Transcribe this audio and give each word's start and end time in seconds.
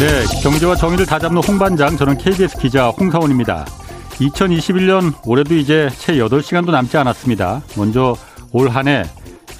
네, 0.00 0.24
경제와 0.42 0.76
정의를 0.76 1.04
다잡는 1.04 1.42
홍반장 1.42 1.96
저는 1.96 2.16
KBS 2.16 2.58
기자 2.58 2.88
홍사원입니다. 2.88 3.66
2021년 4.12 5.12
올해도 5.26 5.54
이제 5.54 5.90
채 5.98 6.14
8시간도 6.14 6.70
남지 6.70 6.96
않았습니다. 6.96 7.62
먼저 7.76 8.16
올 8.52 8.68
한 8.70 8.88
해 8.88 9.04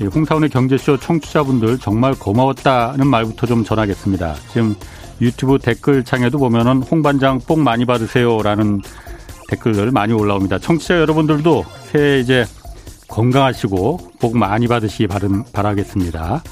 홍사원의 0.03 0.49
경제쇼 0.49 0.97
청취자분들 0.97 1.79
정말 1.79 2.15
고마웠다는 2.15 3.07
말부터 3.07 3.47
좀 3.47 3.65
전하겠습니다. 3.65 4.35
지금 4.51 4.75
유튜브 5.21 5.59
댓글창에도 5.59 6.39
보면은 6.39 6.83
홍반장 6.83 7.41
복 7.47 7.61
많이 7.61 7.85
받으세요라는 7.85 8.81
댓글들 9.49 9.91
많이 9.91 10.15
올라옵니다. 10.15 10.59
청취자 10.59 10.99
여러분들도 11.01 11.67
새해 11.93 12.21
이제 12.21 12.47
건강하시고 13.09 14.13
복 14.19 14.39
많이 14.39 14.67
받으시기 14.69 15.07
바라겠습니다. 15.53 16.43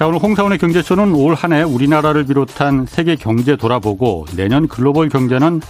자, 0.00 0.06
오늘 0.06 0.18
홍사원의 0.18 0.56
경제쇼는 0.56 1.12
올 1.14 1.34
한 1.34 1.52
해 1.52 1.62
우리나라를 1.62 2.24
비롯한 2.24 2.86
세계 2.86 3.16
경제 3.16 3.54
돌아보고 3.54 4.24
내년 4.34 4.66
글로벌 4.66 5.10
경제는 5.10 5.60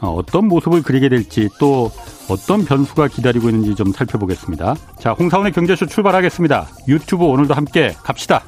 어떤 0.00 0.48
모습을 0.48 0.82
그리게 0.82 1.10
될지 1.10 1.50
또 1.60 1.90
어떤 2.30 2.64
변수가 2.64 3.08
기다리고 3.08 3.50
있는지 3.50 3.74
좀 3.74 3.92
살펴보겠습니다. 3.92 4.76
자, 4.98 5.12
홍사원의 5.12 5.52
경제쇼 5.52 5.84
출발하겠습니다. 5.84 6.68
유튜브 6.88 7.26
오늘도 7.26 7.52
함께 7.52 7.94
갑시다. 8.02 8.44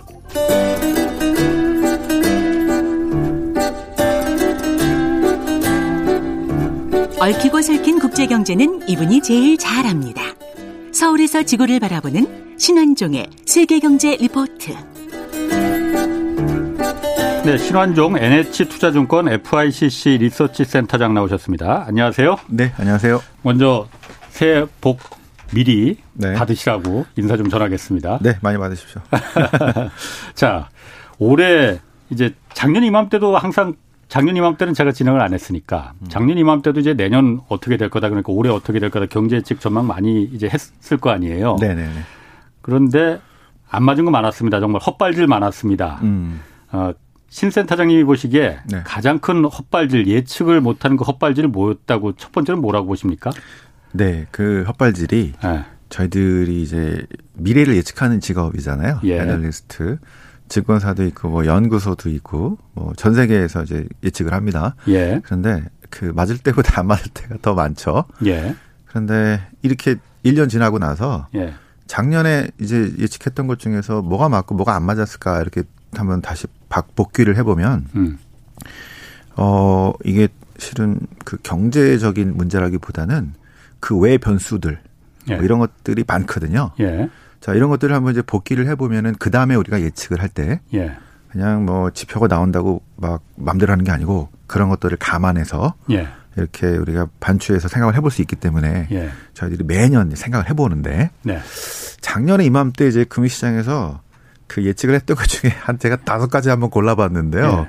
얽히고 7.20 7.60
설킨 7.62 7.98
국제 7.98 8.26
경제는 8.26 8.88
이분이 8.88 9.22
제일 9.22 9.58
잘합니다. 9.58 10.22
서울에서 10.92 11.42
지구를 11.42 11.80
바라보는 11.80 12.56
신환종의 12.58 13.26
세계 13.44 13.78
경제 13.80 14.16
리포트. 14.16 14.97
네, 17.48 17.56
신환종 17.56 18.18
NH투자증권 18.18 19.26
FICC 19.26 20.18
리서치 20.18 20.66
센터장 20.66 21.14
나오셨습니다. 21.14 21.86
안녕하세요. 21.88 22.36
네, 22.48 22.74
안녕하세요. 22.76 23.22
먼저 23.40 23.88
새해 24.28 24.66
복 24.82 25.00
미리 25.54 25.96
네. 26.12 26.34
받으시라고 26.34 27.06
인사 27.16 27.38
좀 27.38 27.48
전하겠습니다. 27.48 28.18
네, 28.20 28.36
많이 28.42 28.58
받으십시오. 28.58 29.00
자, 30.36 30.68
올해 31.18 31.80
이제 32.10 32.34
작년 32.52 32.84
이맘때도 32.84 33.38
항상 33.38 33.76
작년 34.08 34.36
이맘때는 34.36 34.74
제가 34.74 34.92
진행을 34.92 35.22
안 35.22 35.32
했으니까 35.32 35.94
작년 36.10 36.36
이맘때도 36.36 36.80
이제 36.80 36.92
내년 36.92 37.40
어떻게 37.48 37.78
될 37.78 37.88
거다 37.88 38.10
그러니까 38.10 38.30
올해 38.30 38.50
어떻게 38.50 38.78
될 38.78 38.90
거다 38.90 39.06
경제 39.06 39.36
예측 39.36 39.60
전망 39.60 39.86
많이 39.86 40.24
이제 40.24 40.50
했을 40.52 40.98
거 40.98 41.08
아니에요. 41.08 41.56
네, 41.58 41.74
네. 41.74 41.88
그런데 42.60 43.18
안 43.70 43.84
맞은 43.84 44.04
거 44.04 44.10
많았습니다. 44.10 44.60
정말 44.60 44.82
헛발질 44.82 45.26
많았습니다. 45.26 46.00
음. 46.02 46.42
어, 46.72 46.92
신 47.28 47.50
센터장님이 47.50 48.04
보시기에 48.04 48.58
네. 48.70 48.82
가장 48.84 49.18
큰 49.18 49.44
헛발질 49.44 50.06
예측을 50.06 50.60
못하는 50.60 50.96
그 50.96 51.04
헛발질을 51.04 51.50
뭐였다고 51.50 52.14
첫 52.16 52.32
번째는 52.32 52.60
뭐라고 52.60 52.86
보십니까? 52.86 53.30
네, 53.92 54.26
그 54.30 54.64
헛발질이 54.66 55.34
네. 55.42 55.64
저희들이 55.90 56.62
이제 56.62 57.06
미래를 57.34 57.76
예측하는 57.76 58.20
직업이잖아요. 58.20 59.00
예. 59.04 59.18
애널리스트. 59.20 59.98
증권사도 60.48 61.04
있고 61.04 61.28
뭐 61.28 61.44
연구소도 61.44 62.08
있고 62.10 62.56
뭐 62.72 62.92
전 62.96 63.14
세계에서 63.14 63.64
이제 63.64 63.86
예측을 64.02 64.32
합니다. 64.32 64.74
예. 64.88 65.20
그런데 65.22 65.62
그 65.90 66.06
맞을 66.06 66.38
때보다 66.38 66.80
안 66.80 66.86
맞을 66.86 67.10
때가 67.12 67.36
더 67.42 67.54
많죠. 67.54 68.04
예. 68.24 68.54
그런데 68.86 69.42
이렇게 69.62 69.96
1년 70.24 70.48
지나고 70.48 70.78
나서 70.78 71.26
예. 71.34 71.52
작년에 71.86 72.48
이제 72.60 72.92
예측했던 72.98 73.46
것 73.46 73.58
중에서 73.58 74.00
뭐가 74.00 74.30
맞고 74.30 74.54
뭐가 74.54 74.74
안 74.74 74.84
맞았을까 74.84 75.40
이렇게 75.42 75.62
한번 75.94 76.22
다시 76.22 76.46
복귀를 76.68 77.36
해보면 77.36 77.86
음. 77.96 78.18
어 79.36 79.92
이게 80.04 80.28
실은 80.58 80.98
그 81.24 81.36
경제적인 81.42 82.36
문제라기보다는 82.36 83.34
그 83.80 83.96
외 83.98 84.18
변수들 84.18 84.80
예. 85.30 85.36
뭐 85.36 85.44
이런 85.44 85.58
것들이 85.58 86.04
많거든요. 86.06 86.72
예. 86.80 87.08
자 87.40 87.54
이런 87.54 87.70
것들을 87.70 87.94
한번 87.94 88.12
이제 88.12 88.22
복귀를 88.22 88.66
해보면은 88.68 89.14
그 89.18 89.30
다음에 89.30 89.54
우리가 89.54 89.80
예측을 89.80 90.20
할때 90.20 90.60
예. 90.74 90.96
그냥 91.30 91.64
뭐 91.64 91.90
지표가 91.90 92.26
나온다고 92.26 92.82
막 92.96 93.22
맘대로 93.36 93.70
하는 93.72 93.84
게 93.84 93.92
아니고 93.92 94.28
그런 94.46 94.68
것들을 94.68 94.96
감안해서 94.98 95.74
예. 95.90 96.08
이렇게 96.36 96.66
우리가 96.66 97.08
반추해서 97.20 97.68
생각을 97.68 97.94
해볼 97.96 98.10
수 98.10 98.22
있기 98.22 98.36
때문에 98.36 98.88
예. 98.90 99.10
저희들이 99.34 99.64
매년 99.64 100.10
생각을 100.14 100.48
해보는데 100.48 101.10
네. 101.22 101.38
작년에 102.00 102.44
이맘때 102.44 102.86
이제 102.88 103.04
금융시장에서 103.04 104.00
그 104.48 104.64
예측을 104.64 104.94
했던 104.94 105.16
것 105.16 105.26
중에 105.28 105.52
한 105.60 105.78
제가 105.78 105.96
다섯 106.04 106.28
가지 106.28 106.48
한번 106.48 106.70
골라봤는데요. 106.70 107.56
네. 107.56 107.68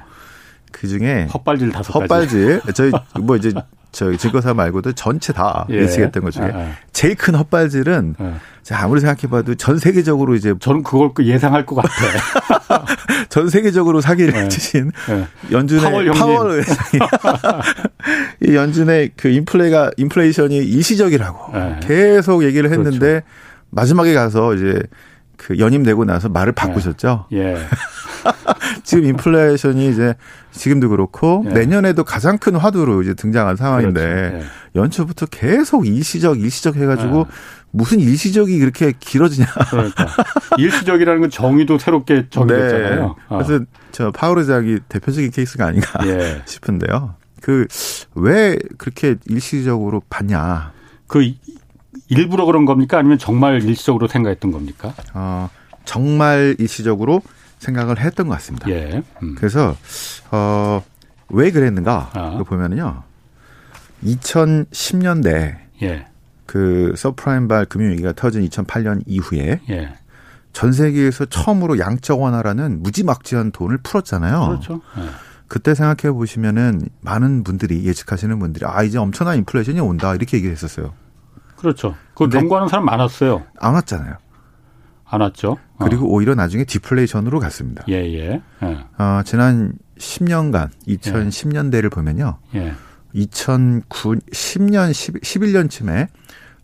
그 0.72 0.88
중에 0.88 1.28
헛발질 1.32 1.72
다섯 1.72 1.94
가지. 1.94 2.04
헛발질. 2.04 2.62
저희 2.74 2.92
뭐 3.22 3.36
이제 3.36 3.54
저희 3.92 4.18
증거사 4.18 4.54
말고도 4.54 4.94
전체 4.94 5.34
다 5.34 5.66
예. 5.70 5.88
측했던 5.88 6.24
것 6.24 6.32
중에 6.32 6.46
아, 6.46 6.58
아. 6.58 6.72
제일 6.94 7.16
큰 7.16 7.36
헛발질은 7.36 8.16
예. 8.20 8.34
제가 8.64 8.84
아무리 8.84 9.02
생각해봐도 9.02 9.56
전 9.56 9.80
세계적으로 9.80 10.36
이제 10.36 10.54
저는 10.60 10.84
그걸 10.84 11.12
예상할 11.22 11.66
것 11.66 11.76
같아. 11.76 12.86
전 13.30 13.50
세계적으로 13.50 14.00
사기를 14.00 14.34
예. 14.36 14.48
치신 14.48 14.92
예. 15.10 15.28
연준의 15.52 16.14
파월 16.14 16.52
의장이 16.52 16.78
이 18.46 18.56
연준의 18.56 19.12
그 19.18 19.30
인플레가 19.30 19.92
인플레이션이 19.98 20.58
일시적이라고 20.58 21.54
예. 21.56 21.80
계속 21.82 22.44
얘기를 22.44 22.72
했는데 22.72 23.00
그렇죠. 23.00 23.26
마지막에 23.72 24.14
가서 24.14 24.54
이제 24.54 24.84
그 25.40 25.58
연임되고 25.58 26.06
나서 26.06 26.30
말을 26.30 26.54
바꾸셨죠. 26.54 27.26
예. 27.32 27.38
예. 27.56 27.58
지금 28.84 29.06
인플레이션이 29.06 29.90
이제 29.90 30.14
지금도 30.52 30.90
그렇고 30.90 31.44
예. 31.48 31.54
내년에도 31.54 32.04
가장 32.04 32.38
큰 32.38 32.56
화두로 32.56 33.02
이제 33.02 33.14
등장한 33.14 33.56
상황인데 33.56 34.02
그렇죠. 34.02 34.38
예. 34.38 34.44
연초부터 34.76 35.26
계속 35.28 35.88
일시적 35.88 36.40
일시적 36.40 36.76
해가지고 36.76 37.26
예. 37.30 37.34
무슨 37.72 38.00
일시적이 38.00 38.60
그렇게 38.60 38.94
길어지냐. 39.00 39.48
그러니까 39.70 40.08
일시적이라는 40.58 41.22
건 41.22 41.30
정의도 41.30 41.78
새롭게 41.80 42.28
정의됐잖아요. 42.30 42.96
네. 43.06 43.14
어. 43.30 43.38
그래서 43.44 43.64
저 43.92 44.12
파월 44.12 44.46
의장이 44.46 44.80
대표적인 44.90 45.32
케이스가 45.32 45.68
아닌가 45.68 46.06
예. 46.06 46.42
싶은데요. 46.46 47.16
그 47.42 47.66
왜 48.16 48.58
그렇게 48.78 49.16
일시적으로 49.28 50.02
봤냐. 50.10 50.74
그 51.08 51.32
일부러 52.10 52.46
그런 52.46 52.66
겁니까? 52.66 52.98
아니면 52.98 53.18
정말 53.18 53.64
일시적으로 53.64 54.08
생각했던 54.08 54.52
겁니까? 54.52 54.94
어, 55.14 55.50
정말 55.86 56.56
일시적으로 56.60 57.22
생각을 57.60 58.00
했던 58.00 58.28
것 58.28 58.34
같습니다. 58.36 58.70
예. 58.70 59.04
음. 59.22 59.36
그래서 59.38 59.76
어, 60.32 60.84
왜 61.30 61.52
그랬는가? 61.52 62.10
아. 62.14 62.44
보면은요. 62.46 63.04
2010년대 64.04 65.58
예. 65.84 66.06
그 66.46 66.94
서브프라임발 66.98 67.66
금융위기가 67.66 68.14
터진 68.14 68.48
2008년 68.48 69.04
이후에 69.06 69.62
예. 69.70 69.94
전 70.52 70.72
세계에서 70.72 71.26
처음으로 71.26 71.78
양적 71.78 72.20
완화라는 72.20 72.82
무지막지한 72.82 73.52
돈을 73.52 73.78
풀었잖아요. 73.84 74.48
그렇죠. 74.48 74.82
예. 74.98 75.04
그때 75.48 75.76
생각해 75.76 76.14
보시면은 76.14 76.82
많은 77.02 77.44
분들이 77.44 77.84
예측하시는 77.86 78.38
분들이 78.40 78.66
아 78.68 78.84
이제 78.84 78.98
엄청난 78.98 79.38
인플레이션이 79.38 79.80
온다 79.80 80.16
이렇게 80.16 80.38
얘기했었어요. 80.38 80.94
그렇죠. 81.60 81.96
그 82.14 82.30
경고하는 82.30 82.70
사람 82.70 82.86
많았어요. 82.86 83.44
안 83.60 83.74
왔잖아요. 83.74 84.16
안 85.06 85.22
왔죠. 85.22 85.58
어. 85.78 85.86
그리고 85.86 86.06
어. 86.06 86.10
오히려 86.10 86.36
나중에 86.36 86.64
디플레이션으로 86.64 87.40
갔습니다. 87.40 87.84
예, 87.90 87.96
예. 87.96 88.42
예. 88.64 88.86
어, 88.98 89.22
지난 89.26 89.74
10년간 89.98 90.70
2010년대를 90.88 91.86
예. 91.86 91.90
보면요. 91.90 92.38
예. 92.56 92.74
2009, 93.14 94.16
10년, 94.32 94.94
10, 94.94 95.16
11년쯤에 95.22 96.08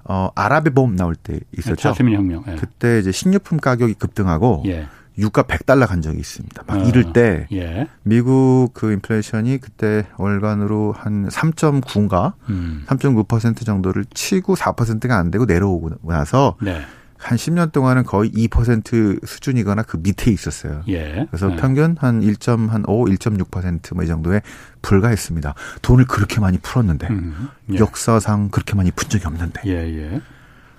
어, 0.05 0.29
아랍의 0.35 0.73
봄 0.73 0.95
나올 0.95 1.15
때 1.15 1.39
있었죠. 1.57 1.75
자스민 1.75 2.15
혁명. 2.15 2.43
예. 2.47 2.55
그때 2.55 2.99
이제 2.99 3.11
식료품 3.11 3.59
가격이 3.59 3.95
급등하고 3.95 4.63
예. 4.67 4.87
유가 5.17 5.43
100달러 5.43 5.87
간 5.87 6.01
적이 6.01 6.19
있습니다. 6.19 6.63
막 6.67 6.77
어, 6.77 6.83
이럴 6.83 7.13
때 7.13 7.47
예. 7.51 7.87
미국 8.03 8.69
그 8.73 8.91
인플레이션이 8.91 9.59
그때 9.59 10.05
월간으로 10.17 10.93
한 10.97 11.27
3.9인가 11.29 12.33
음. 12.49 12.83
3.9% 12.87 13.65
정도를 13.65 14.05
치고 14.13 14.55
4%가 14.55 15.17
안 15.17 15.31
되고 15.31 15.45
내려오고 15.45 15.91
나서 16.03 16.57
네. 16.61 16.81
한 17.17 17.37
10년 17.37 17.71
동안은 17.71 18.03
거의 18.03 18.29
2% 18.31 19.25
수준이거나 19.25 19.83
그 19.83 19.97
밑에 19.97 20.31
있었어요. 20.31 20.83
예. 20.89 21.25
그래서 21.31 21.47
네. 21.47 21.55
평균 21.55 21.95
한 21.99 22.21
1.5, 22.21 22.85
1.6%뭐 22.85 24.03
이 24.03 24.07
정도에 24.07 24.41
불과했습니다. 24.81 25.55
돈을 25.81 26.05
그렇게 26.05 26.39
많이 26.39 26.57
풀었는데 26.57 27.07
음. 27.07 27.49
예. 27.73 27.77
역사상 27.77 28.49
그렇게 28.49 28.75
많이 28.75 28.91
푼 28.91 29.09
적이 29.09 29.27
없는데 29.27 29.61
예, 29.65 29.71
예. 29.71 30.21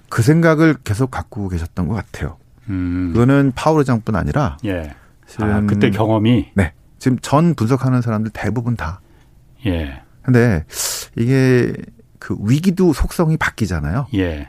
그 0.09 0.23
생각을 0.23 0.77
계속 0.85 1.11
갖고 1.11 1.49
계셨던 1.49 1.89
것 1.89 1.95
같아요. 1.95 2.37
음. 2.69 3.11
그거는 3.13 3.53
파월 3.55 3.81
의장뿐 3.81 4.15
아니라 4.17 4.57
예. 4.65 4.95
아, 5.41 5.61
그때 5.67 5.91
경험이 5.91 6.51
네 6.55 6.73
지금 6.99 7.19
전 7.21 7.55
분석하는 7.55 8.03
사람들 8.03 8.33
대부분 8.33 8.77
다. 8.77 9.01
예. 9.67 10.03
근데 10.23 10.65
이게 11.17 11.73
그 12.19 12.37
위기도 12.41 12.93
속성이 12.93 13.37
바뀌잖아요. 13.37 14.09
예. 14.15 14.49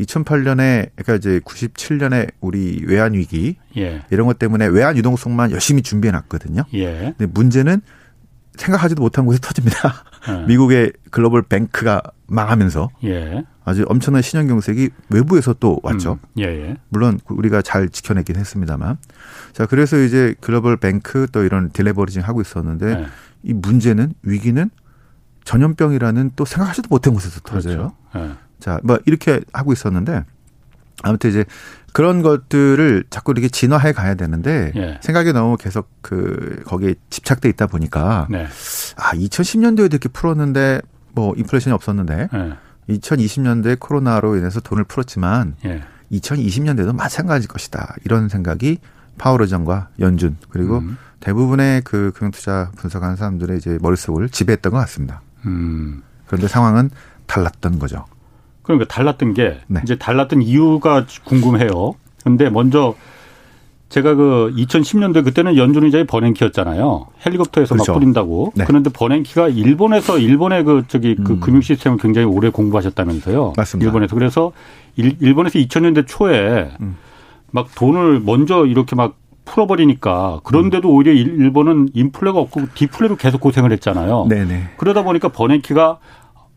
2008년에 0.00 0.90
그러니까 0.94 1.14
이제 1.14 1.40
97년에 1.40 2.30
우리 2.40 2.84
외환 2.86 3.14
위기 3.14 3.56
예. 3.76 4.02
이런 4.10 4.26
것 4.26 4.38
때문에 4.38 4.66
외환 4.66 4.96
유동성만 4.96 5.50
열심히 5.50 5.82
준비해 5.82 6.12
놨거든요. 6.12 6.64
예. 6.74 7.14
근데 7.16 7.26
문제는 7.26 7.80
생각하지도 8.56 9.02
못한 9.02 9.24
곳에 9.26 9.38
터집니다. 9.40 10.04
네. 10.26 10.44
미국의 10.48 10.92
글로벌 11.10 11.42
뱅크가 11.42 12.02
망하면서 12.26 12.90
예. 13.04 13.44
아주 13.64 13.84
엄청난 13.88 14.22
신용 14.22 14.46
경색이 14.48 14.90
외부에서 15.10 15.54
또 15.54 15.80
왔죠. 15.82 16.18
음. 16.22 16.28
예, 16.38 16.44
예. 16.44 16.76
물론 16.88 17.18
우리가 17.28 17.62
잘 17.62 17.88
지켜냈긴 17.88 18.36
했습니다만. 18.36 18.98
자, 19.52 19.66
그래서 19.66 19.98
이제 19.98 20.34
글로벌 20.40 20.76
뱅크 20.76 21.26
또 21.32 21.42
이런 21.42 21.70
딜레버리징 21.70 22.22
하고 22.22 22.40
있었는데 22.40 22.94
네. 22.94 23.06
이 23.42 23.52
문제는 23.52 24.14
위기는 24.22 24.70
전염병이라는 25.44 26.32
또 26.36 26.44
생각하지도 26.44 26.88
못한 26.90 27.14
곳에서 27.14 27.40
그렇죠. 27.40 27.68
터져요. 27.68 27.92
네. 28.14 28.32
자, 28.58 28.80
뭐 28.82 28.98
이렇게 29.06 29.40
하고 29.52 29.72
있었는데 29.72 30.24
아무튼 31.02 31.30
이제 31.30 31.44
그런 31.92 32.22
것들을 32.22 33.04
자꾸 33.10 33.32
이렇게 33.32 33.48
진화해 33.48 33.92
가야 33.92 34.14
되는데 34.14 34.72
예. 34.76 34.98
생각이 35.00 35.32
너무 35.32 35.56
계속 35.56 35.88
그 36.02 36.62
거기에 36.66 36.94
집착돼 37.10 37.48
있다 37.48 37.66
보니까 37.66 38.26
네. 38.30 38.46
아 38.96 39.12
2010년도에도 39.12 39.92
이렇게 39.92 40.08
풀었는데 40.08 40.82
뭐 41.12 41.34
인플레이션이 41.36 41.72
없었는데 41.72 42.28
예. 42.34 42.94
2020년도에 42.94 43.80
코로나로 43.80 44.36
인해서 44.36 44.60
돈을 44.60 44.84
풀었지만 44.84 45.56
예. 45.64 45.82
2020년대도 46.12 46.94
마찬가지일 46.94 47.48
것이다 47.48 47.96
이런 48.04 48.28
생각이 48.28 48.78
파월 49.18 49.42
의장과 49.42 49.88
연준 50.00 50.36
그리고 50.50 50.78
음. 50.78 50.98
대부분의 51.20 51.82
그 51.82 52.12
금융투자 52.14 52.70
분석하는 52.76 53.16
사람들의 53.16 53.56
이제 53.56 53.78
머릿속을 53.80 54.28
지배했던 54.28 54.72
것 54.72 54.78
같습니다. 54.78 55.22
음. 55.46 56.02
그런데 56.26 56.46
상황은 56.46 56.90
달랐던 57.26 57.78
거죠. 57.78 58.04
그러니까 58.66 58.86
달랐던 58.92 59.34
게 59.34 59.58
네. 59.68 59.80
이제 59.82 59.96
달랐던 59.96 60.42
이유가 60.42 61.06
궁금해요. 61.24 61.94
근데 62.24 62.50
먼저 62.50 62.94
제가 63.88 64.14
그 64.16 64.52
2010년도에 64.56 65.24
그때는 65.24 65.56
연준의자의 65.56 66.06
버냉키였잖아요. 66.06 67.06
헬리콥터에서 67.24 67.74
그렇죠. 67.76 67.92
막 67.92 67.98
뿌린다고. 67.98 68.52
네. 68.56 68.64
그런데 68.66 68.90
버냉키가 68.90 69.48
일본에서 69.48 70.18
일본의 70.18 70.64
그 70.64 70.84
저기 70.88 71.14
그 71.14 71.34
음. 71.34 71.40
금융 71.40 71.60
시스템을 71.60 71.98
굉장히 71.98 72.26
오래 72.26 72.50
공부하셨다면서요. 72.50 73.52
맞습니다. 73.56 73.88
일본에서 73.88 74.14
그래서 74.16 74.52
일, 74.96 75.16
일본에서 75.20 75.60
2000년대 75.60 76.04
초에 76.08 76.72
음. 76.80 76.96
막 77.52 77.68
돈을 77.76 78.20
먼저 78.20 78.66
이렇게 78.66 78.96
막 78.96 79.14
풀어버리니까 79.44 80.40
그런데도 80.42 80.90
음. 80.90 80.94
오히려 80.96 81.12
일본은 81.12 81.88
인플레가 81.94 82.38
없고 82.40 82.62
디플레로 82.74 83.14
계속 83.14 83.40
고생을 83.40 83.70
했잖아요. 83.70 84.26
네네. 84.28 84.70
그러다 84.78 85.04
보니까 85.04 85.28
버냉키가 85.28 85.98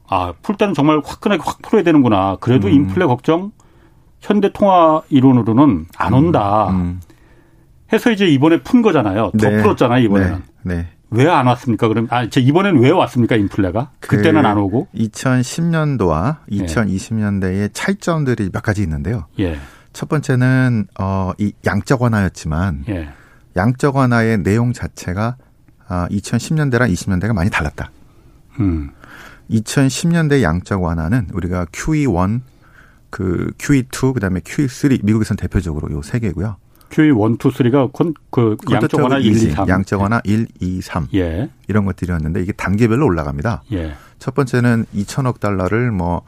아, 0.09 0.33
풀 0.41 0.57
때는 0.57 0.73
정말 0.73 1.01
화끈하게 1.03 1.41
확 1.45 1.61
풀어야 1.61 1.83
되는구나. 1.83 2.37
그래도 2.39 2.67
음. 2.67 2.73
인플레 2.73 3.05
걱정 3.05 3.51
현대 4.19 4.51
통화 4.51 5.01
이론으로는 5.09 5.85
안 5.97 6.13
온다. 6.13 6.69
음. 6.71 6.75
음. 6.75 7.01
해서 7.93 8.11
이제 8.11 8.25
이번에 8.27 8.61
푼 8.61 8.81
거잖아요. 8.81 9.31
더 9.39 9.49
네. 9.49 9.61
풀었잖아요, 9.61 10.03
이번에는. 10.03 10.43
네. 10.63 10.75
네. 10.75 10.87
왜안 11.11 11.47
왔습니까? 11.47 11.87
그럼 11.87 12.07
아, 12.11 12.29
제 12.29 12.39
이번에는 12.39 12.81
왜 12.81 12.91
왔습니까? 12.91 13.35
인플레가? 13.35 13.91
그 13.99 14.17
그때는 14.17 14.45
안 14.45 14.57
오고. 14.57 14.89
2010년도와 14.93 16.37
2020년대의 16.51 17.69
차이점들이 17.73 18.49
몇 18.51 18.61
가지 18.61 18.83
있는데요. 18.83 19.25
예. 19.39 19.57
첫 19.91 20.07
번째는 20.07 20.85
어이 20.99 21.53
양적 21.65 22.03
완화였지만 22.03 22.83
예. 22.89 23.09
양적 23.55 23.95
완화의 23.95 24.43
내용 24.43 24.71
자체가 24.71 25.37
아 25.87 26.07
2010년대랑 26.11 26.93
20년대가 26.93 27.33
많이 27.33 27.49
달랐다. 27.49 27.89
음. 28.59 28.91
2010년대 29.49 30.41
양적 30.41 30.81
완화는 30.83 31.27
우리가 31.33 31.65
QE1, 31.65 32.41
그 33.09 33.51
QE2, 33.57 34.13
그다음에 34.13 34.39
QE3 34.41 35.03
미국에서는 35.03 35.37
대표적으로 35.37 35.91
요 35.91 36.01
세 36.01 36.19
개고요. 36.19 36.57
QE1, 36.89 37.35
2, 37.35 37.37
3가 37.37 37.91
그, 38.31 38.55
그 38.57 38.73
양적 38.73 38.99
완화 39.01 39.17
1, 39.19 39.31
2, 39.31 39.51
3. 39.51 39.67
양적 39.67 40.01
완화 40.01 40.21
1, 40.23 40.47
2, 40.59 40.81
3. 40.81 41.07
예. 41.13 41.49
이런 41.67 41.85
것들이었는데 41.85 42.41
이게 42.41 42.51
단계별로 42.51 43.05
올라갑니다. 43.05 43.63
예. 43.73 43.93
첫 44.17 44.33
번째는 44.33 44.85
2천억 44.95 45.39
달러를 45.39 45.91
뭐 45.91 46.23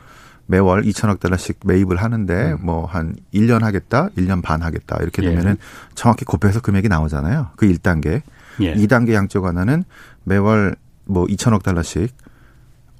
매월 0.45 0.83
2천억 0.83 1.19
달러씩 1.19 1.61
매입을 1.65 1.97
하는데 1.97 2.51
음. 2.53 2.57
뭐한 2.65 3.15
1년 3.33 3.61
하겠다, 3.61 4.09
1년 4.17 4.43
반 4.43 4.61
하겠다. 4.61 4.97
이렇게 5.01 5.23
예. 5.23 5.29
되면은 5.29 5.51
예. 5.53 5.55
정확히 5.95 6.25
곱해서 6.25 6.59
금액이 6.61 6.89
나오잖아요. 6.89 7.49
그 7.55 7.67
1단계. 7.67 8.21
예. 8.61 8.75
2단계 8.75 9.13
양적 9.13 9.43
완화는 9.43 9.83
매월 10.25 10.75
뭐 11.05 11.25
2천억 11.25 11.63
달러씩 11.63 12.13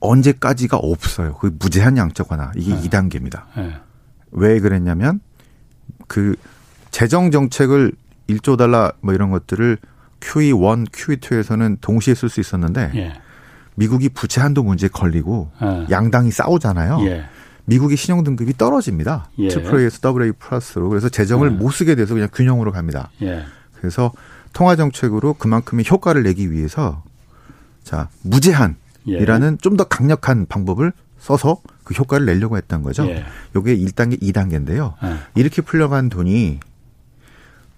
언제까지가 0.01 0.77
없어요. 0.77 1.36
그 1.36 1.56
무제한 1.57 1.95
양적 1.95 2.31
완화. 2.31 2.51
이게 2.56 2.74
네. 2.74 2.81
2단계입니다. 2.81 3.44
네. 3.56 3.75
왜 4.31 4.59
그랬냐면 4.59 5.21
그 6.07 6.36
재정 6.89 7.31
정책을 7.31 7.94
1조 8.30 8.57
달러 8.57 8.92
뭐 9.01 9.13
이런 9.13 9.30
것들을 9.31 9.77
QE1, 10.19 10.89
QE2에서는 10.92 11.77
동시에 11.81 12.13
쓸 12.13 12.30
수 12.30 12.39
있었는데 12.39 12.92
예. 12.95 13.13
미국이 13.75 14.09
부채 14.09 14.42
한도 14.42 14.63
문제에 14.63 14.89
걸리고 14.89 15.51
예. 15.62 15.88
양당이 15.89 16.31
싸우잖아요. 16.31 17.00
예. 17.06 17.25
미국의 17.65 17.98
신용 17.98 18.24
등급이 18.24 18.57
떨어집니다. 18.57 19.30
예. 19.39 19.48
트플레이에서 19.50 20.00
AA 20.07 20.31
플러스로 20.33 20.89
그래서 20.89 21.09
재정을 21.09 21.51
예. 21.51 21.56
못 21.56 21.71
쓰게 21.71 21.95
돼서 21.95 22.13
그냥 22.13 22.30
균형으로 22.33 22.71
갑니다. 22.71 23.09
예. 23.21 23.45
그래서 23.77 24.12
통화 24.53 24.75
정책으로 24.75 25.36
그만큼의 25.36 25.86
효과를 25.89 26.24
내기 26.24 26.51
위해서 26.51 27.03
자 27.83 28.09
무제한 28.21 28.75
예. 28.75 28.81
이라는 29.06 29.57
좀 29.59 29.77
더 29.77 29.86
강력한 29.86 30.45
방법을 30.45 30.92
써서 31.19 31.62
그 31.83 31.94
효과를 31.94 32.25
내려고 32.25 32.57
했던 32.57 32.83
거죠. 32.83 33.06
예. 33.07 33.24
요게 33.56 33.77
1단계, 33.77 34.21
2단계인데요. 34.21 34.95
예. 35.03 35.15
이렇게 35.36 35.62
풀려간 35.62 36.09
돈이 36.09 36.59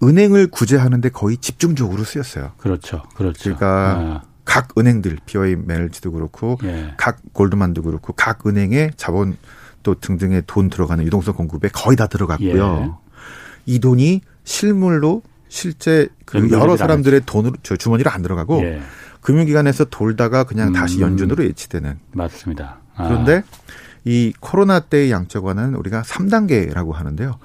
은행을 0.02 0.48
구제하는데 0.48 1.08
거의 1.10 1.36
집중적으로 1.36 2.04
쓰였어요. 2.04 2.52
그렇죠. 2.58 3.02
그렇죠. 3.14 3.42
그러니까 3.42 3.68
아. 3.68 4.22
각 4.44 4.76
은행들, 4.76 5.18
BOA 5.24 5.56
메일즈도 5.56 6.12
그렇고 6.12 6.58
예. 6.64 6.92
각 6.96 7.18
골드만도 7.32 7.82
그렇고 7.82 8.12
각 8.12 8.46
은행의 8.46 8.92
자본 8.96 9.36
또 9.82 9.94
등등의 9.94 10.44
돈 10.46 10.68
들어가는 10.70 11.04
유동성 11.04 11.34
공급에 11.34 11.68
거의 11.68 11.96
다 11.96 12.06
들어갔고요. 12.06 12.98
예. 12.98 13.72
이 13.72 13.78
돈이 13.78 14.20
실물로 14.44 15.22
실제 15.48 16.08
그 16.24 16.50
여러 16.50 16.76
사람들의 16.76 17.22
돈으로 17.26 17.54
주머니로 17.62 18.10
안 18.10 18.22
들어가고 18.22 18.62
예. 18.62 18.80
금융기관에서 19.24 19.86
돌다가 19.86 20.44
그냥 20.44 20.68
음. 20.68 20.72
다시 20.74 21.00
연준으로 21.00 21.44
예치되는. 21.46 21.98
맞습니다. 22.12 22.78
아. 22.94 23.08
그런데 23.08 23.42
이 24.04 24.34
코로나 24.38 24.80
때의 24.80 25.10
양적완은 25.10 25.74
우리가 25.74 26.02
3단계라고 26.02 26.92
하는데요. 26.92 27.38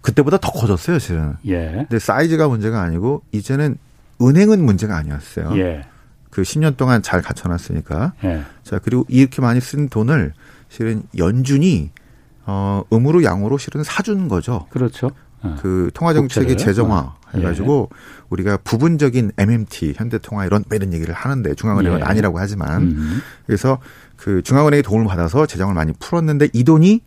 그때보다 0.00 0.38
더 0.38 0.50
커졌어요, 0.50 0.98
실은. 0.98 1.36
예. 1.46 1.86
근데 1.88 1.98
사이즈가 1.98 2.48
문제가 2.48 2.80
아니고 2.80 3.22
이제는 3.32 3.76
은행은 4.22 4.64
문제가 4.64 4.96
아니었어요. 4.96 5.52
예. 5.58 5.82
그 6.30 6.40
10년 6.42 6.78
동안 6.78 7.02
잘 7.02 7.20
갖춰놨으니까. 7.20 8.14
예. 8.24 8.42
자, 8.62 8.78
그리고 8.78 9.04
이렇게 9.08 9.42
많이 9.42 9.60
쓴 9.60 9.90
돈을 9.90 10.32
실은 10.70 11.02
연준이 11.18 11.90
어, 12.46 12.82
음으로 12.90 13.22
양으로 13.22 13.58
실은 13.58 13.84
사준 13.84 14.28
거죠. 14.28 14.66
그렇죠. 14.70 15.10
어. 15.42 15.56
그 15.60 15.90
통화 15.94 16.12
정책의 16.14 16.56
재정화 16.56 16.98
어. 16.98 17.16
해가지고 17.34 17.90
예. 17.92 17.96
우리가 18.30 18.56
부분적인 18.58 19.32
MMT 19.36 19.94
현대통화 19.96 20.46
이런 20.46 20.64
이런 20.72 20.92
얘기를 20.92 21.14
하는데 21.14 21.54
중앙은행은 21.54 22.00
예. 22.00 22.02
아니라고 22.02 22.38
하지만 22.38 22.82
음. 22.82 23.20
그래서 23.46 23.78
그 24.16 24.42
중앙은행의 24.42 24.82
도움을 24.82 25.06
받아서 25.06 25.46
재정을 25.46 25.74
많이 25.74 25.92
풀었는데 25.98 26.48
이 26.52 26.64
돈이 26.64 27.00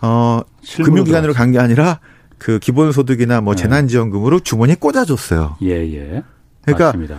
어 0.00 0.40
금융기관으로 0.76 1.32
간 1.32 1.50
게 1.52 1.58
아니라 1.58 2.00
그 2.38 2.58
기본소득이나 2.58 3.40
뭐 3.40 3.54
예. 3.54 3.56
재난지원금으로 3.56 4.40
주머니에 4.40 4.76
꽂아줬어요. 4.76 5.56
예 5.62 5.70
예. 5.70 6.22
그러니까 6.62 6.86
맞습니다. 6.86 7.18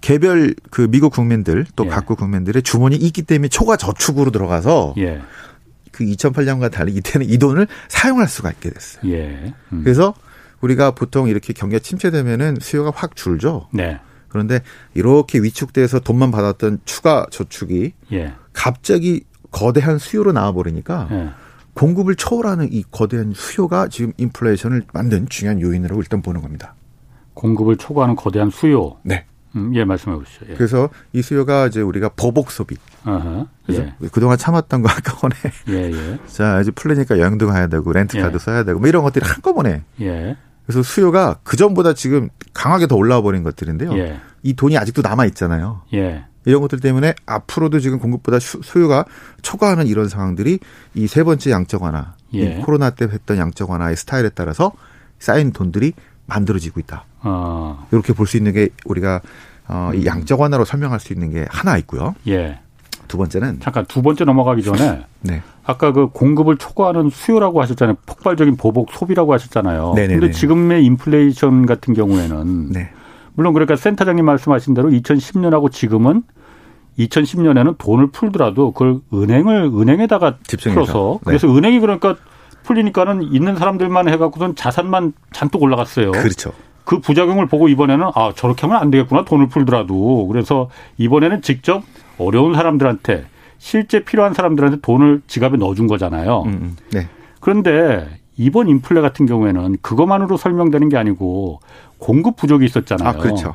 개별 0.00 0.54
그 0.70 0.86
미국 0.88 1.12
국민들 1.12 1.66
또 1.76 1.86
예. 1.86 1.88
각국 1.88 2.18
국민들의 2.18 2.62
주머니 2.62 2.96
있기 2.96 3.22
때문에 3.22 3.48
초과 3.48 3.76
저축으로 3.76 4.30
들어가서 4.30 4.94
예. 4.98 5.20
그 6.00 6.06
2008년과 6.06 6.70
달리 6.70 6.94
이때는 6.94 7.28
이 7.28 7.36
돈을 7.36 7.66
사용할 7.88 8.26
수가 8.26 8.50
있게 8.52 8.70
됐어요. 8.70 9.12
예. 9.12 9.52
음. 9.70 9.82
그래서 9.84 10.14
우리가 10.62 10.92
보통 10.92 11.28
이렇게 11.28 11.52
경기가 11.52 11.78
침체되면은 11.78 12.56
수요가 12.60 12.90
확 12.94 13.14
줄죠. 13.14 13.68
네. 13.70 14.00
그런데 14.28 14.62
이렇게 14.94 15.40
위축돼서 15.40 16.00
돈만 16.00 16.30
받았던 16.30 16.80
추가 16.86 17.26
저축이 17.30 17.92
예. 18.12 18.32
갑자기 18.54 19.24
거대한 19.50 19.98
수요로 19.98 20.32
나와 20.32 20.52
버리니까 20.52 21.08
예. 21.10 21.30
공급을 21.74 22.14
초월하는 22.14 22.72
이 22.72 22.82
거대한 22.90 23.32
수요가 23.34 23.88
지금 23.88 24.14
인플레이션을 24.16 24.84
만든 24.94 25.28
중요한 25.28 25.60
요인으로 25.60 25.98
일단 25.98 26.22
보는 26.22 26.40
겁니다. 26.40 26.74
공급을 27.34 27.76
초과하는 27.76 28.16
거대한 28.16 28.48
수요. 28.48 28.96
네. 29.02 29.26
음, 29.56 29.74
예, 29.74 29.84
말씀해 29.84 30.16
보시죠. 30.16 30.46
예. 30.50 30.54
그래서 30.54 30.88
이 31.12 31.22
수요가 31.22 31.66
이제 31.66 31.80
우리가 31.80 32.10
보복 32.16 32.50
소비. 32.50 32.76
어허, 33.04 33.46
그래서 33.66 33.82
예. 33.82 33.94
그동안 34.12 34.38
참았던 34.38 34.82
거 34.82 34.88
한꺼번에. 34.88 35.34
예, 35.68 35.90
예. 35.92 36.18
자, 36.26 36.60
이제 36.60 36.70
풀리니까 36.70 37.18
여행도 37.18 37.46
가야 37.48 37.66
되고 37.66 37.92
렌트카도 37.92 38.34
예. 38.34 38.38
써야 38.38 38.64
되고 38.64 38.78
뭐 38.78 38.88
이런 38.88 39.02
것들이 39.02 39.24
한꺼번에. 39.26 39.82
예. 40.00 40.36
그래서 40.66 40.82
수요가 40.84 41.38
그 41.42 41.56
전보다 41.56 41.94
지금 41.94 42.28
강하게 42.54 42.86
더 42.86 42.94
올라와 42.96 43.22
버린 43.22 43.42
것들인데요. 43.42 43.92
예. 43.98 44.20
이 44.42 44.54
돈이 44.54 44.78
아직도 44.78 45.02
남아 45.02 45.26
있잖아요. 45.26 45.82
예. 45.94 46.24
이런 46.46 46.62
것들 46.62 46.80
때문에 46.80 47.14
앞으로도 47.26 47.80
지금 47.80 47.98
공급보다 47.98 48.38
수요가 48.40 49.04
초과하는 49.42 49.86
이런 49.86 50.08
상황들이 50.08 50.58
이 50.94 51.06
세 51.06 51.22
번째 51.24 51.50
양적 51.50 51.82
완화, 51.82 52.14
예. 52.34 52.56
이 52.58 52.60
코로나 52.62 52.90
때 52.90 53.04
했던 53.06 53.36
양적 53.36 53.68
완화의 53.68 53.96
스타일에 53.96 54.30
따라서 54.30 54.72
쌓인 55.18 55.52
돈들이 55.52 55.92
만들어지고 56.26 56.80
있다. 56.80 57.04
어. 57.22 57.86
이렇게 57.92 58.12
볼 58.12 58.26
수 58.26 58.36
있는 58.36 58.52
게 58.52 58.68
우리가 58.84 59.20
어, 59.68 59.90
이 59.94 59.98
음. 60.00 60.06
양적 60.06 60.40
완화로 60.40 60.64
설명할 60.64 61.00
수 61.00 61.12
있는 61.12 61.30
게 61.30 61.46
하나 61.50 61.76
있고요. 61.78 62.14
예. 62.28 62.58
두 63.08 63.16
번째는 63.18 63.58
잠깐 63.60 63.84
두 63.86 64.02
번째 64.02 64.24
넘어가기 64.24 64.62
전에 64.62 65.04
네. 65.22 65.42
아까 65.64 65.92
그 65.92 66.08
공급을 66.08 66.56
초과하는 66.56 67.10
수요라고 67.10 67.60
하셨잖아요. 67.62 67.96
폭발적인 68.06 68.56
보복 68.56 68.92
소비라고 68.92 69.32
하셨잖아요. 69.32 69.94
네네네. 69.96 70.18
근데 70.20 70.30
지금의 70.32 70.84
인플레이션 70.84 71.66
같은 71.66 71.94
경우에는 71.94 72.70
네. 72.70 72.90
물론 73.34 73.52
그러니까 73.52 73.76
센터장님 73.76 74.24
말씀하신 74.24 74.74
대로 74.74 74.90
2010년하고 74.90 75.70
지금은 75.72 76.22
2010년에는 76.98 77.78
돈을 77.78 78.08
풀더라도 78.08 78.72
그걸 78.72 78.98
은행을 79.12 79.70
은행에다가 79.74 80.38
집중해서. 80.46 80.80
풀어서 80.82 81.18
네. 81.20 81.24
그래서 81.24 81.48
은행이 81.48 81.80
그러니까 81.80 82.16
풀리니까는 82.64 83.22
있는 83.32 83.56
사람들만 83.56 84.08
해갖고선 84.08 84.54
자산만 84.54 85.12
잔뜩 85.32 85.62
올라갔어요. 85.62 86.12
그렇죠. 86.12 86.52
그 86.90 86.98
부작용을 86.98 87.46
보고 87.46 87.68
이번에는 87.68 88.10
아 88.16 88.32
저렇게 88.34 88.62
하면 88.62 88.82
안 88.82 88.90
되겠구나 88.90 89.24
돈을 89.24 89.46
풀더라도 89.46 90.26
그래서 90.26 90.70
이번에는 90.98 91.40
직접 91.40 91.84
어려운 92.18 92.52
사람들한테 92.52 93.26
실제 93.58 94.02
필요한 94.02 94.34
사람들한테 94.34 94.80
돈을 94.80 95.22
지갑에 95.28 95.56
넣어준 95.56 95.86
거잖아요. 95.86 96.42
음, 96.46 96.48
음. 96.50 96.76
네. 96.90 97.06
그런데 97.38 98.08
이번 98.36 98.66
인플레 98.66 99.02
같은 99.02 99.26
경우에는 99.26 99.76
그것만으로 99.82 100.36
설명되는 100.36 100.88
게 100.88 100.96
아니고 100.96 101.60
공급 101.98 102.34
부족이 102.34 102.64
있었잖아요. 102.64 103.08
아, 103.08 103.12
그렇죠. 103.12 103.54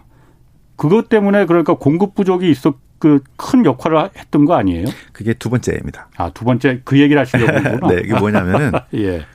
그것 0.77 1.09
때문에 1.09 1.45
그러니까 1.45 1.73
공급 1.73 2.15
부족이 2.15 2.49
있었 2.49 2.75
그큰 2.99 3.65
역할을 3.65 4.11
했던 4.17 4.45
거 4.45 4.53
아니에요? 4.53 4.85
그게 5.11 5.33
두 5.33 5.49
번째입니다. 5.49 6.07
아, 6.15 6.29
두 6.29 6.45
번째 6.45 6.79
그 6.85 6.97
얘기를 7.01 7.19
하시려고 7.19 7.51
하구나. 7.59 7.87
네, 7.89 8.01
이게 8.05 8.17
뭐냐면은 8.17 8.71
예. 8.95 9.25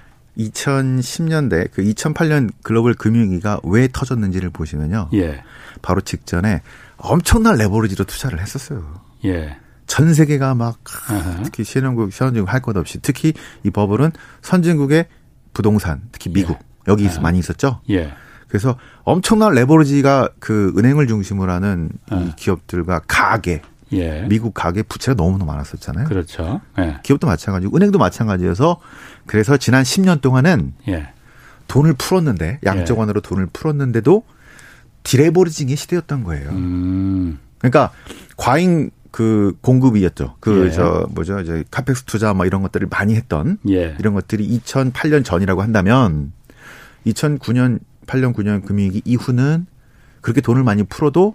2010년대 0.49 1.71
그 1.73 1.83
2008년 1.83 2.51
글로벌 2.63 2.95
금융위기가 2.95 3.61
왜 3.65 3.89
터졌는지를 3.93 4.51
보시면요. 4.51 5.11
예. 5.15 5.43
바로 5.83 6.01
직전에 6.01 6.63
엄청난 6.97 7.57
레버리지로 7.57 8.05
투자를 8.05 8.41
했었어요. 8.41 9.01
예. 9.25 9.57
전 9.87 10.15
세계가 10.15 10.55
막 10.55 10.79
아하. 11.09 11.43
특히 11.43 11.65
신흥국, 11.65 12.13
신흥국 12.13 12.53
할 12.53 12.61
것 12.61 12.77
없이 12.77 12.99
특히 13.03 13.33
이 13.65 13.71
버블은 13.71 14.13
선진국의 14.43 15.07
부동산, 15.53 16.03
특히 16.13 16.31
미국 16.31 16.53
예. 16.61 16.65
여기 16.89 17.09
아하. 17.09 17.21
많이 17.21 17.39
있었죠. 17.39 17.81
예. 17.91 18.13
그래서 18.49 18.77
엄청난 19.05 19.53
레버리지가 19.55 20.31
그 20.41 20.73
은행을 20.77 21.07
중심으로 21.07 21.53
하는 21.53 21.91
이 22.11 22.15
아. 22.15 22.35
기업들과 22.37 23.01
가계, 23.07 23.63
예. 23.93 24.27
미국 24.29 24.55
가계 24.55 24.83
부채가 24.83 25.15
너무너무 25.15 25.51
많았었잖아요. 25.51 26.07
그렇죠. 26.07 26.61
예. 26.79 26.99
기업도 27.03 27.27
마찬가지고 27.27 27.77
은행도 27.77 27.99
마찬가지여서 27.99 28.81
그래서 29.27 29.57
지난 29.57 29.83
10년 29.83 30.21
동안은 30.21 30.75
예. 30.89 31.09
돈을 31.69 31.95
풀었는데 31.95 32.61
양적 32.65 32.99
예. 32.99 33.21
돈을 33.23 33.47
풀었는데도 33.53 34.25
디레버리징의 35.03 35.77
시대였던 35.77 36.25
거예요. 36.25 36.51
음. 36.51 37.39
그러니까 37.59 37.91
과잉 38.37 38.91
그 39.11 39.57
공급이었죠. 39.61 40.37
그저 40.41 41.07
예. 41.09 41.13
뭐죠? 41.13 41.41
이제 41.41 41.65
카펙스 41.71 42.05
투자 42.05 42.33
뭐 42.33 42.47
이런 42.47 42.63
것들을 42.63 42.87
많이 42.89 43.15
했던 43.17 43.59
예. 43.69 43.97
이런 43.99 44.15
것들이 44.15 44.61
2008년 44.61 45.25
전이라고 45.25 45.63
한다면 45.63 46.33
2009년 47.07 47.81
8년 48.07 48.35
9년 48.35 48.65
금융위기 48.65 49.03
이후는 49.05 49.67
그렇게 50.21 50.41
돈을 50.41 50.63
많이 50.63 50.83
풀어도 50.85 51.35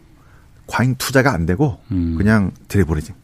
과잉 0.68 0.96
투자가 0.98 1.34
안 1.34 1.46
되고 1.46 1.80
음. 1.92 2.16
그냥 2.18 2.52
디레버리징. 2.68 3.16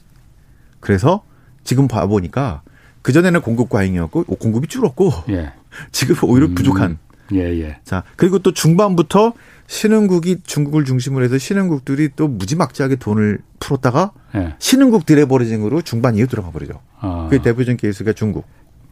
그래서 0.79 1.23
지금 1.63 1.87
봐 1.87 2.05
보니까 2.07 2.61
그 3.01 3.11
전에는 3.11 3.41
공급 3.41 3.69
과잉이었고 3.69 4.23
공급이 4.23 4.67
줄었고 4.67 5.11
예. 5.29 5.53
지금 5.91 6.15
오히려 6.23 6.47
음. 6.47 6.55
부족한. 6.55 6.97
예, 7.33 7.39
예. 7.61 7.77
자 7.85 8.03
그리고 8.17 8.39
또 8.39 8.53
중반부터 8.53 9.33
신흥국이 9.67 10.41
중국을 10.43 10.83
중심으로 10.83 11.23
해서 11.23 11.37
신흥국들이 11.37 12.09
또 12.17 12.27
무지막지하게 12.27 12.97
돈을 12.97 13.39
풀었다가 13.59 14.11
예. 14.35 14.55
신흥국 14.59 15.05
deleveraging으로 15.05 15.81
중반 15.81 16.15
이후 16.15 16.27
들어가 16.27 16.51
버리죠. 16.51 16.81
아. 16.99 17.27
그 17.29 17.41
대표적인 17.41 17.77
케이스가 17.77 18.13
중국. 18.13 18.45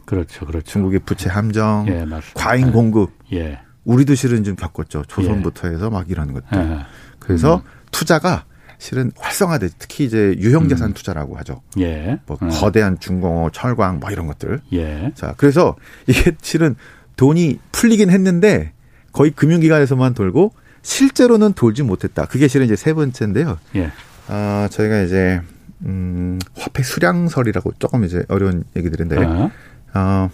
그렇죠, 0.06 0.46
그렇죠. 0.46 0.64
중국의 0.64 1.00
부채 1.00 1.28
함정, 1.28 1.86
예, 1.88 2.04
과잉 2.34 2.68
예. 2.68 2.70
공급. 2.72 3.10
예. 3.32 3.60
우리도 3.84 4.14
실은 4.14 4.42
좀 4.42 4.56
겪었죠. 4.56 5.04
조선부터 5.06 5.68
예. 5.68 5.74
해서 5.74 5.90
막 5.90 6.10
이런 6.10 6.32
것들. 6.32 6.58
예. 6.58 6.78
그래서 7.18 7.56
음. 7.56 7.79
투자가 8.00 8.46
실은 8.78 9.12
활성화돼 9.18 9.68
특히 9.78 10.06
이제 10.06 10.34
유형 10.38 10.70
자산 10.70 10.88
음. 10.88 10.94
투자라고 10.94 11.36
하죠. 11.38 11.60
예. 11.78 12.18
뭐 12.24 12.38
음. 12.40 12.48
거대한 12.48 12.98
중공업, 12.98 13.52
철광 13.52 14.00
뭐 14.00 14.10
이런 14.10 14.26
것들. 14.26 14.62
예. 14.72 15.12
자, 15.14 15.34
그래서 15.36 15.76
이게 16.06 16.32
실은 16.40 16.76
돈이 17.16 17.58
풀리긴 17.72 18.08
했는데 18.08 18.72
거의 19.12 19.32
금융기관에서만 19.32 20.14
돌고 20.14 20.54
실제로는 20.80 21.52
돌지 21.52 21.82
못했다. 21.82 22.24
그게 22.24 22.48
실은 22.48 22.64
이제 22.64 22.74
세 22.74 22.94
번째인데요. 22.94 23.58
예. 23.76 23.92
아, 24.28 24.66
저희가 24.70 25.02
이제 25.02 25.42
음, 25.84 26.38
화폐 26.56 26.82
수량설이라고 26.82 27.72
조금 27.78 28.04
이제 28.04 28.24
어려운 28.28 28.64
얘기들인데, 28.76 29.16
어. 29.18 29.50
어, 29.94 30.30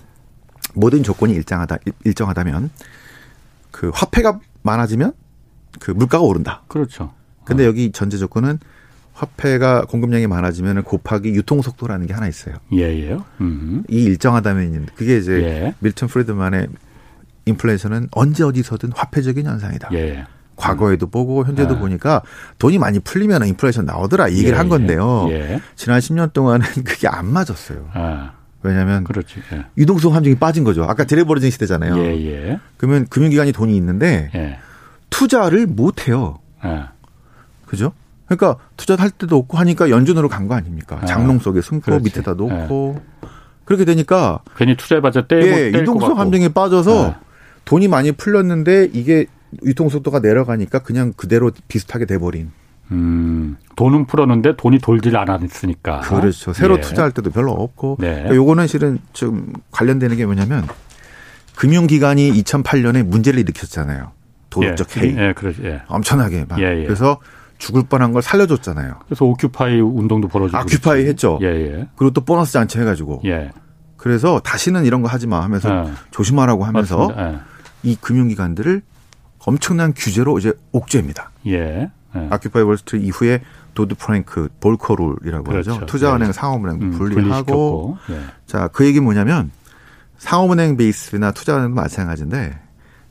모든 0.74 1.02
조건이 1.02 1.32
일정하다 1.34 1.78
일정하다면 2.04 2.70
그 3.72 3.90
화폐가 3.92 4.38
많아지면 4.62 5.14
그 5.80 5.90
물가가 5.90 6.22
오른다. 6.22 6.62
그렇죠. 6.68 7.12
근데 7.46 7.64
어. 7.64 7.66
여기 7.66 7.90
전제 7.92 8.18
조건은 8.18 8.58
화폐가 9.14 9.86
공급량이 9.86 10.26
많아지면 10.26 10.82
곱하기 10.82 11.30
유통 11.30 11.62
속도라는 11.62 12.06
게 12.06 12.12
하나 12.12 12.28
있어요. 12.28 12.56
예예요. 12.70 13.24
이 13.88 14.02
일정하다면 14.04 14.88
그게 14.94 15.16
이제 15.16 15.32
예. 15.42 15.74
밀턴 15.78 16.08
프리드만의 16.10 16.68
인플레이션은 17.46 18.08
언제 18.10 18.44
어디서든 18.44 18.92
화폐적인 18.94 19.46
현상이다. 19.46 19.88
예. 19.94 20.26
과거에도 20.56 21.06
보고 21.06 21.44
현재도 21.46 21.76
아. 21.76 21.78
보니까 21.78 22.22
돈이 22.58 22.78
많이 22.78 22.98
풀리면 22.98 23.46
인플레이션 23.46 23.86
나오더라 23.86 24.28
이 24.28 24.34
얘기를 24.34 24.54
예, 24.54 24.56
한 24.58 24.68
건데요. 24.68 25.28
예. 25.30 25.60
지난 25.76 25.98
10년 26.00 26.32
동안은 26.32 26.66
그게 26.84 27.08
안 27.08 27.32
맞았어요. 27.32 27.88
아. 27.94 28.32
왜냐하면 28.62 29.04
그렇지. 29.04 29.36
예. 29.52 29.64
유동성 29.78 30.14
함정이 30.14 30.36
빠진 30.36 30.64
거죠. 30.64 30.84
아까 30.84 31.04
디레버리징 31.04 31.50
시대잖아요. 31.50 31.96
예, 31.98 32.26
예. 32.26 32.60
그러면 32.76 33.06
금융기관이 33.08 33.52
돈이 33.52 33.76
있는데 33.76 34.30
예. 34.34 34.58
투자를 35.08 35.66
못 35.66 36.08
해요. 36.08 36.40
그죠? 37.66 37.92
그러니까 38.26 38.56
투자할 38.76 39.10
때도 39.10 39.36
없고 39.36 39.56
하니까 39.58 39.90
연준으로 39.90 40.28
간 40.28 40.48
거 40.48 40.54
아닙니까? 40.54 41.04
장롱 41.06 41.38
속에 41.40 41.60
숨고 41.60 41.84
그렇지. 41.84 42.04
밑에다 42.04 42.34
놓고 42.34 43.00
그렇게 43.64 43.84
되니까 43.84 44.40
괜히 44.56 44.76
투자해봤자 44.76 45.26
떼고 45.26 45.46
예, 45.46 45.66
유동성 45.72 46.18
함정에 46.18 46.48
빠져서 46.48 47.14
돈이 47.64 47.88
많이 47.88 48.12
풀렸는데 48.12 48.90
이게 48.92 49.26
유통 49.64 49.88
속도가 49.88 50.20
내려가니까 50.20 50.80
그냥 50.80 51.12
그대로 51.16 51.50
비슷하게 51.68 52.06
돼버린. 52.06 52.50
음, 52.92 53.56
돈은 53.74 54.06
풀었는데 54.06 54.56
돈이 54.56 54.78
돌질 54.78 55.16
않았으니까. 55.16 56.00
그렇죠. 56.00 56.52
새로 56.52 56.76
예. 56.76 56.80
투자할 56.80 57.10
때도 57.10 57.30
별로 57.30 57.52
없고. 57.52 57.96
네. 58.00 58.10
그러니까 58.10 58.34
요거는 58.36 58.66
실은 58.68 58.98
좀 59.12 59.52
관련되는 59.72 60.16
게 60.16 60.24
뭐냐면 60.26 60.66
금융기관이 61.56 62.30
2008년에 62.42 63.02
문제를 63.04 63.40
일으켰잖아요. 63.40 64.12
도덕적 64.50 64.88
예. 64.98 65.00
해이. 65.00 65.16
예, 65.16 65.32
그렇 65.32 65.52
예. 65.64 65.82
엄청나게 65.88 66.46
막. 66.48 66.60
예, 66.60 66.80
예. 66.80 66.84
그래서 66.84 67.18
죽을 67.58 67.82
뻔한 67.88 68.12
걸 68.12 68.22
살려줬잖아요. 68.22 69.00
그래서 69.06 69.24
오큐파이 69.24 69.80
운동도 69.80 70.28
벌어지고. 70.28 70.58
오큐파이 70.60 71.06
했죠. 71.06 71.38
예, 71.42 71.46
예. 71.46 71.88
그리고 71.96 72.12
또 72.12 72.20
보너스 72.24 72.52
잔치 72.52 72.78
해가지고. 72.78 73.22
예. 73.24 73.50
그래서 73.96 74.40
다시는 74.40 74.84
이런 74.84 75.02
거 75.02 75.08
하지 75.08 75.26
마 75.26 75.42
하면서 75.42 75.86
예. 75.86 75.92
조심하라고 76.10 76.64
하면서 76.64 77.08
예. 77.16 77.38
이 77.82 77.96
금융기관들을 77.96 78.82
엄청난 79.46 79.92
규제로 79.94 80.38
이제 80.38 80.52
옥죄입니다. 80.72 81.30
예. 81.46 81.90
예. 82.16 82.26
Occupy 82.30 82.62
Wall 82.62 82.79
Street 82.79 83.04
이후에 83.04 83.40
Dodd-Frank 83.74 84.48
Volcker 84.60 84.96
rule이라고 84.96 85.44
그렇죠. 85.44 85.74
하죠. 85.74 85.86
투자은행, 85.86 86.28
예. 86.28 86.32
상업은행 86.32 86.80
음, 86.80 86.90
분리하고 86.92 87.98
예. 88.10 88.20
자, 88.46 88.68
그 88.68 88.86
얘기 88.86 89.00
뭐냐면 89.00 89.50
상업은행 90.18 90.76
베이스나 90.76 91.32
투자은행도 91.32 91.74
마찬가지인데 91.74 92.58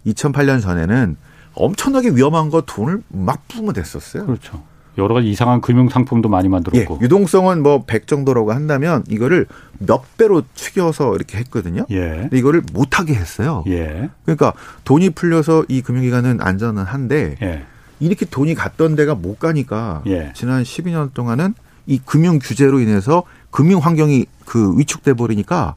2008년 0.07 0.61
전에는 0.61 1.17
엄청나게 1.55 2.09
위험한 2.11 2.49
거 2.49 2.61
돈을 2.61 3.01
막 3.09 3.47
뿜어 3.47 3.73
댔었어요. 3.73 4.25
그렇죠. 4.25 4.63
여러 4.97 5.13
가지 5.13 5.29
이상한 5.29 5.59
금융 5.61 5.89
상품도 5.89 6.29
많이 6.29 6.47
만들었고. 6.47 6.97
예, 7.01 7.03
유동성은 7.03 7.63
뭐 7.63 7.83
100 7.85 8.07
정도라고 8.07 8.53
한다면 8.53 9.03
이거를 9.09 9.47
몇 9.79 10.17
배로 10.17 10.43
축여서 10.53 11.15
이렇게 11.15 11.37
했거든요. 11.39 11.85
예. 11.89 11.99
근데 11.99 12.37
이거를 12.37 12.61
못 12.73 12.97
하게 12.99 13.13
했어요. 13.13 13.63
예. 13.67 14.09
그러니까 14.23 14.53
돈이 14.85 15.11
풀려서 15.11 15.65
이 15.67 15.81
금융기관은 15.81 16.39
안전은 16.41 16.83
한데 16.83 17.35
예. 17.41 17.65
이렇게 17.99 18.25
돈이 18.25 18.55
갔던 18.55 18.95
데가 18.95 19.15
못 19.15 19.39
가니까 19.39 20.01
예. 20.07 20.31
지난 20.33 20.63
12년 20.63 21.13
동안은 21.13 21.53
이 21.87 21.99
금융 22.03 22.39
규제로 22.39 22.79
인해서 22.79 23.23
금융 23.51 23.79
환경이 23.79 24.25
그 24.45 24.77
위축돼 24.77 25.13
버리니까 25.13 25.75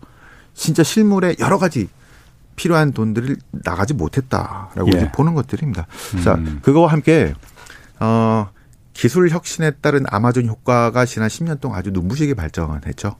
진짜 0.54 0.82
실물에 0.82 1.36
여러 1.40 1.58
가지 1.58 1.88
필요한 2.58 2.92
돈들을 2.92 3.36
나가지 3.50 3.94
못했다라고 3.94 4.90
예. 4.94 5.12
보는 5.12 5.34
것들입니다. 5.34 5.86
음. 6.14 6.22
자, 6.22 6.38
그거와 6.62 6.92
함께 6.92 7.32
어 8.00 8.48
기술 8.92 9.30
혁신에 9.30 9.70
따른 9.80 10.04
아마존 10.08 10.46
효과가 10.46 11.04
지난 11.06 11.28
10년 11.28 11.60
동안 11.60 11.78
아주 11.78 11.90
눈부시게 11.92 12.34
발전했죠. 12.34 13.14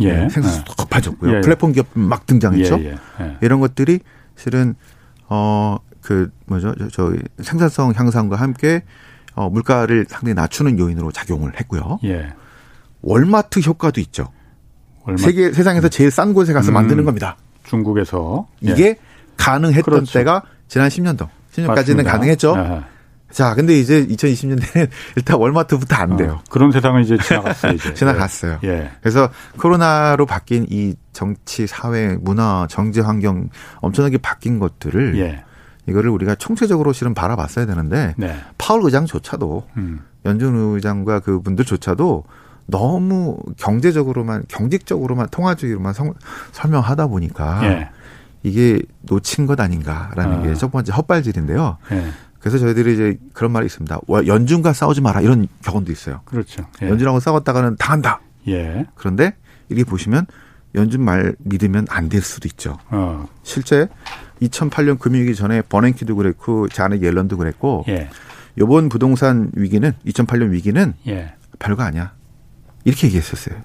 예. 0.00 0.12
네, 0.12 0.28
생산성도 0.30 0.72
네. 0.72 0.82
높아졌고요. 0.82 1.36
예. 1.36 1.40
플랫폼 1.42 1.72
기업 1.72 1.86
막 1.92 2.24
등장했죠. 2.26 2.80
예, 2.80 2.84
예. 2.86 2.96
예. 3.20 3.36
이런 3.42 3.60
것들이 3.60 4.00
실은 4.34 4.74
어그 5.28 6.30
뭐죠? 6.46 6.74
저, 6.78 6.88
저 6.88 7.12
생산성 7.42 7.92
향상과 7.94 8.36
함께 8.36 8.82
어, 9.34 9.50
물가를 9.50 10.06
상당히 10.08 10.34
낮추는 10.34 10.78
요인으로 10.78 11.12
작용을 11.12 11.58
했고요. 11.60 11.98
예. 12.04 12.32
월마트 13.02 13.60
효과도 13.60 14.00
있죠. 14.00 14.32
월마트. 15.04 15.22
세계 15.22 15.52
세상에서 15.52 15.88
제일 15.88 16.10
싼 16.10 16.32
곳에 16.32 16.52
가서 16.54 16.72
음, 16.72 16.74
만드는 16.74 17.04
겁니다. 17.04 17.36
중국에서 17.70 18.48
예. 18.66 18.72
이게 18.72 18.96
가능했던 19.36 19.82
그렇죠. 19.84 20.12
때가 20.18 20.42
지난 20.68 20.88
10년 20.88 21.16
동 21.16 21.28
10년까지는 21.52 21.66
맞습니다. 21.74 22.10
가능했죠. 22.12 22.54
아하. 22.56 22.84
자, 23.30 23.54
근데 23.54 23.78
이제 23.78 24.04
2020년대는 24.06 24.88
일단 25.16 25.38
월마트부터 25.38 25.94
안 25.94 26.16
돼요. 26.16 26.38
어, 26.40 26.44
그런 26.50 26.72
세상은 26.72 27.02
이제 27.02 27.16
지나갔어요, 27.16 27.72
이제. 27.72 27.94
지나갔어요. 27.94 28.58
예. 28.64 28.90
그래서 29.00 29.30
코로나로 29.58 30.26
바뀐 30.26 30.66
이 30.68 30.94
정치, 31.12 31.68
사회, 31.68 32.16
문화, 32.20 32.66
정제 32.68 33.00
환경 33.02 33.48
엄청나게 33.76 34.18
바뀐 34.18 34.58
것들을 34.58 35.16
예. 35.18 35.44
이거를 35.88 36.10
우리가 36.10 36.34
총체적으로 36.34 36.92
실은 36.92 37.14
바라봤어야 37.14 37.66
되는데 37.66 38.14
네. 38.16 38.36
파월 38.58 38.82
의장조차도 38.84 39.68
음. 39.76 40.00
연준 40.24 40.74
의장과 40.74 41.20
그분들조차도 41.20 42.24
너무 42.70 43.38
경제적으로만 43.56 44.44
경직적으로만 44.48 45.28
통화주의로만 45.30 45.92
성, 45.92 46.14
설명하다 46.52 47.08
보니까 47.08 47.60
예. 47.64 47.88
이게 48.42 48.80
놓친 49.02 49.46
것 49.46 49.60
아닌가라는 49.60 50.38
아. 50.38 50.42
게첫 50.42 50.70
번째 50.72 50.92
헛발질인데요. 50.92 51.76
예. 51.92 52.04
그래서 52.38 52.58
저희들이 52.58 52.94
이제 52.94 53.18
그런 53.34 53.52
말이 53.52 53.66
있습니다. 53.66 53.98
연준과 54.26 54.72
싸우지 54.72 55.02
마라 55.02 55.20
이런 55.20 55.46
경험도 55.62 55.92
있어요. 55.92 56.20
그렇죠. 56.24 56.64
예. 56.82 56.88
연준하고 56.88 57.20
싸웠다가는 57.20 57.76
당한다. 57.76 58.20
예. 58.48 58.86
그런데 58.94 59.34
이렇게 59.68 59.84
보시면 59.84 60.26
연준 60.74 61.02
말 61.02 61.34
믿으면 61.40 61.86
안 61.90 62.08
될 62.08 62.22
수도 62.22 62.48
있죠. 62.48 62.78
어. 62.90 63.26
실제 63.42 63.88
2008년 64.40 64.98
금융위기 64.98 65.34
전에 65.34 65.60
버냉키도 65.62 66.16
그랬고 66.16 66.68
자네 66.68 67.00
옐런도 67.02 67.36
그랬고 67.36 67.84
예. 67.88 68.08
이번 68.56 68.88
부동산 68.88 69.50
위기는 69.54 69.92
2008년 70.06 70.50
위기는 70.50 70.94
예. 71.08 71.34
별거 71.58 71.82
아니야. 71.82 72.12
이렇게 72.84 73.06
얘기했었어요. 73.06 73.56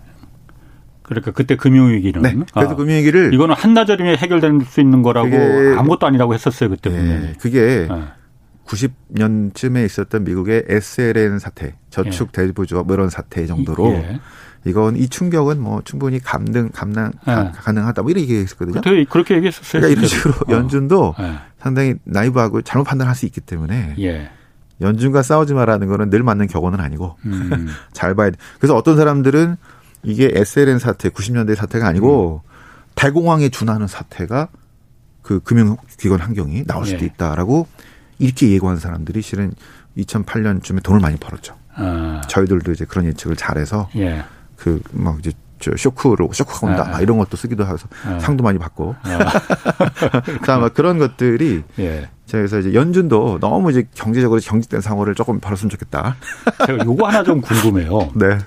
그러니까 1.04 1.32
그때 1.32 1.56
금융위기는. 1.56 2.22
네. 2.22 2.36
그래서 2.54 2.72
아, 2.72 2.76
금융위기를. 2.76 3.34
이거는 3.34 3.56
한나절이면 3.56 4.18
해결될 4.18 4.62
수 4.68 4.82
있는 4.82 5.04
거라고 5.04 5.30
아무것도 5.78 6.08
아니라고 6.08 6.34
했었어요. 6.34 6.70
그때 6.70 6.90
예, 6.92 6.96
분명히. 6.96 7.34
그게 7.40 7.88
아. 7.90 8.14
90년쯤에 8.66 9.86
있었던 9.86 10.24
미국의 10.24 10.66
SLN 10.68 11.38
사태, 11.40 11.76
저축 11.92 12.30
예. 12.36 12.48
대부조합 12.48 12.88
뭐 12.88 12.96
이런 12.96 13.10
사태 13.10 13.46
정도로 13.46 13.92
예. 13.92 14.20
이건 14.66 14.98
이 14.98 15.08
충격은 15.08 15.62
뭐 15.62 15.82
충분히 15.86 16.20
감등 16.20 16.72
감당 16.74 17.12
예. 17.28 17.52
가능하다 17.56 18.02
뭐 18.02 18.10
이렇게 18.10 18.24
얘기했었거든요. 18.24 18.82
그렇게 19.08 19.36
얘기했었어요. 19.36 19.82
그러니까 19.82 20.00
이런 20.00 20.08
식으로 20.08 20.34
어. 20.34 20.52
연준도 20.52 21.16
예. 21.20 21.34
상당히 21.60 21.96
나이브하고 22.04 22.64
잘못 22.64 22.86
판단할 22.86 23.14
수 23.16 23.28
있기 23.28 23.42
때문에 23.42 23.96
예. 24.00 24.32
연준과 24.82 25.24
싸우지 25.24 25.54
마라는 25.54 25.88
거는 25.88 26.10
늘 26.10 26.24
맞는 26.24 26.48
격언은 26.48 26.80
아니고 26.80 27.18
음. 27.26 27.68
잘 27.94 28.16
봐야 28.16 28.30
돼. 28.30 28.38
그래서 28.60 28.76
어떤 28.76 28.98
사람들은 28.98 29.56
이게 30.04 30.32
SLN 30.34 30.80
사태 30.80 31.10
90년대 31.10 31.56
사태가 31.56 31.88
아니고 31.88 32.42
음. 32.44 32.50
대공황에 32.96 33.50
준하는 33.50 33.88
사태가 33.88 34.50
그 35.22 35.40
금융기관 35.40 36.20
환경이 36.20 36.66
나올 36.66 36.86
수도 36.86 37.02
예. 37.02 37.06
있다라고 37.08 37.68
이렇게 38.20 38.50
예고한 38.52 38.78
사람들이 38.78 39.22
실은 39.22 39.54
2008년쯤에 39.98 40.84
돈을 40.84 41.00
많이 41.00 41.18
벌었죠. 41.18 41.56
아. 41.74 42.22
저희들도 42.28 42.72
이제 42.72 42.86
그런 42.86 43.06
예측을 43.06 43.36
잘해서 43.36 43.90
예. 43.96 44.24
그막 44.58 45.20
이제 45.20 45.32
저 45.60 45.72
쇼크로 45.76 46.32
쇼크가 46.32 46.68
온다 46.68 46.92
아. 46.94 47.02
이런 47.02 47.18
것도 47.18 47.38
쓰기도 47.38 47.64
하서 47.64 47.88
아. 48.06 48.20
상도 48.20 48.44
많이 48.44 48.60
받고 48.60 48.96
아. 49.02 49.32
자 50.46 50.70
그런 50.70 51.00
것들이 51.00 51.64
예. 51.80 52.10
그래서 52.30 52.60
이제 52.60 52.74
연준도 52.74 53.40
너무 53.40 53.72
이제 53.72 53.88
경제적으로 53.94 54.40
경직된 54.44 54.82
상황을 54.82 55.16
조금 55.16 55.40
벌었으면 55.40 55.70
좋겠다. 55.70 56.16
제가 56.66 56.86
요거 56.86 57.08
하나 57.08 57.24
좀 57.24 57.42
궁금해요. 57.42 58.12
네. 58.16 58.38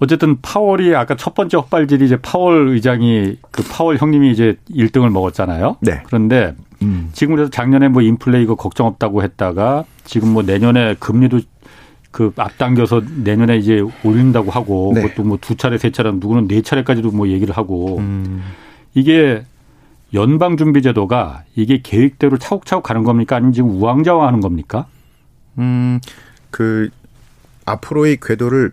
어쨌든 0.00 0.40
파월이 0.40 0.94
아까 0.94 1.16
첫 1.16 1.34
번째 1.34 1.56
헛발질이 1.56 2.04
이제 2.04 2.16
파월 2.16 2.68
의장이 2.68 3.36
그 3.50 3.62
파월 3.64 3.96
형님이 3.96 4.30
이제 4.30 4.56
1등을 4.70 5.10
먹었잖아요. 5.10 5.76
네. 5.80 6.02
그런데 6.06 6.54
음. 6.82 7.10
지금 7.12 7.34
그래서 7.34 7.50
작년에 7.50 7.88
뭐 7.88 8.02
인플레 8.02 8.40
이거 8.42 8.54
걱정 8.54 8.86
없다고 8.86 9.22
했다가 9.22 9.84
지금 10.04 10.28
뭐 10.32 10.42
내년에 10.42 10.94
금리도 11.00 11.40
그 12.10 12.32
앞당겨서 12.36 13.02
내년에 13.24 13.56
이제 13.58 13.82
올린다고 14.04 14.50
하고 14.50 14.92
네. 14.94 15.02
그것도 15.02 15.24
뭐 15.24 15.38
두 15.40 15.56
차례 15.56 15.78
세 15.78 15.90
차례 15.90 16.10
누구는 16.12 16.46
네 16.48 16.62
차례까지도 16.62 17.10
뭐 17.10 17.28
얘기를 17.28 17.56
하고 17.56 17.98
음. 17.98 18.42
이게 18.94 19.44
연방준비제도가 20.14 21.44
이게 21.54 21.80
계획대로 21.82 22.38
차곡차곡 22.38 22.82
가는 22.82 23.04
겁니까 23.04 23.36
아니면 23.36 23.52
지금 23.52 23.70
우왕좌왕하는 23.70 24.40
겁니까? 24.40 24.86
음, 25.58 26.00
그 26.50 26.88
앞으로의 27.66 28.18
궤도를 28.22 28.72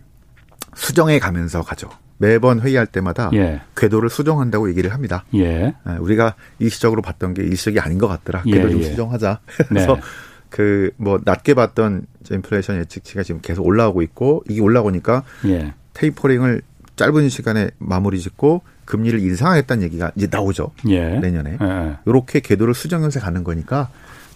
수정해 0.74 1.18
가면서 1.18 1.62
가죠. 1.62 1.90
매번 2.18 2.60
회의할 2.60 2.86
때마다 2.86 3.30
예. 3.34 3.60
궤도를 3.76 4.08
수정한다고 4.08 4.70
얘기를 4.70 4.92
합니다. 4.92 5.24
예. 5.34 5.74
네, 5.86 5.96
우리가 5.98 6.34
일시적으로 6.58 7.02
봤던 7.02 7.34
게 7.34 7.42
일시적이 7.42 7.80
아닌 7.80 7.98
것 7.98 8.08
같더라. 8.08 8.42
예, 8.46 8.52
궤도 8.52 8.70
좀 8.70 8.80
예. 8.80 8.84
수정하자. 8.84 9.40
그래서 9.68 9.96
네. 9.96 10.00
그뭐 10.48 11.20
낮게 11.24 11.54
봤던 11.54 12.06
인플레이션 12.30 12.78
예측치가 12.78 13.22
지금 13.22 13.40
계속 13.42 13.66
올라오고 13.66 14.00
있고 14.02 14.42
이게 14.48 14.60
올라오니까 14.60 15.24
예. 15.46 15.74
테이퍼링을 15.92 16.62
짧은 16.96 17.28
시간에 17.28 17.70
마무리 17.78 18.18
짓고 18.20 18.62
금리를 18.86 19.20
인상하겠다는 19.20 19.82
얘기가 19.84 20.12
이제 20.16 20.28
나오죠. 20.30 20.70
예. 20.88 21.18
내년에. 21.18 21.58
이렇게 22.06 22.40
궤도를 22.40 22.72
수정해서 22.72 23.20
가는 23.20 23.44
거니까 23.44 23.88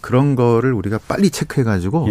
그런 0.03 0.35
거를 0.37 0.75
우리가 0.75 0.99
빨리 1.09 1.31
체크해 1.31 1.65
가지고 1.65 2.09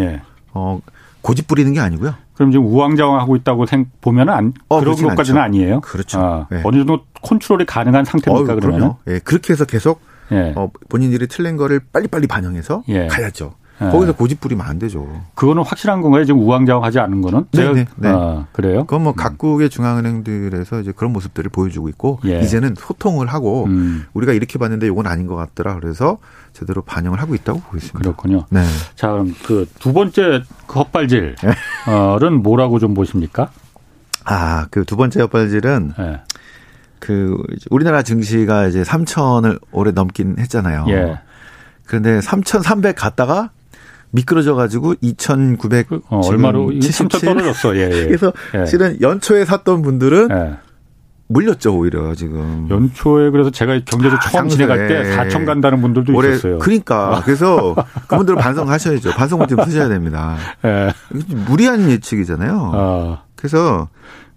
어 0.54 0.82
고집 1.22 1.48
부리는 1.48 1.72
게 1.74 1.80
아니고요. 1.80 2.16
그럼 2.34 2.52
지금 2.52 2.68
우왕좌왕하고 2.68 3.36
있다고 3.36 3.66
생 3.66 3.92
보면은 4.00 4.34
안 4.34 4.54
어, 4.70 4.80
그런 4.80 4.96
것까지는 4.96 5.42
아니에요. 5.42 5.82
그렇죠. 5.82 6.20
아, 6.20 6.48
네. 6.50 6.62
어느 6.64 6.78
정도 6.78 7.04
컨트롤이 7.22 7.66
가능한 7.66 8.06
상태입니까 8.06 8.54
어, 8.54 8.56
그러면? 8.56 8.94
예, 9.08 9.20
그렇게 9.20 9.52
해서 9.52 9.66
계속 9.66 10.00
예. 10.32 10.54
어, 10.56 10.72
본인들이 10.88 11.28
틀린 11.28 11.58
거를 11.58 11.82
빨리빨리 11.92 12.28
반영해서 12.28 12.84
예. 12.88 13.08
가야죠. 13.08 13.56
예. 13.82 13.86
거기서 13.90 14.14
고집 14.14 14.42
부리면 14.42 14.66
안 14.66 14.78
되죠. 14.80 15.08
그거는 15.36 15.64
확실한 15.64 16.02
건가요? 16.02 16.26
지금 16.26 16.42
우왕좌왕하지 16.42 17.00
않은 17.00 17.22
거는? 17.22 17.46
네, 17.52 17.74
네, 17.74 17.86
네. 17.96 18.10
아, 18.10 18.46
그래요? 18.52 18.82
그건 18.86 19.04
뭐 19.04 19.14
음. 19.14 19.16
각국의 19.16 19.70
중앙은행들에서 19.70 20.82
이제 20.82 20.92
그런 20.96 21.14
모습들을 21.14 21.50
보여주고 21.50 21.88
있고 21.90 22.20
예. 22.26 22.40
이제는 22.42 22.76
소통을 22.78 23.28
하고 23.28 23.66
음. 23.66 24.06
우리가 24.14 24.34
이렇게 24.34 24.60
봤는데 24.60 24.88
이건 24.88 25.08
아닌 25.08 25.28
것 25.28 25.36
같더라. 25.36 25.76
그래서 25.80 26.18
제대로 26.54 26.82
반영을 26.82 27.22
하고 27.22 27.36
있다고 27.36 27.60
보고 27.62 27.78
있습니다. 27.78 28.00
그렇군요. 28.00 28.46
네. 28.50 28.64
자, 28.96 29.12
그럼 29.12 29.34
그 29.46 29.66
두 29.80 29.94
번째 29.94 30.42
그 30.68 30.80
헛발질은 30.80 31.36
네. 31.42 32.30
뭐라고 32.42 32.80
좀 32.80 32.94
보십니까? 32.94 33.50
아, 34.26 34.68
그 34.72 34.84
두 34.86 34.96
번째 34.98 35.22
헛발질은 35.22 35.94
네. 35.98 36.22
그 37.00 37.38
우리나라 37.70 38.04
증시가 38.04 38.68
이제 38.68 38.84
3천을 38.84 39.60
올해 39.72 39.92
넘긴 39.92 40.36
했잖아요. 40.38 40.86
예. 40.90 41.20
그런데 41.86 42.20
3,300 42.22 42.96
갔다가 42.96 43.52
미끄러져 44.12 44.56
가지고 44.56 44.96
2,900 45.02 45.88
그, 45.88 46.02
어, 46.10 46.22
얼마로 46.26 46.72
77 46.80 47.08
떨어졌어. 47.22 47.76
예, 47.76 47.90
예. 47.92 48.06
그래서 48.08 48.34
예. 48.56 48.66
실은 48.66 49.00
연초에 49.02 49.46
샀던 49.46 49.82
분들은 49.82 50.30
예. 50.32 50.58
물렸죠 51.28 51.78
오히려 51.78 52.16
지금. 52.16 52.68
연초에 52.72 53.30
그래서 53.30 53.52
제가 53.52 53.80
경제도 53.86 54.16
아, 54.16 54.20
처음 54.20 54.50
지내갈 54.50 54.88
때 54.88 55.04
4천 55.16 55.46
간다는 55.46 55.80
분들도 55.82 56.14
올해, 56.16 56.30
있었어요. 56.30 56.58
그러니까 56.58 57.22
그래서 57.26 57.76
그분들 58.08 58.36
반성하셔야죠. 58.36 59.12
반성을 59.12 59.48
좀 59.48 59.64
쓰셔야 59.64 59.90
됩니다. 59.90 60.38
예. 60.66 60.92
무리한 61.48 61.90
예측이잖아요. 61.92 62.72
아. 62.74 63.22
그래서 63.36 63.90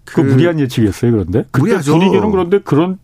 그, 0.05 0.21
그 0.21 0.21
무리한 0.21 0.59
예측이었어요. 0.59 1.11
그런데 1.11 1.45
무리하죠. 1.57 1.93
분위기는 1.93 2.29
그런데 2.29 2.59
그런 2.59 2.99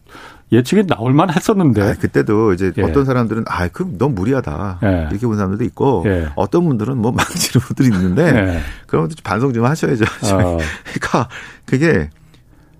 예측이 0.52 0.88
나올 0.88 1.14
만 1.14 1.30
했었는데. 1.30 1.82
아, 1.82 1.94
그때도 1.94 2.54
이제 2.54 2.72
예. 2.78 2.82
어떤 2.82 3.06
사람들은 3.06 3.46
아, 3.48 3.68
그럼 3.68 3.98
너무 3.98 4.16
무리하다. 4.16 4.80
예. 4.84 5.08
이렇게 5.12 5.28
본 5.28 5.36
사람들도 5.36 5.64
있고 5.66 6.04
예. 6.08 6.30
어떤 6.36 6.66
분들은 6.66 6.98
뭐 6.98 7.12
맞추는 7.12 7.62
분들이 7.66 7.90
있는데 7.90 8.24
예. 8.24 8.60
그런 8.88 9.08
것도 9.08 9.16
반성 9.24 9.54
좀 9.54 9.66
하셔야죠. 9.66 10.06
어. 10.06 10.58
그러니까 10.86 11.30
그게 11.66 12.10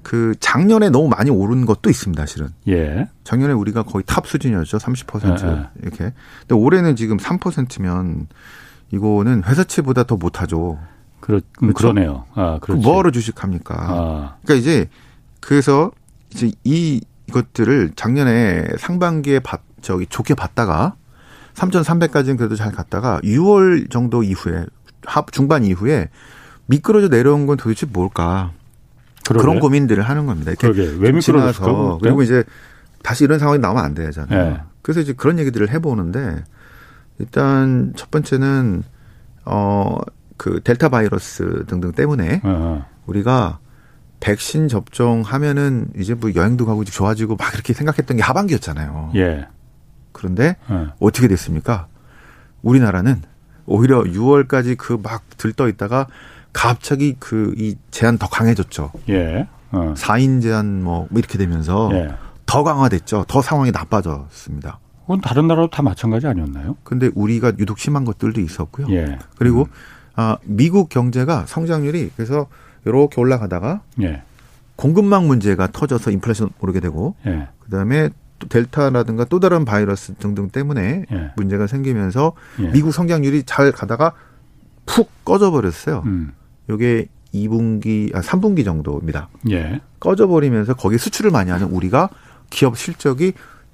그 0.02 0.34
작년에 0.40 0.90
너무 0.90 1.08
많이 1.08 1.30
오른 1.30 1.66
것도 1.66 1.90
있습니다, 1.90 2.26
실은. 2.26 2.50
예. 2.68 3.08
작년에 3.24 3.54
우리가 3.54 3.84
거의 3.84 4.04
탑 4.08 4.26
수준이었죠. 4.26 4.78
30% 4.78 5.44
예, 5.44 5.52
예. 5.52 5.66
이렇게. 5.84 6.14
근데 6.42 6.56
올해는 6.56 6.96
지금 6.96 7.18
3%면 7.18 8.28
이거는 8.92 9.44
회사채보다 9.44 10.04
더 10.06 10.16
못하죠. 10.16 10.80
그렇, 11.20 11.38
음, 11.62 11.74
그렇죠? 11.74 11.94
그러네요. 11.94 12.26
아, 12.34 12.58
그렇지. 12.60 12.82
뭐하러 12.82 13.12
주식합니까? 13.12 13.76
아. 13.78 14.36
그러니까 14.42 14.54
이제 14.56 14.90
그래서 15.42 15.92
이제 16.32 16.52
이 16.64 17.02
이것들을 17.30 17.92
작년에 17.96 18.68
상반기에 18.78 19.40
받, 19.40 19.62
저기 19.82 20.06
좋게 20.06 20.36
봤다가 20.36 20.96
3,300까지는 21.54 22.38
그래도 22.38 22.56
잘 22.56 22.72
갔다가 22.72 23.20
6월 23.24 23.90
정도 23.90 24.24
이후에 24.24 24.66
합 25.06 25.32
중반 25.32 25.64
이후에 25.64 26.10
미끄러져 26.68 27.08
내려온 27.08 27.48
건 27.48 27.58
도대체 27.58 27.86
뭘까? 27.86 28.52
그러게. 29.26 29.42
그런 29.42 29.60
고민들을 29.60 30.04
하는 30.04 30.26
겁니다. 30.26 30.52
이렇게 30.52 30.68
왜 31.00 31.12
미끄러져서 31.12 32.00
그리고 32.02 32.22
이제 32.22 32.44
다시 33.04 33.24
이런 33.24 33.40
상황이 33.40 33.60
나오면 33.60 33.84
안 33.84 33.94
되잖아요. 33.94 34.50
네. 34.50 34.62
그래서 34.82 35.00
이제 35.00 35.14
그런 35.14 35.40
얘기들을 35.40 35.70
해보는데 35.70 36.44
일단 37.20 37.94
첫 37.96 38.12
번째는 38.12 38.84
어 39.46 39.98
그 40.40 40.62
델타 40.64 40.88
바이러스 40.90 41.66
등등 41.68 41.92
때문에 41.92 42.42
어. 42.46 42.86
우리가 43.06 43.60
백신 44.20 44.68
접종하면은 44.68 45.88
이제 45.98 46.14
뭐 46.14 46.34
여행도 46.36 46.66
가고 46.66 46.82
이제 46.84 46.92
좋아지고 46.92 47.36
막 47.38 47.54
이렇게 47.54 47.74
생각했던 47.74 48.18
게 48.18 48.24
하반기였잖아요. 48.24 49.12
예. 49.16 49.48
그런데 50.12 50.58
어. 50.68 50.88
어떻게 51.00 51.28
됐습니까? 51.28 51.88
우리나라는 52.62 53.22
오히려 53.66 54.02
6월까지 54.04 54.78
그 54.78 54.98
막 55.02 55.24
들떠 55.38 55.70
있다가 55.70 56.08
갑자기 56.52 57.16
그 57.20 57.54
이 57.58 57.76
제한 57.92 58.18
더 58.18 58.28
강해졌죠. 58.28 58.92
예. 59.10 59.48
어. 59.72 59.94
4인 59.96 60.42
제한 60.42 60.84
뭐 60.84 61.08
이렇게 61.12 61.38
되면서 61.38 61.90
예. 61.94 62.10
더 62.46 62.64
강화됐죠. 62.64 63.26
더 63.28 63.42
상황이 63.42 63.72
나빠졌습니다. 63.72 64.80
그건 65.02 65.22
다른 65.22 65.48
나라도 65.48 65.70
다 65.70 65.82
마찬가지 65.82 66.28
아니었나요? 66.28 66.76
근데 66.84 67.10
우리가 67.16 67.54
유독 67.60 67.80
심한 67.80 68.04
것들도 68.06 68.42
있었고요. 68.42 68.88
예. 68.92 69.18
그리고 69.38 69.62
음. 69.62 69.72
아, 70.16 70.38
미국 70.44 70.90
경제가 70.90 71.46
성장률이 71.48 72.12
그래서 72.16 72.48
이렇게 72.86 73.20
올라가다가 73.20 73.82
예. 74.02 74.24
공급망 74.76 75.28
문제가 75.28 75.68
터져서 75.68 76.12
인플레이션 76.12 76.50
오르게 76.60 76.80
되고 76.80 77.16
예. 77.26 77.48
그다음에 77.60 78.10
또 78.40 78.48
델타라든가 78.48 79.26
또 79.26 79.40
다른 79.40 79.66
바이러스 79.66 80.14
등등 80.16 80.50
때문에 80.50 81.06
예. 81.12 81.32
문제가 81.36 81.68
생기면서 81.68 82.34
예. 82.62 82.70
미국 82.72 82.94
성장률이 82.94 83.44
잘 83.44 83.72
가다가 83.72 84.14
푹 84.86 85.10
꺼져 85.26 85.52
버렸어요. 85.52 86.04
음. 86.06 86.32
요게 86.70 87.08
2분기 87.34 88.16
아 88.16 88.22
3분기 88.22 88.64
정도입니다. 88.66 89.30
예. 89.52 89.82
꺼져 90.00 90.28
버리면서 90.28 90.74
거기 90.74 90.98
수출을 90.98 91.32
많이 91.32 91.52
하는 91.52 91.68
우리가 91.68 92.10
기업 92.50 92.78
실적이 92.78 93.34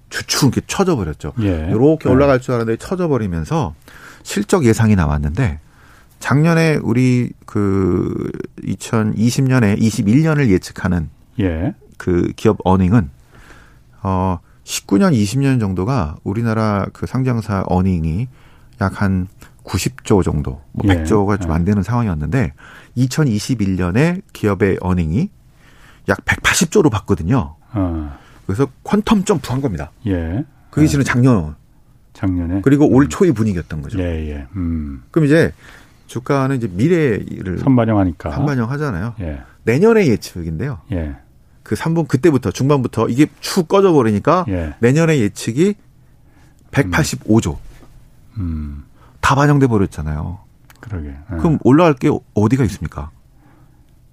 주축 0.10 0.56
이렇게 0.56 0.62
쳐져 0.68 0.96
버렸죠. 0.96 1.34
예. 1.42 1.68
이렇게 1.70 2.10
올라갈 2.10 2.40
줄 2.40 2.56
알았는데 2.56 2.78
쳐져 2.78 3.08
버리면서 3.08 3.76
실적 4.24 4.66
예상이 4.66 4.96
나왔는데 4.96 5.60
작년에 6.20 6.80
우리 6.82 7.32
그 7.46 8.32
2020년에 8.64 9.80
21년을 9.80 10.50
예측하는 10.50 11.10
예. 11.40 11.74
그 11.98 12.32
기업 12.36 12.58
어닝은 12.64 13.10
어 14.04 14.40
19년 14.64 15.14
20년 15.14 15.60
정도가 15.60 16.18
우리나라 16.24 16.88
그 16.94 17.06
상장사 17.06 17.64
어닝이 17.68 18.28
약 18.82 19.02
한 19.02 19.28
90조 19.66 20.24
정도, 20.24 20.62
뭐 20.72 20.86
100조가 20.86 21.34
예. 21.34 21.44
좀안 21.44 21.66
되는 21.66 21.84
상황이었는데 21.84 22.54
2021년에 22.98 24.22
기업의 24.32 24.78
어닝이 24.80 25.30
약 26.08 26.24
180조로 26.24 26.92
봤거든요. 26.92 27.56
어. 27.74 28.18
그래서 28.46 28.68
퀀텀 28.84 29.26
점프한 29.26 29.62
겁니다. 29.62 29.92
예. 30.06 30.46
그게 30.70 30.88
실은 30.88 31.04
작년 31.04 31.56
작년에 32.14 32.62
그리고 32.64 32.88
올 32.88 33.06
음. 33.06 33.10
초의 33.10 33.32
분위기였던 33.32 33.82
거죠. 33.82 34.00
예, 34.00 34.04
예. 34.30 34.48
음. 34.56 35.04
그럼 35.12 35.26
이제 35.26 35.52
주가는 36.08 36.56
이제 36.58 36.68
미래를 36.72 37.60
선반영하니까 37.60 38.32
선반영하잖아요. 38.32 39.16
예. 39.22 39.42
내년의 39.64 40.08
예측인데요. 40.10 40.80
예. 40.92 41.16
그 41.64 41.76
3분 41.76 42.08
그때부터 42.08 42.52
중반부터 42.52 43.10
이게 43.10 43.28
축 43.40 43.68
꺼져 43.68 43.92
버리니까 43.92 44.46
예. 44.50 44.76
내년의 44.80 45.22
예측이 45.22 45.76
185조. 46.72 47.58
음. 48.38 48.84
다 49.22 49.34
반영돼 49.34 49.68
버렸잖아요. 49.68 50.40
그러게. 50.80 51.10
예. 51.10 51.38
그럼 51.38 51.58
올라갈 51.64 51.96
게 51.96 52.12
어디가 52.34 52.64
있습니까? 52.66 53.10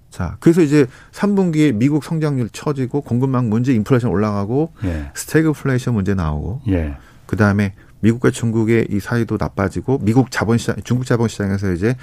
자, 0.09 0.37
그래서 0.41 0.61
이제 0.61 0.87
3분기에 1.13 1.75
미국 1.75 2.05
성장률 2.05 2.51
처지고 2.51 3.01
공급망 3.01 3.49
문제 3.49 3.75
인플레이션 3.75 4.11
올라가고 4.11 4.73
예. 4.85 5.11
스태그플레이션 5.15 5.95
문제 5.95 6.15
나오고 6.15 6.63
예. 6.69 6.97
그다음에 7.27 7.75
미국과 8.03 8.31
중국의 8.31 8.89
이 8.91 9.01
사이도 9.01 9.37
나빠지고 9.39 9.99
미국 10.03 10.31
자본시장, 10.31 10.77
중국 10.85 11.07
자본시장에서 11.07 11.73
이제 11.73 11.97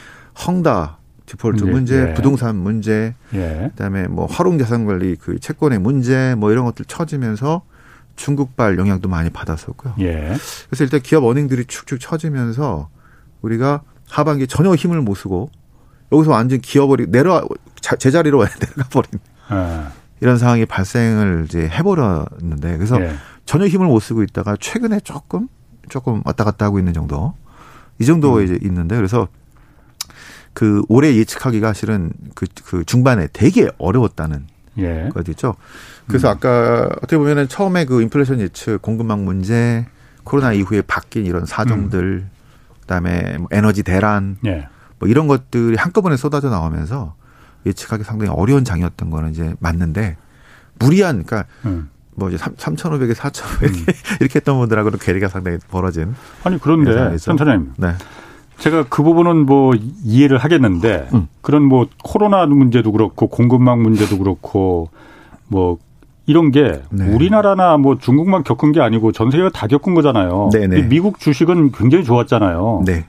헝다 0.47 0.97
디폴트 1.25 1.63
문제, 1.65 1.71
문제 1.71 2.09
예. 2.09 2.13
부동산 2.15 2.55
문제, 2.55 3.13
예. 3.33 3.69
그다음에 3.71 4.07
뭐 4.07 4.25
화룽자산관리 4.25 5.17
그 5.17 5.39
채권의 5.39 5.79
문제, 5.79 6.35
뭐 6.35 6.51
이런 6.51 6.65
것들 6.65 6.85
처지면서 6.85 7.61
중국발 8.15 8.79
영향도 8.79 9.07
많이 9.09 9.29
받았었고요. 9.29 9.95
예. 9.99 10.35
그래서 10.67 10.83
일단 10.83 11.01
기업 11.01 11.23
어닝들이 11.25 11.65
축축 11.65 11.99
처지면서 11.99 12.89
우리가 13.41 13.83
하반기 14.09 14.47
전혀 14.47 14.73
힘을 14.73 15.01
못 15.01 15.15
쓰고 15.15 15.51
여기서 16.11 16.31
완전 16.31 16.59
기업을 16.59 17.11
내려 17.11 17.47
제자리로 17.81 18.45
내려가 18.59 18.89
버린 18.89 19.19
예. 19.51 19.83
이런 20.21 20.37
상황이 20.37 20.65
발생을 20.65 21.45
이제 21.45 21.67
해버렸는데 21.67 22.77
그래서 22.77 22.99
예. 23.01 23.13
전혀 23.45 23.67
힘을 23.67 23.85
못 23.87 23.99
쓰고 23.99 24.23
있다가 24.23 24.57
최근에 24.59 25.01
조금 25.01 25.47
조금 25.89 26.21
왔다 26.25 26.43
갔다 26.43 26.65
하고 26.65 26.79
있는 26.79 26.93
정도. 26.93 27.33
이 27.99 28.05
정도 28.05 28.37
음. 28.37 28.43
이제 28.43 28.57
있는데 28.61 28.95
그래서 28.95 29.27
그 30.53 30.81
올해 30.87 31.15
예측하기가 31.15 31.73
실은 31.73 32.11
그, 32.35 32.45
그 32.65 32.83
중반에 32.85 33.27
되게 33.33 33.69
어려웠다는 33.77 34.47
예. 34.77 35.09
거죠. 35.13 35.55
그래서 36.07 36.29
음. 36.29 36.31
아까 36.31 36.89
어떻게 36.97 37.17
보면은 37.17 37.47
처음에 37.47 37.85
그 37.85 38.01
인플레이션 38.01 38.39
예측 38.39 38.81
공급망 38.81 39.25
문제 39.25 39.85
코로나 40.23 40.53
이후에 40.53 40.81
바뀐 40.81 41.25
이런 41.25 41.45
사정들 41.45 41.99
음. 41.99 42.29
그다음에 42.81 43.37
뭐 43.37 43.47
에너지 43.51 43.83
대란 43.83 44.37
예. 44.45 44.67
뭐 44.97 45.07
이런 45.07 45.27
것들이 45.27 45.75
한꺼번에 45.77 46.17
쏟아져 46.17 46.49
나오면서 46.49 47.15
예측하기 47.65 48.03
상당히 48.03 48.31
어려운 48.31 48.63
장이었던 48.63 49.09
거는 49.09 49.31
이제 49.31 49.53
맞는데 49.59 50.17
무리한 50.79 51.23
그러니까 51.23 51.45
음. 51.65 51.89
뭐 52.19 52.29
이제 52.29 52.37
3,500에 52.37 53.13
4,500 53.15 53.69
음. 53.71 53.85
이렇게 54.19 54.35
했던 54.35 54.59
분들하고는 54.59 54.99
괴리가 54.99 55.29
상당히 55.29 55.57
벌어진. 55.69 56.13
아니 56.43 56.59
그런데 56.59 57.17
센터님. 57.17 57.73
네. 57.77 57.93
제가 58.59 58.85
그 58.89 59.03
부분은 59.03 59.45
뭐 59.45 59.73
이해를 60.03 60.37
하겠는데 60.37 61.07
음. 61.13 61.27
그런 61.41 61.63
뭐 61.63 61.87
코로나 62.03 62.45
문제도 62.45 62.91
그렇고 62.91 63.27
공급망 63.27 63.81
문제도 63.81 64.17
그렇고 64.17 64.89
뭐 65.47 65.77
이런 66.25 66.51
게 66.51 66.81
네. 66.91 67.07
우리나라나 67.07 67.77
뭐 67.77 67.97
중국만 67.97 68.43
겪은 68.43 68.73
게 68.73 68.81
아니고 68.81 69.13
전 69.13 69.31
세계가 69.31 69.49
다 69.49 69.65
겪은 69.65 69.95
거잖아요. 69.95 70.49
네네. 70.53 70.83
미국 70.83 71.19
주식은 71.19 71.71
굉장히 71.71 72.03
좋았잖아요. 72.03 72.83
네. 72.85 73.05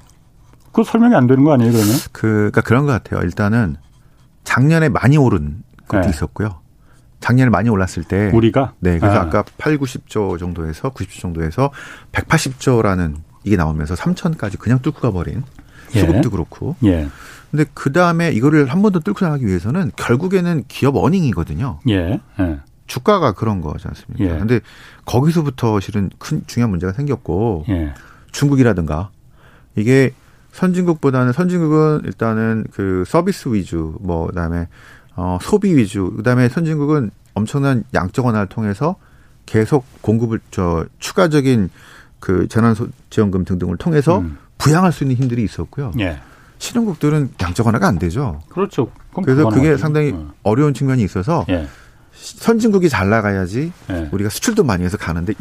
그 0.72 0.84
설명이 0.84 1.14
안 1.14 1.26
되는 1.26 1.44
거 1.44 1.52
아니에요, 1.52 1.72
그러면? 1.72 1.94
그, 2.12 2.20
그러니까 2.28 2.60
그런 2.62 2.86
것 2.86 2.92
같아요. 2.92 3.20
일단은 3.22 3.76
작년에 4.44 4.88
많이 4.88 5.16
오른 5.16 5.62
것도 5.88 6.02
네. 6.02 6.08
있었고요. 6.08 6.59
작년에 7.20 7.50
많이 7.50 7.68
올랐을 7.68 8.04
때 8.08 8.30
우리가 8.34 8.72
네 8.80 8.98
그래서 8.98 9.20
아. 9.20 9.28
까 9.28 9.44
8, 9.58 9.78
90조 9.78 10.38
정도에서 10.38 10.90
90조 10.90 11.20
정도에서 11.20 11.70
180조라는 12.12 13.16
이게 13.44 13.56
나오면서 13.56 13.94
3천까지 13.94 14.58
그냥 14.58 14.80
뚫고 14.80 15.00
가버린 15.00 15.42
예. 15.94 16.00
수급도 16.00 16.22
예. 16.24 16.30
그렇고. 16.30 16.76
예. 16.84 17.08
근데 17.50 17.64
그 17.74 17.92
다음에 17.92 18.30
이거를 18.30 18.66
한 18.70 18.80
번 18.82 18.92
더 18.92 19.00
뚫고 19.00 19.24
나가기 19.24 19.46
위해서는 19.46 19.90
결국에는 19.96 20.64
기업 20.68 20.96
어닝이거든요. 20.96 21.80
예. 21.88 22.20
예. 22.40 22.60
주가가 22.86 23.32
그런 23.32 23.60
거지 23.60 23.86
않습니까? 23.88 24.24
예. 24.24 24.38
근데 24.38 24.60
거기서부터 25.04 25.80
실은 25.80 26.10
큰 26.18 26.42
중요한 26.46 26.70
문제가 26.70 26.92
생겼고 26.92 27.64
예. 27.68 27.92
중국이라든가 28.32 29.10
이게 29.76 30.12
선진국보다는 30.52 31.32
선진국은 31.32 32.02
일단은 32.04 32.64
그 32.72 33.04
서비스 33.06 33.48
위주 33.52 33.96
뭐 34.00 34.26
그다음에 34.26 34.66
어, 35.20 35.38
소비 35.42 35.76
위주. 35.76 36.14
그 36.16 36.22
다음에 36.22 36.48
선진국은 36.48 37.10
엄청난 37.34 37.84
양적 37.92 38.24
완화를 38.24 38.48
통해서 38.48 38.96
계속 39.44 39.84
공급을 40.00 40.40
저 40.50 40.86
추가적인 40.98 41.68
그 42.20 42.48
재난지원금 42.48 43.44
등등을 43.44 43.76
통해서 43.76 44.20
음. 44.20 44.38
부양할 44.56 44.92
수 44.92 45.04
있는 45.04 45.16
힘들이 45.16 45.44
있었고요. 45.44 45.92
예. 46.00 46.18
신흥국들은 46.56 47.34
양적 47.40 47.66
완화가 47.66 47.86
안 47.86 47.98
되죠. 47.98 48.40
그렇죠. 48.48 48.90
그래서 49.12 49.48
그게 49.50 49.76
상당히 49.76 50.12
어. 50.12 50.32
어려운 50.42 50.72
측면이 50.72 51.02
있어서 51.04 51.44
예. 51.50 51.66
선진국이 52.12 52.88
잘 52.88 53.10
나가야지 53.10 53.72
예. 53.90 54.08
우리가 54.12 54.30
수출도 54.30 54.64
많이 54.64 54.84
해서 54.84 54.96
가는데 54.96 55.34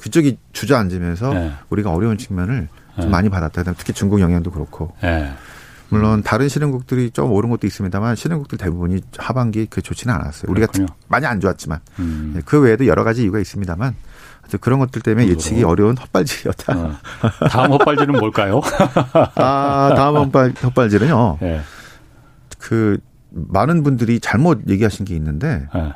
그쪽이 0.00 0.38
주저앉으면서 0.52 1.34
예. 1.34 1.52
우리가 1.68 1.92
어려운 1.92 2.16
측면을 2.16 2.68
좀 2.96 3.04
예. 3.04 3.08
많이 3.10 3.28
받았다. 3.28 3.74
특히 3.74 3.92
중국 3.92 4.20
영향도 4.20 4.50
그렇고. 4.50 4.94
예. 5.92 5.96
물론 5.96 6.22
다른 6.22 6.48
신흥국들이 6.48 7.10
좀 7.10 7.30
오른 7.32 7.50
것도 7.50 7.66
있습니다만 7.66 8.16
신흥국들 8.16 8.58
대부분이 8.58 9.00
하반기 9.18 9.66
그 9.66 9.82
좋지는 9.82 10.14
않았어요. 10.14 10.50
우리가 10.50 10.66
그렇군요. 10.66 10.86
많이 11.08 11.26
안 11.26 11.40
좋았지만 11.40 11.80
음. 11.98 12.32
네, 12.34 12.42
그 12.44 12.60
외에도 12.60 12.86
여러 12.86 13.04
가지 13.04 13.22
이유가 13.22 13.38
있습니다만 13.38 13.94
그런 14.60 14.78
것들 14.78 15.02
때문에 15.02 15.26
예측이 15.28 15.64
어려운 15.64 15.96
헛발질이었다. 15.96 16.78
어. 16.78 16.96
다음 17.50 17.72
헛발질은 17.72 18.12
뭘까요? 18.18 18.60
아 19.34 19.92
다음 19.96 20.16
헛발 20.16 20.52
헛발질은요. 20.62 21.38
네. 21.40 21.60
그 22.58 22.98
많은 23.30 23.82
분들이 23.82 24.20
잘못 24.20 24.68
얘기하신 24.68 25.04
게 25.04 25.14
있는데. 25.16 25.66
네. 25.74 25.92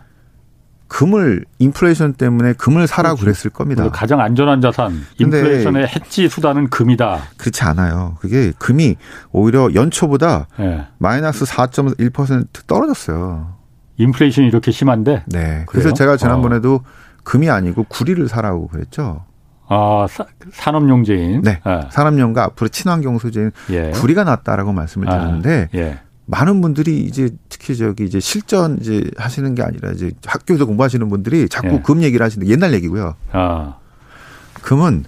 금을 0.91 1.45
인플레이션 1.61 2.15
때문에 2.15 2.53
금을 2.55 2.89
사라고 2.89 3.15
그렇죠. 3.15 3.25
그랬을 3.25 3.51
겁니다. 3.51 3.89
가장 3.91 4.21
안전한 4.21 4.61
자산, 4.61 5.07
인플레이션의 5.19 5.87
해지 5.87 6.29
수단은 6.29 6.69
금이다. 6.69 7.21
그렇지 7.37 7.63
않아요. 7.63 8.17
그게 8.21 8.53
금이 8.59 8.97
오히려 9.31 9.73
연초보다 9.73 10.49
네. 10.59 10.85
마이너스 10.99 11.45
4.1% 11.45 12.67
떨어졌어요. 12.67 13.55
인플레이션이 13.99 14.49
이렇게 14.49 14.73
심한데? 14.73 15.23
네. 15.27 15.65
그래서 15.69 15.91
그래요? 15.91 15.95
제가 15.95 16.17
지난번에도 16.17 16.75
어. 16.75 16.85
금이 17.23 17.49
아니고 17.49 17.85
구리를 17.85 18.27
사라고 18.29 18.67
그랬죠. 18.67 19.25
아, 19.69 20.09
산업용제인. 20.53 21.43
네. 21.43 21.61
예. 21.65 21.81
산업용과 21.91 22.43
앞으로 22.43 22.69
친환경 22.69 23.19
소재인 23.19 23.53
예. 23.71 23.91
구리가 23.91 24.25
낫다라고 24.25 24.73
말씀을 24.73 25.09
아, 25.09 25.13
드렸는데 25.13 25.69
아, 25.73 25.79
예. 25.79 26.01
많은 26.31 26.61
분들이 26.61 27.01
이제 27.01 27.31
특히 27.49 27.77
저기 27.77 28.05
이제 28.05 28.21
실전 28.21 28.79
이제 28.81 29.11
하시는 29.17 29.53
게 29.57 29.63
아니라 29.63 29.91
이제 29.91 30.13
학교에서 30.25 30.65
공부하시는 30.65 31.09
분들이 31.09 31.49
자꾸 31.49 31.75
예. 31.75 31.81
금 31.81 32.03
얘기를 32.03 32.25
하시는데 32.25 32.51
옛날 32.53 32.73
얘기고요. 32.75 33.17
아. 33.33 33.77
금은 34.63 35.05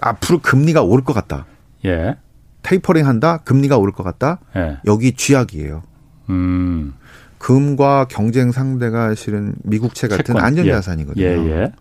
앞으로 0.00 0.40
금리가 0.40 0.82
오를 0.82 1.04
것 1.04 1.12
같다. 1.12 1.46
예. 1.84 2.16
테이퍼링 2.62 3.06
한다. 3.06 3.38
금리가 3.38 3.78
오를 3.78 3.92
것 3.92 4.02
같다. 4.02 4.40
예. 4.56 4.78
여기 4.86 5.12
쥐약이에요. 5.12 5.84
음. 6.30 6.94
금과 7.38 8.06
경쟁 8.08 8.50
상대가 8.50 9.14
실은 9.14 9.54
미국채 9.62 10.08
같은 10.08 10.24
채권. 10.24 10.42
안전자산이거든요. 10.42 11.24
예. 11.24 11.28
예. 11.28 11.72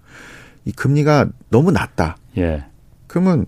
이 0.66 0.72
금리가 0.72 1.30
너무 1.50 1.72
낮다. 1.72 2.18
예. 2.38 2.66
그러면 3.08 3.48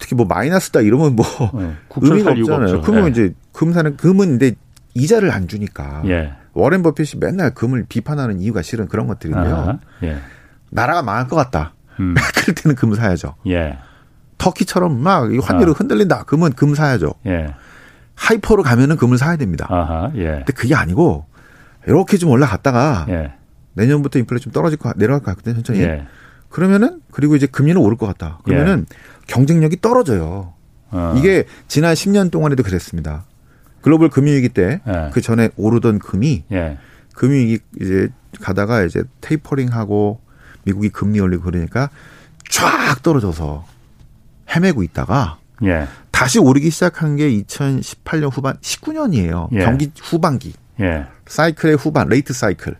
특히 0.00 0.16
뭐 0.16 0.26
마이너스다 0.26 0.80
이러면 0.80 1.16
뭐 1.16 1.24
네, 1.54 1.74
의미가 1.96 2.32
없잖아요. 2.32 2.80
그러면 2.82 3.06
예. 3.06 3.10
이제 3.10 3.34
금 3.52 3.72
사는 3.72 3.96
금은 3.96 4.38
근데 4.38 4.52
이자를 4.94 5.30
안 5.30 5.48
주니까 5.48 6.02
예. 6.06 6.32
워렌 6.52 6.82
버핏이 6.82 7.20
맨날 7.20 7.52
금을 7.52 7.86
비판하는 7.88 8.40
이유가 8.40 8.62
실은 8.62 8.88
그런 8.88 9.06
것들인데요. 9.06 9.56
아, 9.56 9.78
예. 10.04 10.18
나라가 10.70 11.02
망할 11.02 11.28
것 11.28 11.36
같다. 11.36 11.74
음. 12.00 12.14
그럴 12.36 12.54
때는 12.54 12.76
금 12.76 12.94
사야죠. 12.94 13.34
예. 13.48 13.78
터키처럼 14.38 15.00
막 15.00 15.22
환율이 15.42 15.70
아. 15.70 15.74
흔들린다. 15.74 16.24
금은 16.24 16.52
금 16.52 16.74
사야죠. 16.74 17.14
예. 17.26 17.54
하이퍼로 18.14 18.62
가면은 18.62 18.96
금을 18.96 19.18
사야 19.18 19.36
됩니다. 19.36 19.66
아하, 19.68 20.12
예. 20.14 20.26
근데 20.26 20.52
그게 20.52 20.74
아니고 20.74 21.26
이렇게 21.86 22.16
좀 22.16 22.30
올라갔다가 22.30 23.06
예. 23.08 23.32
내년부터 23.74 24.18
인플레 24.20 24.38
좀 24.38 24.52
떨어질 24.52 24.78
거 24.78 24.92
내려갈 24.96 25.20
것 25.20 25.26
같거든요. 25.36 25.62
천천히. 25.62 26.02
예. 26.54 26.56
그러면은 26.56 27.00
그리고 27.10 27.36
이제 27.36 27.46
금리는 27.46 27.80
오를 27.80 27.96
것 27.96 28.06
같다. 28.06 28.38
그러면은 28.44 28.86
예. 28.90 28.96
경쟁력이 29.26 29.80
떨어져요. 29.80 30.52
어. 30.90 31.14
이게 31.16 31.44
지난 31.66 31.94
10년 31.94 32.30
동안에도 32.30 32.62
그랬습니다. 32.62 33.24
글로벌 33.80 34.08
금융위기 34.08 34.48
때그 34.50 35.12
예. 35.16 35.20
전에 35.20 35.50
오르던 35.56 35.98
금이 35.98 36.44
예. 36.52 36.78
금융위기 37.14 37.58
이제 37.80 38.08
가다가 38.40 38.84
이제 38.84 39.02
테이퍼링하고 39.20 40.20
미국이 40.64 40.88
금리 40.88 41.20
올리고 41.20 41.44
그러니까 41.44 41.90
쫙 42.48 43.02
떨어져서 43.02 43.66
헤매고 44.54 44.82
있다가 44.82 45.38
예. 45.64 45.86
다시 46.10 46.38
오르기 46.38 46.70
시작한 46.70 47.16
게 47.16 47.28
2018년 47.30 48.30
후반 48.32 48.56
19년이에요. 48.58 49.48
예. 49.52 49.64
경기 49.64 49.90
후반기. 50.00 50.54
예. 50.80 51.06
사이클의 51.26 51.76
후반, 51.76 52.08
late 52.08 52.32
cycle. 52.32 52.76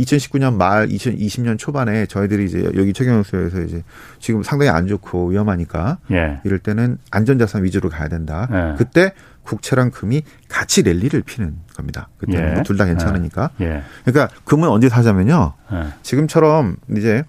예. 0.00 0.04
2019년 0.04 0.54
말 0.54 0.88
2020년 0.88 1.58
초반에 1.58 2.06
저희들이 2.06 2.44
이제 2.44 2.70
여기 2.74 2.92
최경영쇼에서 2.92 3.60
이제 3.62 3.82
지금 4.18 4.42
상당히 4.42 4.70
안 4.70 4.86
좋고 4.86 5.28
위험하니까 5.28 5.98
예. 6.12 6.40
이럴 6.44 6.58
때는 6.58 6.98
안전자산 7.10 7.64
위주로 7.64 7.88
가야 7.88 8.08
된다. 8.08 8.48
예. 8.52 8.74
그때 8.76 9.12
국채랑 9.42 9.90
금이 9.90 10.22
같이 10.48 10.82
랠리를 10.82 11.20
피는 11.22 11.56
겁니다. 11.74 12.08
그때는 12.18 12.48
예. 12.48 12.54
뭐 12.54 12.62
둘다 12.62 12.84
괜찮으니까. 12.86 13.50
예. 13.60 13.64
예. 13.64 13.82
그러니까 14.04 14.34
금은 14.44 14.68
언제 14.68 14.88
사냐면요. 14.88 15.54
예. 15.72 15.86
지금처럼 16.02 16.76
이제 16.96 17.24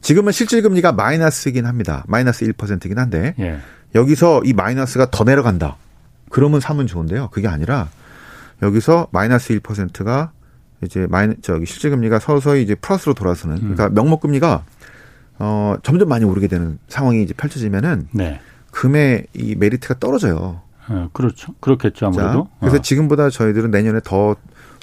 지금은 0.00 0.32
실질 0.32 0.62
금리가 0.62 0.92
마이너스이긴 0.92 1.66
합니다. 1.66 2.04
마이너스 2.06 2.44
1%이긴 2.46 2.98
한데 2.98 3.34
예. 3.38 3.58
여기서 3.94 4.42
이 4.44 4.52
마이너스가 4.52 5.10
더 5.10 5.24
내려간다. 5.24 5.76
그러면 6.30 6.60
사면 6.60 6.86
좋은데요. 6.86 7.28
그게 7.30 7.48
아니라 7.48 7.88
여기서 8.62 9.08
마이너스 9.10 9.58
1%가 9.58 10.32
이제 10.84 11.06
마이 11.08 11.28
저기 11.42 11.66
실질 11.66 11.90
금리가 11.90 12.18
서서히 12.18 12.62
이제 12.62 12.74
플러스로 12.74 13.14
돌아서는 13.14 13.58
그러니까 13.58 13.86
음. 13.88 13.94
명목 13.94 14.20
금리가 14.20 14.64
어 15.38 15.76
점점 15.82 16.08
많이 16.08 16.24
오르게 16.24 16.48
되는 16.48 16.78
상황이 16.88 17.22
이제 17.22 17.34
펼쳐지면은 17.34 18.08
네. 18.12 18.40
금의 18.70 19.26
이 19.34 19.54
메리트가 19.54 19.98
떨어져요. 19.98 20.60
어, 20.88 21.08
그렇죠. 21.12 21.54
그렇겠죠 21.60 22.06
아무래도. 22.06 22.44
자, 22.44 22.56
그래서 22.60 22.76
어. 22.76 22.80
지금보다 22.80 23.30
저희들은 23.30 23.70
내년에 23.70 24.00
더 24.04 24.36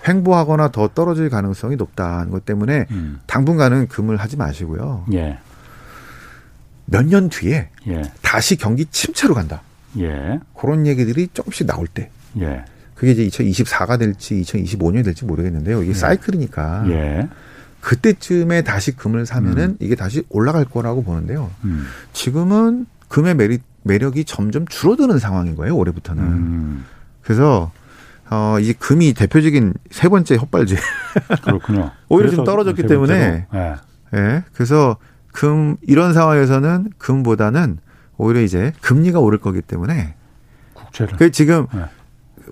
횡보하거나 0.07 0.69
더 0.69 0.89
떨어질 0.89 1.29
가능성이 1.29 1.75
높다는 1.77 2.29
것 2.31 2.43
때문에 2.45 2.87
음. 2.91 3.19
당분간은 3.25 3.87
금을 3.87 4.17
하지 4.17 4.35
마시고요. 4.35 5.05
예. 5.13 5.37
몇 6.85 7.05
년 7.07 7.29
뒤에 7.29 7.69
예. 7.87 8.01
다시 8.21 8.57
경기 8.57 8.85
침체로 8.85 9.33
간다. 9.33 9.61
예. 9.99 10.39
그런 10.57 10.85
얘기들이 10.85 11.29
조금씩 11.33 11.65
나올 11.67 11.87
때. 11.87 12.09
예. 12.39 12.65
그게 12.95 13.11
이제 13.11 13.27
2024가 13.27 13.97
될지 13.99 14.41
2025년이 14.41 15.03
될지 15.03 15.25
모르겠는데요. 15.25 15.81
이게 15.81 15.89
예. 15.89 15.93
사이클이니까. 15.93 16.85
예. 16.89 17.29
그때쯤에 17.81 18.61
다시 18.61 18.95
금을 18.95 19.25
사면은 19.25 19.71
음. 19.71 19.77
이게 19.79 19.95
다시 19.95 20.23
올라갈 20.29 20.63
거라고 20.63 21.03
보는데요. 21.03 21.51
음. 21.65 21.85
지금은 22.13 22.85
금의 23.09 23.35
매리, 23.35 23.59
매력이 23.83 24.23
점점 24.25 24.65
줄어드는 24.67 25.19
상황인 25.19 25.55
거예요. 25.55 25.75
올해부터는. 25.75 26.23
음. 26.23 26.85
그래서 27.21 27.71
어, 28.29 28.57
이 28.59 28.73
금이 28.73 29.13
대표적인 29.13 29.73
세 29.91 30.07
번째 30.07 30.35
헛발질. 30.35 30.77
그렇군요. 31.43 31.91
오히려 32.09 32.31
좀 32.31 32.45
떨어졌기 32.45 32.83
때문에. 32.83 33.47
예. 33.53 33.75
네. 34.11 34.43
그래서 34.53 34.97
금 35.33 35.75
이런 35.81 36.13
상황에서는 36.13 36.91
금보다는 36.97 37.79
오히려 38.17 38.41
이제 38.41 38.71
금리가 38.81 39.19
오를 39.19 39.39
거기 39.39 39.61
때문에 39.61 40.15
국채를. 40.73 41.17
그 41.17 41.31
지금 41.31 41.67
네. 41.73 41.81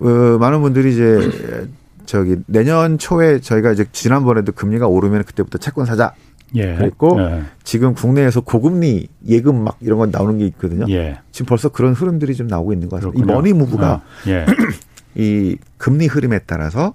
어, 0.02 0.38
많은 0.38 0.60
분들이 0.60 0.92
이제 0.92 1.68
저기 2.06 2.36
내년 2.46 2.98
초에 2.98 3.40
저희가 3.40 3.72
이제 3.72 3.84
지난번에도 3.92 4.52
금리가 4.52 4.86
오르면 4.88 5.24
그때부터 5.24 5.58
채권 5.58 5.86
사자. 5.86 6.14
예. 6.54 6.74
그랬고 6.74 7.18
예. 7.20 7.44
지금 7.64 7.94
국내에서 7.94 8.42
고금리 8.42 9.08
예금 9.26 9.64
막 9.64 9.78
이런 9.80 9.98
건 9.98 10.10
나오는 10.10 10.36
게 10.38 10.44
있거든요. 10.46 10.84
예. 10.90 11.18
지금 11.30 11.46
벌써 11.46 11.70
그런 11.70 11.94
흐름들이 11.94 12.34
좀 12.34 12.46
나오고 12.46 12.72
있는 12.72 12.88
것 12.88 12.96
같습니다. 12.96 13.24
그렇군요. 13.24 13.32
이 13.32 13.52
머니 13.52 13.58
무브가 13.58 13.86
아, 13.88 14.02
예. 14.26 14.44
이 15.14 15.56
금리 15.78 16.06
흐름에 16.06 16.40
따라서 16.46 16.94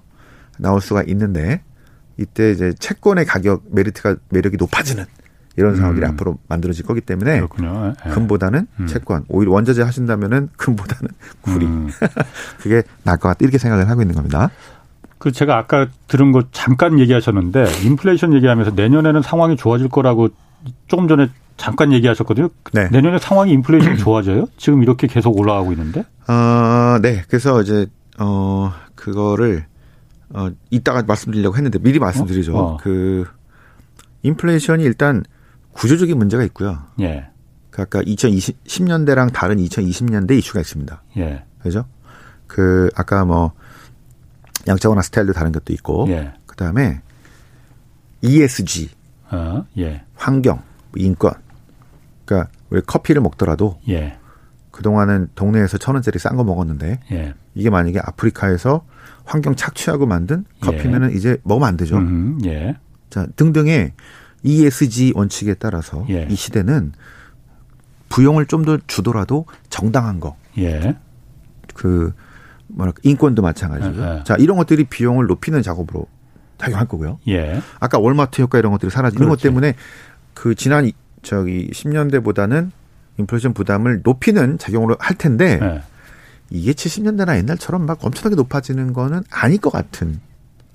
나올 0.58 0.80
수가 0.80 1.02
있는데 1.08 1.62
이때 2.18 2.50
이제 2.50 2.72
채권의 2.78 3.24
가격 3.24 3.62
메리트가 3.70 4.16
매력이 4.28 4.56
높아지는 4.58 5.04
이런 5.58 5.74
상황들이 5.74 6.06
음. 6.06 6.12
앞으로 6.12 6.38
만들어질 6.48 6.86
거기 6.86 7.00
때문에 7.00 7.34
그렇군요. 7.36 7.92
예. 8.06 8.10
금보다는 8.10 8.68
음. 8.78 8.86
채권 8.86 9.24
오히려 9.28 9.50
원자재 9.52 9.82
하신다면은 9.82 10.50
금보다는 10.56 11.10
구리 11.42 11.66
음. 11.66 11.88
그게 12.62 12.84
나을 13.02 13.18
것 13.18 13.28
같다 13.28 13.38
이렇게 13.40 13.58
생각을 13.58 13.90
하고 13.90 14.00
있는 14.00 14.14
겁니다. 14.14 14.50
그 15.18 15.32
제가 15.32 15.58
아까 15.58 15.88
들은 16.06 16.30
거 16.30 16.44
잠깐 16.52 17.00
얘기하셨는데 17.00 17.66
인플레이션 17.84 18.34
얘기하면서 18.34 18.70
내년에는 18.76 19.20
상황이 19.20 19.56
좋아질 19.56 19.88
거라고 19.88 20.28
조금 20.86 21.08
전에 21.08 21.28
잠깐 21.56 21.92
얘기하셨거든요. 21.92 22.50
네. 22.72 22.88
내년에 22.92 23.18
상황이 23.18 23.50
인플레이션 23.50 23.96
좋아져요? 23.98 24.46
지금 24.56 24.84
이렇게 24.84 25.08
계속 25.08 25.36
올라가고 25.36 25.72
있는데? 25.72 26.04
어, 26.28 26.98
네. 27.02 27.24
그래서 27.26 27.60
이제 27.62 27.86
어 28.20 28.72
그거를 28.94 29.66
어 30.30 30.50
이따가 30.70 31.02
말씀드리려고 31.02 31.56
했는데 31.56 31.80
미리 31.80 31.98
말씀드리죠. 31.98 32.56
어? 32.56 32.60
어. 32.60 32.76
그 32.80 33.26
인플레이션이 34.22 34.84
일단 34.84 35.24
구조적인 35.78 36.18
문제가 36.18 36.42
있고요. 36.44 36.82
예. 37.00 37.28
그 37.70 37.82
아까 37.82 38.02
2020년대랑 38.02 39.32
다른 39.32 39.58
2020년대 39.58 40.32
이슈가 40.38 40.60
있습니다. 40.60 41.02
예. 41.18 41.44
그죠? 41.60 41.86
그 42.48 42.90
아까 42.96 43.24
뭐 43.24 43.52
양자원화 44.66 45.02
스타일도 45.02 45.32
다른 45.32 45.52
것도 45.52 45.72
있고, 45.74 46.06
예. 46.08 46.32
그 46.46 46.56
다음에 46.56 47.00
ESG, 48.22 48.90
어, 49.30 49.64
예. 49.78 50.02
환경, 50.16 50.62
인권. 50.96 51.32
그러니까 52.24 52.50
왜 52.70 52.80
커피를 52.80 53.22
먹더라도 53.22 53.78
예. 53.88 54.18
그 54.72 54.82
동안은 54.82 55.30
동네에서 55.36 55.78
천 55.78 55.94
원짜리 55.94 56.18
싼 56.18 56.36
거 56.36 56.42
먹었는데 56.42 57.00
예. 57.12 57.34
이게 57.54 57.70
만약에 57.70 58.00
아프리카에서 58.00 58.84
환경 59.24 59.54
착취하고 59.54 60.06
만든 60.06 60.44
커피면은 60.60 61.12
예. 61.12 61.14
이제 61.14 61.38
먹으면 61.44 61.68
안 61.68 61.76
되죠. 61.76 61.96
음, 61.98 62.40
예. 62.44 62.76
자 63.10 63.26
등등의 63.36 63.92
ESG 64.42 65.12
원칙에 65.14 65.54
따라서 65.54 66.06
예. 66.08 66.26
이 66.30 66.34
시대는 66.34 66.92
부용을 68.08 68.46
좀 68.46 68.64
더 68.64 68.78
주더라도 68.86 69.46
정당한 69.70 70.20
거. 70.20 70.36
예. 70.58 70.96
그 71.74 72.12
뭐랄까 72.68 73.00
인권도 73.02 73.42
마찬가지고요. 73.42 74.04
예, 74.04 74.18
예. 74.18 74.24
자 74.24 74.36
이런 74.36 74.56
것들이 74.56 74.84
비용을 74.84 75.26
높이는 75.26 75.62
작업으로 75.62 76.06
작용할 76.58 76.86
거고요. 76.86 77.18
예. 77.28 77.60
아까 77.80 77.98
월마트 77.98 78.42
효과 78.42 78.58
이런 78.58 78.72
것들이 78.72 78.90
사라지는 78.90 79.28
것 79.28 79.40
때문에 79.40 79.74
그 80.34 80.54
지난 80.54 80.90
저기 81.22 81.70
10년대보다는 81.70 82.70
인플레이션 83.18 83.54
부담을 83.54 84.00
높이는 84.04 84.58
작용으로 84.58 84.96
할 84.98 85.16
텐데 85.16 85.58
예. 85.62 85.82
이게 86.50 86.72
70년대나 86.72 87.36
옛날처럼 87.36 87.86
막 87.86 88.04
엄청나게 88.04 88.36
높아지는 88.36 88.92
거는 88.92 89.22
아닐 89.30 89.58
것 89.58 89.70
같은 89.70 90.20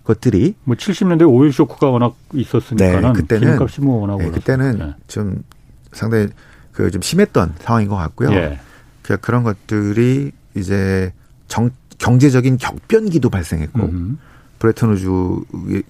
것들이 0.03 0.55
뭐 0.63 0.75
70년대 0.75 1.27
오일 1.29 1.53
쇼크가 1.53 1.89
워낙 1.89 2.15
있었으니까는 2.33 3.13
네, 3.13 3.13
그때는 3.13 3.41
기름값이 3.41 3.81
뭐 3.81 4.01
워낙 4.01 4.17
네, 4.17 4.29
그때는 4.31 4.77
네. 4.77 4.93
좀 5.07 5.43
상당히 5.91 6.27
그 6.73 6.89
좀 6.91 7.01
심했던 7.01 7.53
상황인 7.59 7.87
것 7.87 7.95
같고요. 7.95 8.31
예. 8.33 8.59
그 9.01 9.17
그런 9.17 9.43
것들이 9.43 10.31
이제 10.55 11.13
정, 11.47 11.69
경제적인 11.99 12.57
격변기도 12.57 13.29
발생했고 13.29 13.79
음흠. 13.79 14.15
브레턴우즈 14.59 15.07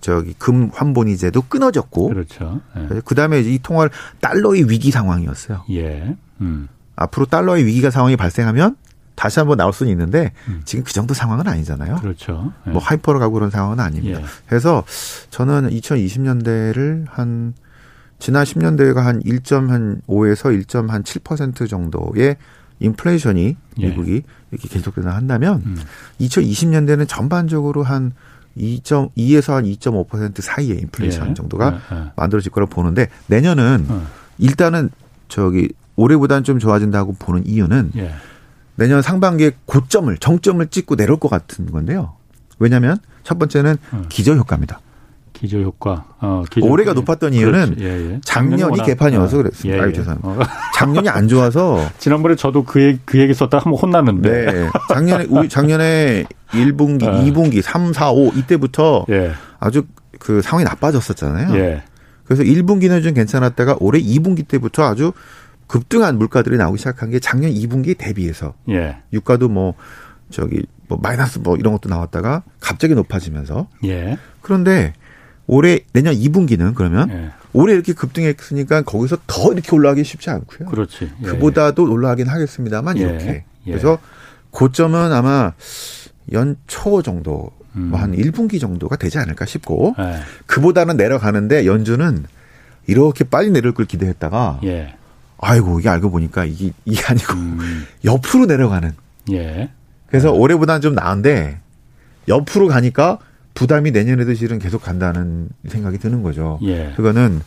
저기 0.02 0.34
금 0.38 0.70
환본이제도 0.74 1.42
끊어졌고 1.44 2.10
그렇죠. 2.10 2.60
예. 2.76 3.02
그다음에 3.06 3.42
이 3.42 3.60
통화를 3.60 3.92
달러의 4.20 4.70
위기 4.70 4.92
상황이었어요. 4.92 5.64
예. 5.72 6.16
음. 6.42 6.68
앞으로 6.96 7.26
달러의 7.26 7.66
위기가 7.66 7.90
상황이 7.90 8.16
발생하면 8.16 8.76
다시 9.16 9.40
한번 9.40 9.58
나올 9.58 9.74
수는 9.74 9.92
있는데 9.92 10.32
음. 10.48 10.62
지금 10.66 10.84
그 10.84 10.94
정도 10.94 11.14
상황은 11.14 11.48
아니잖아요. 11.48 11.98
그렇죠. 11.98 12.52
예. 12.68 12.72
뭐 12.72 12.82
하이퍼로 12.82 13.20
가고 13.20 13.34
그런 13.34 13.50
상황은 13.50 13.80
아닙니다. 13.80 14.20
예. 14.22 14.26
그래서 14.48 14.84
저는 15.30 15.70
2020년대를 15.70 17.06
한 17.10 17.54
지난 18.20 18.44
10년대가 18.44 18.98
한 18.98 19.22
1.5에서 19.22 20.66
1.7% 20.66 21.70
정도의 21.70 22.38
인플레이션이 22.80 23.58
예. 23.80 23.88
미국이 23.88 24.24
이렇게 24.52 24.68
계속되나 24.68 25.16
한다면 25.16 25.62
음. 25.66 25.78
2020년대는 26.22 27.08
전반적으로 27.08 27.84
한 27.84 28.14
2.2에서 28.58 29.54
한 29.54 29.64
2.5% 29.66 30.42
사이의 30.42 30.80
인플레이션 30.82 31.30
예. 31.30 31.34
정도가 31.34 31.82
예. 31.92 31.96
예. 31.96 32.12
만들어질 32.16 32.52
거라고 32.52 32.72
보는데 32.72 33.10
내년은 33.28 33.86
어. 33.90 34.08
일단은 34.38 34.90
저기 35.28 35.70
올해보다는 35.96 36.44
좀 36.44 36.60
좋아진다고 36.60 37.14
보는 37.20 37.46
이유는 37.46 37.92
예. 37.98 38.14
내년 38.76 39.02
상반기에 39.02 39.52
고점을 39.66 40.16
정점을 40.18 40.66
찍고 40.68 40.96
내려올 40.96 41.20
것 41.20 41.30
같은 41.30 41.72
건데요. 41.72 42.14
왜냐하면 42.60 42.98
첫 43.24 43.40
번째는 43.40 43.78
어. 43.92 44.04
기저 44.10 44.34
효과입니다. 44.36 44.80
기저 45.34 45.60
효과. 45.60 46.06
어, 46.22 46.44
기저 46.50 46.66
올해가 46.66 46.92
효과. 46.92 47.02
높았던 47.02 47.34
이유는 47.34 47.76
예, 47.80 47.86
예. 48.14 48.22
작년이 48.24 48.82
개판이어서 48.84 49.38
어. 49.38 49.44
그랬습니다. 49.44 49.78
예, 49.78 49.82
아유, 49.82 49.90
예. 49.90 49.94
죄송합니다. 49.94 50.30
어. 50.30 50.48
작년이 50.76 51.10
안 51.10 51.28
좋아서 51.28 51.86
지난번에 52.00 52.36
저도 52.36 52.64
그 52.64 52.82
얘기, 52.82 53.00
그 53.04 53.20
얘기 53.20 53.34
썼다 53.34 53.58
한번 53.58 53.74
혼났는데. 53.74 54.30
네. 54.30 54.70
작년에 54.90 55.26
우리 55.30 55.50
작년에 55.50 56.26
1분기, 56.52 57.04
어. 57.08 57.12
2분기, 57.24 57.62
3, 57.62 57.92
4, 57.94 58.12
5 58.12 58.32
이때부터 58.36 59.06
예. 59.10 59.34
아주 59.60 59.84
그 60.20 60.42
상황이 60.42 60.64
나빠졌었잖아요. 60.64 61.56
예. 61.56 61.84
그래서 62.24 62.44
1분기는 62.44 63.04
좀 63.04 63.14
괜찮았다가 63.14 63.76
올해 63.80 64.00
2분기 64.02 64.48
때부터 64.48 64.84
아주 64.84 65.12
급등한 65.68 66.18
물가들이 66.18 66.58
나오기 66.58 66.78
시작한 66.78 67.10
게 67.10 67.20
작년 67.20 67.52
2분기 67.52 67.98
대비해서 67.98 68.54
예. 68.70 68.98
유가도 69.12 69.50
뭐 69.50 69.74
저기 70.30 70.66
뭐 70.88 71.00
마이너스 71.02 71.40
뭐 71.40 71.56
이런 71.58 71.74
것도 71.74 71.90
나왔다가 71.90 72.44
갑자기 72.60 72.96
높아지면서 72.96 73.68
예. 73.86 74.18
그런데 74.42 74.94
올해 75.48 75.80
내년 75.94 76.14
2분기는 76.14 76.74
그러면 76.76 77.10
예. 77.10 77.32
올해 77.54 77.74
이렇게 77.74 77.94
급등했으니까 77.94 78.82
거기서 78.82 79.18
더 79.28 79.54
이렇게 79.54 79.76
올라가기 79.76 80.04
쉽지 80.04 80.30
않고요. 80.30 80.70
그렇지. 80.70 81.12
예. 81.22 81.26
그보다도 81.26 81.90
올라가긴 81.92 82.28
하겠습니다만 82.28 82.98
예. 82.98 83.02
이렇게. 83.02 83.46
예. 83.68 83.72
그래서 83.72 84.00
고점은 84.52 85.12
아마 85.12 85.54
연초 86.32 87.02
정도 87.02 87.52
음. 87.76 87.90
뭐 87.90 88.00
한 88.00 88.16
1분기 88.16 88.60
정도가 88.60 88.96
되지 88.96 89.18
않을까 89.20 89.46
싶고 89.46 89.96
예. 90.00 90.20
그보다는 90.46 90.98
내려가는데 90.98 91.66
연준은 91.66 92.26
이렇게 92.88 93.24
빨리 93.24 93.50
내려올 93.50 93.74
걸 93.74 93.86
기대했다가 93.86 94.60
예. 94.64 94.96
아이고 95.44 95.80
이게 95.80 95.90
알고 95.90 96.10
보니까 96.12 96.46
이게 96.46 96.72
이게 96.86 97.04
아니고 97.06 97.34
음. 97.34 97.86
옆으로 98.06 98.46
내려가는. 98.46 98.94
예. 99.32 99.70
그래서 100.08 100.32
네. 100.32 100.38
올해보다는 100.38 100.82
좀 100.82 100.96
나은데 100.96 101.60
옆으로 102.28 102.68
가니까 102.68 103.20
부담이 103.54 103.92
내년에도 103.92 104.34
실은 104.34 104.60
계속 104.60 104.82
간다는 104.82 105.50
생각이 105.68 105.98
드는 106.00 106.24
거죠. 106.24 106.60
예. 106.64 106.94
그거는 106.96 107.42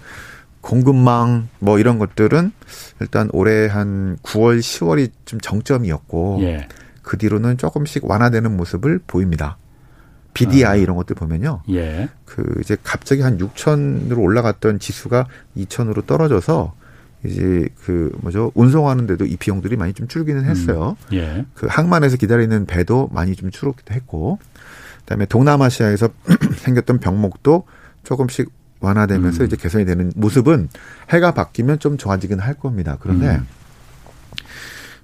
공급망 0.61 1.49
뭐 1.59 1.79
이런 1.79 1.99
것들은 1.99 2.53
일단 3.01 3.29
올해 3.33 3.67
한 3.67 4.17
9월, 4.23 4.59
10월이 4.59 5.11
좀 5.25 5.41
정점이었고 5.41 6.39
예. 6.43 6.69
그 7.03 7.19
뒤로는 7.19 7.57
조금씩 7.57 8.05
완화되는 8.05 8.57
모습을 8.57 9.01
보입니다. 9.07 9.59
BDI 10.35 10.65
아. 10.65 10.75
이런 10.75 10.97
것들 10.97 11.15
보면요. 11.15 11.63
예. 11.71 12.09
그 12.25 12.43
이제 12.61 12.77
갑자기 12.83 13.23
한 13.23 13.39
6천으로 13.39 14.19
올라갔던 14.19 14.81
지수가 14.81 15.27
2천으로 15.57 16.05
떨어져서 16.07 16.75
이제 17.27 17.69
그 17.85 18.17
뭐죠 18.21 18.53
운송하는데도 18.55 19.27
이 19.27 19.37
비용들이 19.37 19.77
많이 19.77 19.93
좀 19.93 20.09
줄기는 20.09 20.43
음. 20.43 20.49
했어요. 20.49 20.97
음, 21.13 21.17
예. 21.17 21.47
그 21.55 21.67
항만에서 21.69 22.17
기다리는 22.17 22.67
배도 22.67 23.11
많이 23.13 23.35
좀 23.35 23.51
줄었기도 23.51 23.95
했고, 23.95 24.39
그다음에 25.01 25.27
동남아시아에서 25.27 26.09
생겼던 26.59 26.99
병목도 26.99 27.65
조금씩 28.05 28.51
완화되면서 28.81 29.45
음. 29.45 29.47
이제 29.47 29.57
개선이 29.57 29.85
되는 29.85 30.13
모습은 30.15 30.69
해가 31.11 31.33
바뀌면 31.33 31.79
좀 31.79 31.97
좋아지긴 31.97 32.39
할 32.39 32.55
겁니다. 32.55 32.97
그런데 33.01 33.37
음. 33.37 33.47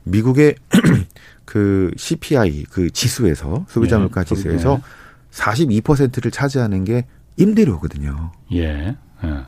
미국의 0.04 0.56
그 1.44 1.90
CPI 1.96 2.64
그 2.70 2.90
지수에서 2.90 3.66
소비자 3.68 3.96
예, 3.96 4.00
물가 4.00 4.24
지수에서 4.24 4.80
예. 4.80 5.02
42%를 5.32 6.30
차지하는 6.30 6.84
게 6.84 7.06
임대료거든요. 7.36 8.32
예. 8.52 8.96
예. 9.24 9.46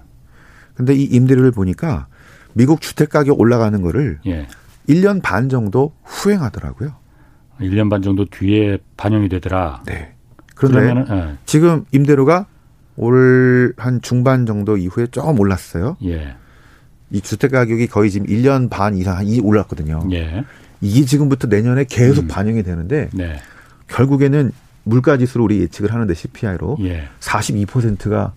근데 0.74 0.94
이 0.94 1.04
임대료를 1.04 1.50
보니까 1.52 2.06
미국 2.54 2.80
주택 2.80 3.10
가격 3.10 3.38
올라가는 3.38 3.80
거를 3.82 4.18
예. 4.26 4.46
1년 4.88 5.22
반 5.22 5.48
정도 5.48 5.92
후행하더라고요. 6.04 6.94
1년 7.60 7.90
반 7.90 8.02
정도 8.02 8.24
뒤에 8.24 8.78
반영이 8.96 9.28
되더라. 9.28 9.82
네. 9.86 10.14
그런데 10.54 11.04
예. 11.14 11.36
지금 11.44 11.84
임대료가 11.92 12.46
올 12.96 13.74
한 13.76 14.00
중반 14.00 14.46
정도 14.46 14.76
이후에 14.76 15.06
조금 15.08 15.38
올랐어요. 15.38 15.96
예. 16.04 16.36
이 17.10 17.20
주택 17.20 17.52
가격이 17.52 17.86
거의 17.88 18.10
지금 18.10 18.26
1년 18.26 18.70
반 18.70 18.96
이상 18.96 19.26
이 19.26 19.40
올랐거든요. 19.40 20.08
예. 20.12 20.44
이게 20.80 21.04
지금부터 21.04 21.48
내년에 21.48 21.84
계속 21.84 22.22
음. 22.22 22.28
반영이 22.28 22.62
되는데 22.62 23.08
네. 23.12 23.40
결국에는 23.88 24.52
물가 24.84 25.16
지수로 25.16 25.44
우리 25.44 25.60
예측을 25.60 25.92
하는데 25.92 26.12
CPI로 26.12 26.76
예. 26.80 27.08
42%가 27.20 28.32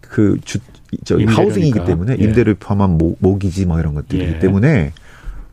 그 0.00 0.38
주, 0.44 0.58
저 1.04 1.18
하우징이기 1.18 1.84
때문에 1.84 2.16
예. 2.18 2.24
임대를 2.24 2.54
포함한 2.54 2.98
모, 2.98 3.16
모기지 3.20 3.66
뭐 3.66 3.80
이런 3.80 3.94
것들이기 3.94 4.34
예. 4.34 4.38
때문에 4.38 4.92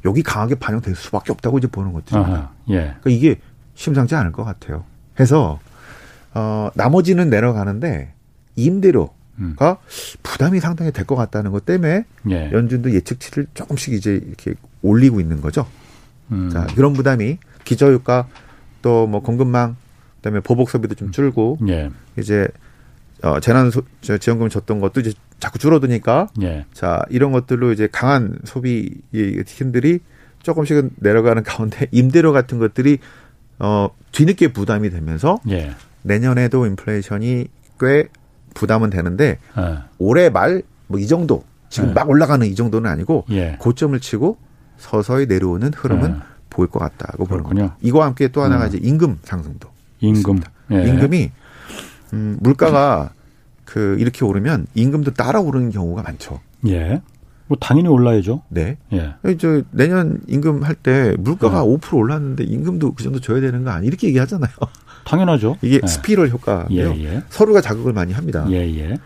여기 0.06 0.24
강하게 0.24 0.56
반영될 0.56 0.96
수밖에 0.96 1.32
없다고 1.32 1.58
이제 1.58 1.68
보는 1.68 1.94
것들입니다. 1.94 2.52
예. 2.70 2.76
그러니까 2.76 3.10
이게 3.10 3.36
심상치 3.76 4.16
않을 4.16 4.32
것 4.32 4.44
같아요. 4.44 4.84
해서 5.20 5.60
어 6.34 6.70
나머지는 6.76 7.30
내려가는데 7.30 8.14
임대료가 8.56 9.12
음. 9.40 9.56
부담이 10.24 10.60
상당히 10.60 10.92
될 10.92 11.06
것 11.06 11.16
같다는 11.16 11.52
것 11.52 11.66
때문에 11.66 12.06
예. 12.30 12.52
연준도 12.52 12.94
예측치를 12.94 13.48
조금씩 13.54 13.94
이제 13.94 14.22
이렇게 14.26 14.54
올리고 14.82 15.20
있는 15.20 15.42
거죠. 15.42 15.66
음. 16.32 16.50
자 16.52 16.68
그런 16.76 16.94
부담이 16.94 17.38
기저효과 17.64 18.28
또뭐 18.82 19.22
공급망 19.22 19.76
그다음에 20.18 20.40
보복 20.42 20.70
소비도 20.70 20.96
좀 20.96 21.12
줄고 21.12 21.58
예. 21.68 21.90
이제 22.18 22.48
어, 23.22 23.40
재난 23.40 23.70
소, 23.72 23.82
지원금 24.20 24.48
줬던 24.50 24.80
것도 24.80 25.02
이제 25.02 25.14
자꾸 25.40 25.58
줄어드니까 25.60 26.28
예. 26.42 26.66
자 26.74 27.02
이런 27.10 27.32
것들로 27.32 27.72
이제 27.72 27.88
강한 27.92 28.40
소비 28.44 28.92
힘들이 29.48 30.00
조금씩은 30.44 30.92
내려가는 30.98 31.44
가운데 31.44 31.88
임대료 31.92 32.32
같은 32.32 32.60
것들이 32.60 33.00
어 33.60 33.90
뒤늦게 34.12 34.54
부담이 34.54 34.90
되면서 34.90 35.40
예. 35.50 35.72
내년에도 36.04 36.66
인플레이션이 36.66 37.48
꽤 37.80 38.08
부담은 38.54 38.90
되는데 38.90 39.38
예. 39.58 39.78
올해 39.98 40.30
말 40.30 40.62
뭐 40.90 41.00
이 41.00 41.08
정도 41.08 41.44
지금 41.70 41.90
예. 41.90 41.94
막 41.94 42.10
올라가는 42.10 42.46
이 42.46 42.56
정도는 42.56 42.90
아니고 42.90 43.26
예. 43.30 43.56
고점을 43.60 43.98
치고 44.00 44.38
서서히 44.78 45.28
내려오는 45.28 45.72
흐름은 45.74 46.10
예. 46.12 46.16
보일 46.50 46.70
것 46.70 46.80
같다고 46.80 47.26
보는 47.26 47.44
거군요. 47.44 47.72
이거와 47.82 48.08
함께 48.08 48.28
또 48.30 48.42
하나가 48.42 48.66
음. 48.66 48.68
이제 48.70 48.80
임금 48.82 49.20
상승도 49.24 49.70
임금 50.00 50.42
임금이 50.72 51.32
음, 52.14 52.38
물가가 52.42 53.12
그 53.70 53.96
이렇게 54.00 54.26
오르면 54.26 54.66
임금도 54.74 55.12
따라 55.14 55.40
오르는 55.42 55.70
경우가 55.70 56.02
많죠. 56.02 56.40
예. 56.68 57.04
뭐 57.46 57.56
당연히 57.62 57.88
올라야죠. 57.88 58.42
네. 58.50 58.78
예. 58.94 59.14
저 59.38 59.62
내년 59.72 60.22
임금 60.28 60.64
할 60.64 60.74
때 60.76 61.16
물가가 61.20 61.60
예. 61.60 61.62
5% 61.62 61.94
올랐는데 61.96 62.46
임금도 62.46 62.94
그 62.96 63.04
정도 63.04 63.20
줘야 63.20 63.40
되는 63.42 63.64
거 63.64 63.70
아니 63.70 63.86
이렇게 63.86 64.08
얘기하잖아요. 64.08 64.50
당연하죠. 65.06 65.58
이게 65.62 65.80
예. 65.84 65.88
스피럴 65.88 66.30
효과예요. 66.30 66.68
예, 66.72 67.04
예. 67.04 67.24
서로가 67.30 67.62
자극을 67.62 67.94
많이 67.94 68.12
합니다. 68.12 68.48
예, 68.50 68.56
예. 68.78 68.98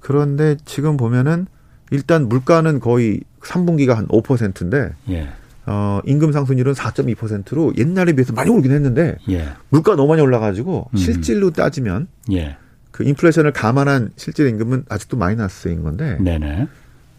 그런데 0.00 0.56
지금 0.66 0.98
보면은 0.98 1.46
일단 1.90 2.28
물가는 2.28 2.78
거의 2.78 3.20
3분기가 3.40 3.94
한 3.94 4.06
5%인데 4.08 4.90
예. 5.08 5.28
어, 5.64 6.00
임금 6.04 6.32
상승률은 6.32 6.74
4.2%로 6.74 7.72
옛날에 7.78 8.12
비해서 8.12 8.34
많이 8.34 8.50
오르긴 8.50 8.72
했는데 8.72 9.16
예. 9.30 9.48
물가 9.70 9.96
너무 9.96 10.08
많이 10.08 10.20
올라가지고 10.20 10.90
음. 10.92 10.96
실질로 10.96 11.50
따지면 11.52 12.08
예. 12.32 12.56
그 12.90 13.04
인플레이션을 13.04 13.52
감안한 13.52 14.12
실질 14.16 14.48
임금은 14.48 14.84
아직도 14.88 15.16
마이너스인 15.16 15.82
건데 15.82 16.16
네네. 16.20 16.66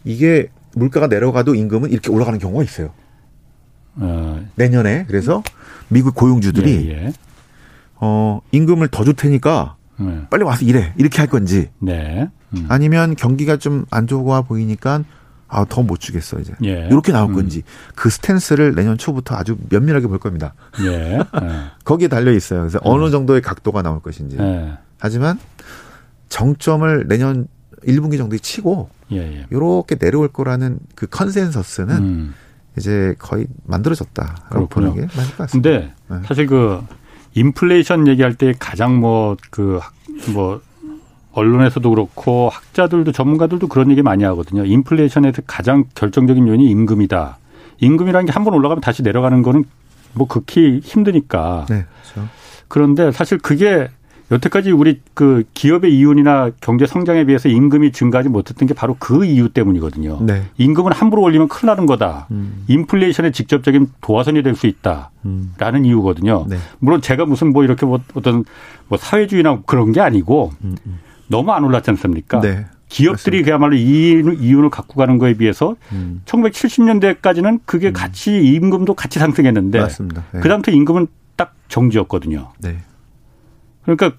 이게 0.04 0.48
물가가 0.74 1.06
내려가도 1.06 1.54
임금은 1.54 1.90
이렇게 1.90 2.10
올라가는 2.10 2.38
경우가 2.38 2.62
있어요. 2.64 2.90
어. 3.96 4.44
내년에 4.56 5.04
그래서 5.06 5.42
미국 5.88 6.14
고용주들이 6.14 6.88
예, 6.88 7.06
예. 7.06 7.12
어 7.96 8.40
임금을 8.52 8.88
더 8.88 9.04
줄 9.04 9.14
테니까 9.14 9.76
네. 9.98 10.22
빨리 10.30 10.44
와서 10.44 10.64
일해 10.64 10.92
이렇게 10.96 11.18
할 11.18 11.26
건지 11.28 11.68
네. 11.78 12.28
음. 12.56 12.66
아니면 12.68 13.14
경기가 13.16 13.56
좀 13.58 13.84
안 13.90 14.06
좋아 14.06 14.42
보이니까 14.42 15.04
아, 15.54 15.66
더 15.68 15.82
못 15.82 16.00
주겠어, 16.00 16.38
이제. 16.40 16.54
예. 16.64 16.86
이렇게 16.90 17.12
나올 17.12 17.28
음. 17.28 17.34
건지. 17.34 17.62
그 17.94 18.08
스탠스를 18.08 18.74
내년 18.74 18.96
초부터 18.96 19.34
아주 19.36 19.58
면밀하게 19.68 20.06
볼 20.06 20.18
겁니다. 20.18 20.54
예. 20.82 21.18
예. 21.18 21.20
거기에 21.84 22.08
달려 22.08 22.32
있어요. 22.32 22.60
그래서 22.60 22.78
음. 22.78 22.84
어느 22.84 23.10
정도의 23.10 23.42
각도가 23.42 23.82
나올 23.82 24.00
것인지. 24.00 24.38
예. 24.40 24.72
하지만 24.98 25.38
정점을 26.32 27.08
내년 27.08 27.46
1분기 27.86 28.16
정도에 28.16 28.38
치고 28.38 28.88
예, 29.12 29.44
이렇게 29.50 29.94
예. 29.94 29.98
내려올 29.98 30.28
거라는 30.28 30.78
그 30.94 31.06
컨센서스는 31.06 31.96
음. 31.96 32.34
이제 32.78 33.14
거의 33.18 33.46
만들어졌다라고 33.64 34.66
보는 34.68 34.94
게 34.94 35.00
맞을 35.14 35.30
것 35.32 35.36
같습니다. 35.36 35.70
근데 35.70 35.92
네. 36.08 36.16
사실 36.24 36.46
그 36.46 36.82
인플레이션 37.34 38.08
얘기할 38.08 38.34
때 38.34 38.54
가장 38.58 38.98
뭐 38.98 39.36
그뭐 39.50 39.80
그 40.24 40.30
뭐 40.32 40.60
언론에서도 41.34 41.88
그렇고 41.88 42.50
학자들도 42.50 43.12
전문가들도 43.12 43.66
그런 43.68 43.90
얘기 43.90 44.02
많이 44.02 44.22
하거든요. 44.24 44.64
인플레이션에서 44.64 45.42
가장 45.46 45.84
결정적인 45.94 46.46
요인이 46.48 46.64
임금이다. 46.70 47.38
임금이라는 47.80 48.26
게 48.26 48.32
한 48.32 48.44
번 48.44 48.54
올라가면 48.54 48.80
다시 48.80 49.02
내려가는 49.02 49.42
거는 49.42 49.64
뭐 50.14 50.26
극히 50.26 50.80
힘드니까. 50.82 51.66
네, 51.68 51.84
그렇죠. 52.12 52.28
그런데 52.68 53.12
사실 53.12 53.38
그게 53.38 53.88
여태까지 54.32 54.70
우리 54.72 55.00
그 55.12 55.44
기업의 55.52 55.94
이윤이나 55.94 56.50
경제 56.62 56.86
성장에 56.86 57.24
비해서 57.24 57.50
임금이 57.50 57.92
증가하지 57.92 58.30
못했던 58.30 58.66
게 58.66 58.72
바로 58.72 58.96
그 58.98 59.26
이유 59.26 59.50
때문이거든요. 59.50 60.20
네. 60.22 60.44
임금은 60.56 60.92
함부로 60.92 61.20
올리면 61.22 61.48
큰일 61.48 61.66
나는 61.66 61.84
거다. 61.84 62.28
음. 62.30 62.64
인플레이션의 62.68 63.32
직접적인 63.32 63.88
도화선이 64.00 64.42
될 64.42 64.52
수 64.54 64.66
있다라는 64.66 65.10
음. 65.24 65.84
이유거든요. 65.84 66.46
네. 66.48 66.56
물론 66.78 67.00
제가 67.00 67.24
무슨 67.24 67.52
뭐 67.52 67.64
이렇게 67.64 67.84
뭐 67.86 68.00
어떤 68.14 68.44
뭐 68.88 68.98
사회주의나 68.98 69.62
그런 69.66 69.92
게 69.92 70.00
아니고 70.00 70.52
음. 70.64 70.76
음. 70.86 70.98
너무 71.28 71.52
안 71.52 71.64
올랐지 71.64 71.90
않습니까? 71.90 72.40
네. 72.40 72.66
기업들이 72.88 73.38
맞습니다. 73.38 73.44
그야말로 73.46 73.74
이윤을 73.76 74.68
갖고 74.70 74.94
가는 74.96 75.16
거에 75.18 75.34
비해서 75.34 75.76
음. 75.92 76.20
1970년대까지는 76.26 77.60
그게 77.64 77.88
음. 77.88 77.92
같이 77.92 78.36
임금도 78.44 78.94
같이 78.94 79.18
상승했는데 79.18 79.80
맞습니다. 79.80 80.24
네. 80.32 80.40
그다음부터 80.40 80.72
임금은 80.72 81.06
딱 81.36 81.54
정지였거든요. 81.68 82.50
네. 82.60 82.76
그러니까 83.82 84.12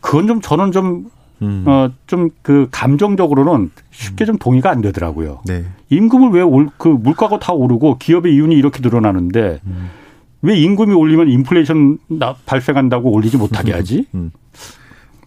그건 0.00 0.26
좀 0.26 0.40
저는 0.40 0.72
좀 0.72 1.10
음. 1.42 1.64
어, 1.66 1.90
좀 2.06 2.30
그 2.42 2.68
감정적으로는 2.70 3.70
쉽게 3.90 4.24
좀 4.24 4.38
동의가 4.38 4.70
안 4.70 4.80
되더라고요. 4.80 5.40
네. 5.46 5.64
임금을 5.90 6.30
왜 6.30 6.42
올, 6.42 6.68
그 6.78 6.88
물가가 6.88 7.38
다 7.38 7.52
오르고 7.52 7.98
기업의 7.98 8.34
이윤이 8.34 8.54
이렇게 8.54 8.80
늘어나는데 8.80 9.60
음. 9.66 9.90
왜 10.42 10.56
임금이 10.56 10.94
올리면 10.94 11.28
인플레이션 11.28 11.98
발생한다고 12.46 13.10
올리지 13.10 13.36
못하게 13.36 13.72
하지? 13.72 14.06
음. 14.14 14.30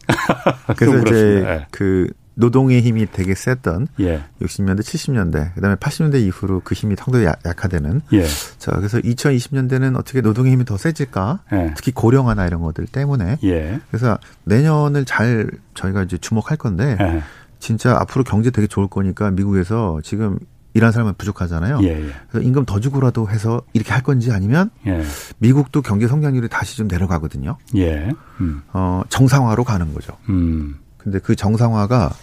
그래서 0.78 0.98
이제 1.00 1.44
네. 1.46 1.66
그 1.72 2.10
노동의 2.40 2.82
힘이 2.82 3.06
되게 3.12 3.36
셌던 3.36 3.88
예. 4.00 4.24
60년대, 4.42 4.80
70년대, 4.80 5.54
그다음에 5.56 5.76
80년대 5.76 6.22
이후로 6.22 6.62
그 6.64 6.74
힘이 6.74 6.96
상당히 6.98 7.26
약화되는. 7.26 8.02
예. 8.14 8.26
자, 8.58 8.72
그래서 8.72 8.98
2020년대는 9.00 9.98
어떻게 9.98 10.22
노동의 10.22 10.54
힘이 10.54 10.64
더 10.64 10.78
세질까? 10.78 11.42
예. 11.52 11.74
특히 11.76 11.92
고령화나 11.92 12.48
이런 12.48 12.62
것들 12.62 12.88
때문에. 12.88 13.40
예. 13.44 13.82
그래서 13.90 14.18
내년을 14.46 15.04
잘 15.04 15.52
저희가 15.74 16.04
이제 16.04 16.18
주목할 16.18 16.58
건데 16.58 16.98
예. 17.02 17.22
진짜 17.60 17.98
앞으로 18.00 18.24
경제 18.24 18.52
되게 18.52 18.68
좋을 18.68 18.88
거니까 18.88 19.32
미국에서 19.32 20.00
지금 20.02 20.40
일하는 20.74 20.94
사람은 20.94 21.16
부족하잖아요. 21.18 21.80
예, 21.84 21.88
예. 21.88 22.12
그래서 22.30 22.48
임금 22.48 22.64
더 22.66 22.80
주고라도 22.80 23.30
해서 23.30 23.62
이렇게 23.74 23.92
할 23.92 24.02
건지 24.02 24.32
아니면 24.32 24.70
예. 24.88 25.04
미국도 25.40 25.82
경제 25.82 26.08
성장률이 26.08 26.48
다시 26.48 26.78
좀 26.78 26.88
내려가거든요. 26.88 27.58
예. 27.76 28.10
음. 28.40 28.62
어, 28.72 29.02
정상화로 29.10 29.66
가는 29.66 29.94
거죠. 29.94 30.16
음. 30.30 30.78
근데 30.98 31.20
그 31.20 31.36
정상화가 31.36 32.14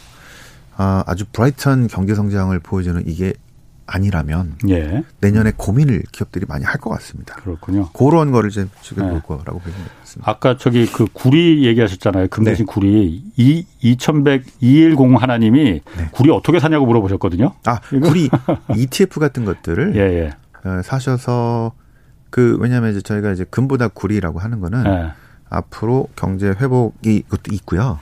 아, 0.77 1.03
아주 1.07 1.25
브라이트한 1.33 1.87
경제 1.89 2.15
성장을 2.15 2.59
보여주는 2.61 3.03
이게 3.07 3.33
아니라면 3.89 4.57
예. 4.69 5.05
내년에 5.21 5.53
고민을 5.57 6.03
기업들이 6.11 6.45
많이 6.49 6.65
할 6.65 6.81
것 6.81 6.91
같습니다. 6.91 7.37
그렇군요. 7.37 7.89
그런 7.93 8.33
거를 8.33 8.51
이제 8.51 8.67
지금 8.83 9.05
볼 9.05 9.15
네. 9.15 9.21
거라고 9.25 9.61
보시면 9.61 9.87
되겠습니다. 9.97 10.29
아까 10.31 10.57
저기 10.57 10.87
그 10.87 11.07
구리 11.13 11.65
얘기하셨잖아요. 11.67 12.27
금 12.29 12.43
대신 12.43 12.67
네. 12.67 12.73
구리 12.73 13.23
이 13.37 13.65
2100, 13.81 14.45
210 14.61 15.23
하나님이 15.23 15.81
네. 15.97 16.09
구리 16.11 16.31
어떻게 16.31 16.59
사냐고 16.59 16.85
물어보셨거든요. 16.87 17.55
아 17.65 17.79
구리 17.81 18.29
ETF 18.77 19.21
같은 19.21 19.45
것들을 19.45 19.95
예, 19.97 20.01
예. 20.01 20.31
어, 20.69 20.83
사셔서 20.83 21.73
그 22.31 22.59
왜냐하면 22.61 22.91
이제 22.91 23.01
저희가 23.01 23.31
이제 23.31 23.45
금보다 23.49 23.87
구리라고 23.87 24.41
하는 24.41 24.61
거는 24.61 24.85
예. 24.85 25.13
앞으로 25.49 26.09
경제 26.17 26.49
회복이 26.49 27.23
그것도 27.23 27.55
있고요. 27.55 28.01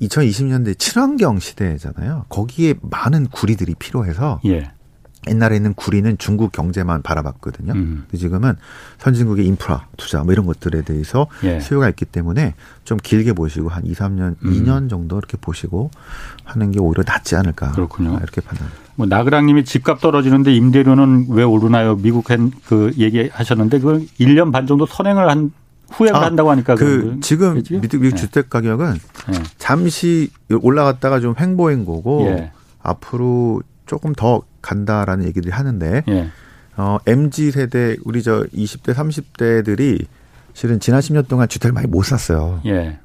예. 0.00 0.06
2020년대 0.06 0.78
친환경 0.78 1.38
시대잖아요. 1.38 2.26
거기에 2.28 2.74
많은 2.82 3.26
구리들이 3.26 3.74
필요해서 3.74 4.40
예. 4.46 4.70
옛날에는 5.28 5.74
구리는 5.74 6.18
중국 6.18 6.50
경제만 6.50 7.02
바라봤거든요. 7.02 7.72
음. 7.74 8.04
근데 8.06 8.18
지금은 8.18 8.56
선진국의 8.98 9.46
인프라 9.46 9.86
투자 9.96 10.24
뭐 10.24 10.32
이런 10.32 10.46
것들에 10.46 10.82
대해서 10.82 11.28
예. 11.44 11.60
수요가 11.60 11.88
있기 11.90 12.06
때문에 12.06 12.54
좀 12.84 12.98
길게 13.00 13.32
보시고 13.34 13.68
한 13.68 13.86
2, 13.86 13.92
3년, 13.92 14.34
음. 14.44 14.52
2년 14.52 14.90
정도 14.90 15.18
이렇게 15.18 15.36
보시고 15.36 15.90
하는 16.44 16.72
게 16.72 16.80
오히려 16.80 17.04
낫지 17.06 17.36
않을까. 17.36 17.72
그렇군요. 17.72 18.18
이렇게 18.20 18.40
판단. 18.40 18.68
뭐 18.96 19.06
나그랑님이 19.06 19.64
집값 19.64 20.00
떨어지는데 20.00 20.54
임대료는 20.54 21.26
왜 21.30 21.44
오르나요? 21.44 21.96
미국 21.96 22.26
그 22.66 22.92
얘기하셨는데 22.98 23.78
그걸 23.78 24.00
1년 24.18 24.52
반 24.52 24.66
정도 24.66 24.86
선행을 24.86 25.30
한 25.30 25.52
후회를 25.92 26.16
아, 26.16 26.22
한다고 26.22 26.50
하니까 26.50 26.74
그 26.74 27.18
지금 27.20 27.62
미국 27.62 28.00
네. 28.00 28.14
주택 28.14 28.50
가격은 28.50 28.94
네. 28.94 29.42
잠시 29.58 30.30
올라갔다가 30.50 31.20
좀 31.20 31.34
횡보인 31.38 31.84
거고 31.84 32.26
예. 32.26 32.52
앞으로 32.80 33.62
조금 33.86 34.12
더 34.14 34.42
간다라는 34.60 35.26
얘기들이 35.26 35.52
하는데 35.52 36.02
예. 36.08 36.30
어 36.76 36.98
MZ 37.06 37.50
세대 37.50 37.96
우리 38.04 38.22
저 38.22 38.44
20대 38.54 38.94
30대들이 38.94 40.06
실은 40.54 40.80
지난 40.80 41.00
10년 41.00 41.28
동안 41.28 41.48
주택을 41.48 41.72
많이 41.72 41.86
못 41.86 42.02
샀어요. 42.02 42.60
예. 42.66 42.98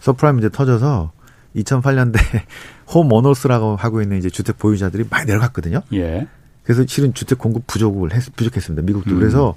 서브프라임 0.00 0.38
이제 0.38 0.48
터져서 0.48 1.12
2008년대 1.56 2.18
home 2.88 3.12
owners라고 3.12 3.76
하고 3.76 4.02
있는 4.02 4.18
이제 4.18 4.30
주택 4.30 4.58
보유자들이 4.58 5.04
많이 5.10 5.26
내려갔거든요. 5.26 5.82
예. 5.92 6.26
그래서 6.62 6.84
실은 6.86 7.14
주택 7.14 7.38
공급 7.38 7.66
부족을 7.66 8.12
했, 8.14 8.34
부족했습니다. 8.36 8.82
미국도 8.86 9.12
음. 9.12 9.18
그래서 9.18 9.56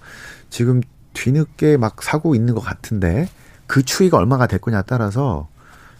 지금 0.50 0.82
뒤늦게 1.14 1.78
막 1.78 2.02
사고 2.02 2.36
있는 2.36 2.54
것 2.54 2.62
같은데 2.62 3.28
그 3.68 3.84
추이가 3.84 4.18
얼마가 4.18 4.48
될 4.48 4.60
거냐에 4.60 4.84
따라서 4.86 5.48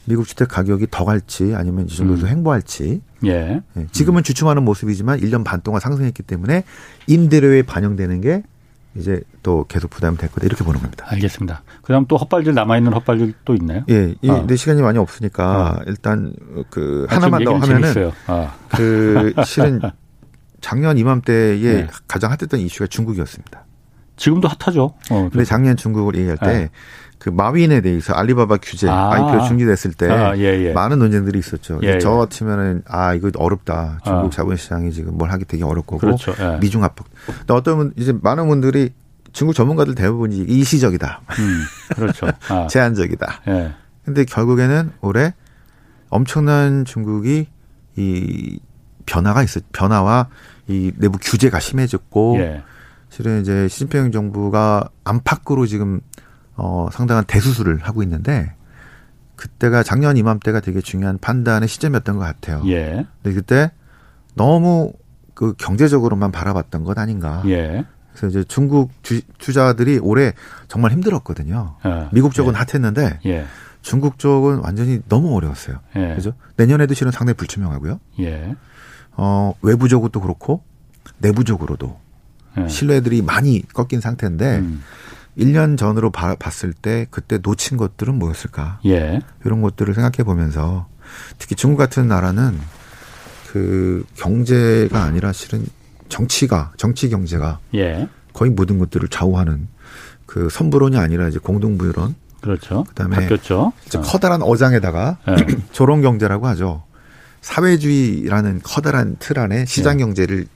미국 0.06 0.28
주택 0.28 0.50
가격이 0.50 0.88
더 0.92 1.06
갈지 1.06 1.54
아니면 1.56 1.86
이 1.86 1.96
정도에서 1.96 2.26
음. 2.26 2.32
횡보할지. 2.32 3.02
예. 3.26 3.62
예. 3.78 3.88
지금은 3.92 4.20
음. 4.20 4.24
주춤하는 4.24 4.64
모습이지만 4.64 5.20
1년 5.22 5.44
반 5.44 5.62
동안 5.62 5.80
상승했기 5.80 6.24
때문에 6.24 6.64
임대료에 7.08 7.62
반영되는 7.62 8.22
게 8.22 8.44
이제 8.96 9.22
또 9.42 9.66
계속 9.68 9.90
부담이 9.90 10.18
될 10.18 10.30
거다 10.30 10.46
이렇게 10.46 10.64
보는 10.64 10.80
겁니다. 10.82 11.06
알겠습니다. 11.10 11.64
그다음 11.82 12.06
또 12.08 12.18
헛발질 12.18 12.54
남아 12.54 12.78
있는 12.78 12.94
헛발질 12.94 13.34
또 13.44 13.56
있나요? 13.56 13.84
예, 13.90 14.14
이, 14.22 14.30
아. 14.30 14.46
내 14.46 14.56
시간이 14.56 14.82
많이 14.82 15.00
없으니까 15.00 15.80
아. 15.80 15.84
일단 15.88 16.34
그 16.70 17.08
아, 17.10 17.16
하나만 17.16 17.44
더 17.44 17.56
하면은 17.56 18.12
아. 18.28 18.54
그 18.70 19.34
실은 19.46 19.82
작년 20.62 20.98
이맘때에 20.98 21.58
네. 21.58 21.88
가장 22.08 22.32
핫했던 22.32 22.60
이슈가 22.60 22.88
중국이었습니다. 22.88 23.66
지금도 24.16 24.48
핫하죠. 24.48 24.94
어, 25.12 25.30
근데 25.32 25.44
작년 25.44 25.76
중국을 25.76 26.16
얘기할 26.16 26.38
때. 26.38 26.48
네. 26.48 26.70
그 27.24 27.30
마윈에 27.30 27.80
대해서 27.80 28.12
알리바바 28.12 28.58
규제 28.62 28.90
아. 28.90 29.14
IPO 29.14 29.48
중지됐을 29.48 29.94
때 29.94 30.10
아, 30.12 30.36
예, 30.36 30.66
예. 30.66 30.74
많은 30.74 31.00
논쟁들이 31.00 31.40
있었죠. 31.40 31.80
예, 31.82 31.98
저 31.98 32.12
예. 32.12 32.18
같으면은 32.18 32.84
아 32.86 33.14
이거 33.14 33.32
어렵다. 33.38 34.00
중국 34.04 34.26
아. 34.26 34.30
자본시장이 34.30 34.92
지금 34.92 35.18
뭘 35.18 35.32
하기 35.32 35.46
되게 35.46 35.64
어렵고 35.64 36.00
그렇죠. 36.00 36.34
예. 36.38 36.58
미중 36.60 36.84
압박. 36.84 37.08
근데 37.26 37.54
어떤 37.54 37.78
분 37.78 37.94
이제 37.96 38.14
많은 38.22 38.50
분들이 38.50 38.90
중국 39.32 39.54
전문가들 39.54 39.96
대부분이 39.96 40.36
일시적이다. 40.36 41.22
음, 41.40 41.62
그렇죠. 41.96 42.28
아. 42.50 42.68
제한적이다. 42.70 43.42
예. 43.48 43.74
근데 44.04 44.26
결국에는 44.26 44.92
올해 45.00 45.34
엄청난 46.10 46.84
중국이 46.84 47.48
이 47.96 48.60
변화가 49.06 49.44
있어 49.44 49.62
변화와 49.72 50.28
이 50.68 50.92
내부 50.98 51.18
규제가 51.22 51.62
심해졌고 51.62 52.36
예. 52.40 52.64
실은 53.14 53.42
이제 53.42 53.68
시진핑 53.68 54.12
정부가 54.12 54.90
안팎으로 55.04 55.68
지금 55.68 56.02
어 56.56 56.90
상당한 56.92 57.24
대수술을 57.26 57.78
하고 57.84 58.02
있는데 58.02 58.56
그때가 59.36 59.84
작년 59.84 60.18
이맘때가 60.18 60.62
되게 60.62 60.82
중요한 60.82 61.20
판단의 61.20 61.70
시점이었던 61.70 62.18
것 62.18 62.24
같아요. 62.24 62.64
예. 62.66 63.06
근데 63.22 63.36
그때 63.36 63.72
너무 64.34 64.94
그 65.36 65.54
경제적으로만 65.60 66.32
바라봤던 66.32 66.84
것 66.86 66.98
아닌가. 66.98 67.44
예. 67.46 67.86
그래서 68.14 68.28
이제 68.30 68.44
중국 68.46 68.90
주, 69.04 69.22
투자들이 69.38 70.00
올해 70.00 70.34
정말 70.68 70.92
힘들었거든요. 70.92 71.76
어. 71.84 72.10
미국 72.12 72.34
쪽은 72.34 72.56
예. 72.56 72.58
핫했는데 72.58 73.20
예. 73.28 73.46
중국 73.84 74.18
쪽은 74.18 74.62
완전히 74.64 75.02
너무 75.08 75.36
어려웠어요. 75.36 75.82
예. 75.98 76.16
그죠? 76.16 76.34
내년에도 76.58 76.96
실은 76.96 77.12
상당히 77.12 77.38
불투명하고요. 77.38 78.00
예. 78.22 78.56
어, 79.12 79.54
외부적으로도 79.62 80.20
그렇고 80.20 80.64
내부적으로도 81.20 82.02
네. 82.58 82.68
신뢰들이 82.68 83.22
많이 83.22 83.62
꺾인 83.74 84.02
상태인데 84.02 84.60
음. 84.60 84.84
1년 85.38 85.78
전으로 85.78 86.12
봐, 86.12 86.36
봤을 86.36 86.74
때 86.74 87.08
그때 87.10 87.40
놓친 87.42 87.78
것들은 87.78 88.16
뭐였을까? 88.20 88.80
예. 88.86 89.22
이런 89.46 89.62
것들을 89.62 89.94
생각해 89.94 90.24
보면서 90.24 90.88
특히 91.40 91.56
중국 91.56 91.78
같은 91.78 92.08
나라는 92.08 92.58
그 93.48 94.06
경제가 94.16 95.04
아니라 95.04 95.32
실은 95.32 95.66
정치가 96.10 96.72
정치 96.78 97.10
경제가 97.10 97.60
예. 97.76 98.08
거의 98.34 98.52
모든 98.52 98.78
것들을 98.80 99.08
좌우하는 99.10 99.68
그 100.26 100.50
선부론이 100.50 100.98
아니라 100.98 101.28
이제 101.28 101.40
공동부유론 101.40 102.16
그렇죠. 102.42 102.84
그다음에 102.90 103.16
바뀌었죠. 103.16 103.72
어. 103.96 104.02
커다란 104.02 104.42
어장에다가 104.42 105.18
네. 105.28 105.46
조론 105.72 106.02
경제라고 106.02 106.48
하죠. 106.48 106.84
사회주의라는 107.42 108.62
커다란 108.64 109.16
틀 109.20 109.40
안에 109.40 109.66
시장 109.66 109.98
네. 109.98 110.04
경제를 110.04 110.48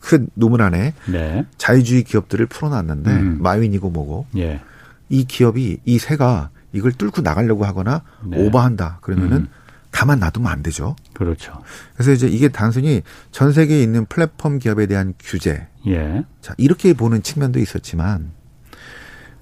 큰 0.00 0.28
노문 0.34 0.60
안에 0.60 0.94
네. 1.10 1.46
자유주의 1.56 2.04
기업들을 2.04 2.46
풀어놨는데 2.46 3.10
음. 3.10 3.42
마윈이고 3.42 3.90
뭐고 3.90 4.26
예. 4.36 4.60
이 5.08 5.24
기업이 5.24 5.78
이 5.84 5.98
새가 5.98 6.50
이걸 6.72 6.92
뚫고 6.92 7.22
나가려고 7.22 7.64
하거나 7.64 8.02
네. 8.24 8.44
오버한다 8.44 8.98
그러면은 9.00 9.36
음. 9.36 9.48
가만 9.90 10.20
놔두면 10.20 10.50
안 10.52 10.62
되죠. 10.62 10.96
그렇죠. 11.14 11.62
그래서 11.94 12.12
이제 12.12 12.28
이게 12.28 12.48
단순히 12.48 13.02
전 13.32 13.52
세계에 13.52 13.82
있는 13.82 14.04
플랫폼 14.04 14.58
기업에 14.58 14.86
대한 14.86 15.14
규제. 15.18 15.66
예. 15.86 16.24
자, 16.42 16.54
이렇게 16.58 16.92
보는 16.92 17.22
측면도 17.22 17.58
있었지만, 17.58 18.30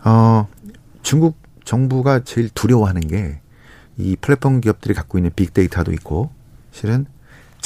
어, 0.05 0.47
중국 1.03 1.37
정부가 1.65 2.21
제일 2.21 2.49
두려워하는 2.51 3.09
게 3.09 3.41
이 3.99 4.17
플랫폼 4.21 4.61
기업들이 4.61 4.95
갖고 4.95 5.19
있는 5.19 5.31
빅데이터도 5.35 5.93
있고 5.93 6.31
실은 6.71 7.07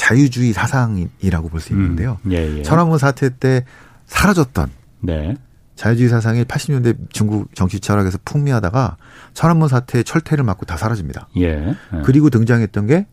자유주의 0.01 0.51
사상이라고 0.51 1.49
볼 1.49 1.59
수 1.61 1.73
있는데요. 1.73 2.17
음, 2.25 2.31
예, 2.31 2.57
예. 2.57 2.63
천안문 2.63 2.97
사태 2.97 3.29
때 3.29 3.63
사라졌던 4.07 4.71
네. 5.01 5.35
자유주의 5.75 6.09
사상이 6.09 6.43
80년대 6.43 6.97
중국 7.11 7.53
정치 7.53 7.79
철학에서 7.79 8.17
풍미하다가 8.25 8.97
천안문 9.35 9.67
사태의 9.67 10.03
철퇴를 10.03 10.43
맞고 10.43 10.65
다 10.65 10.75
사라집니다. 10.75 11.27
예. 11.37 11.67
예. 11.67 11.75
그리고 12.03 12.31
등장했던 12.31 12.87
게 12.87 13.05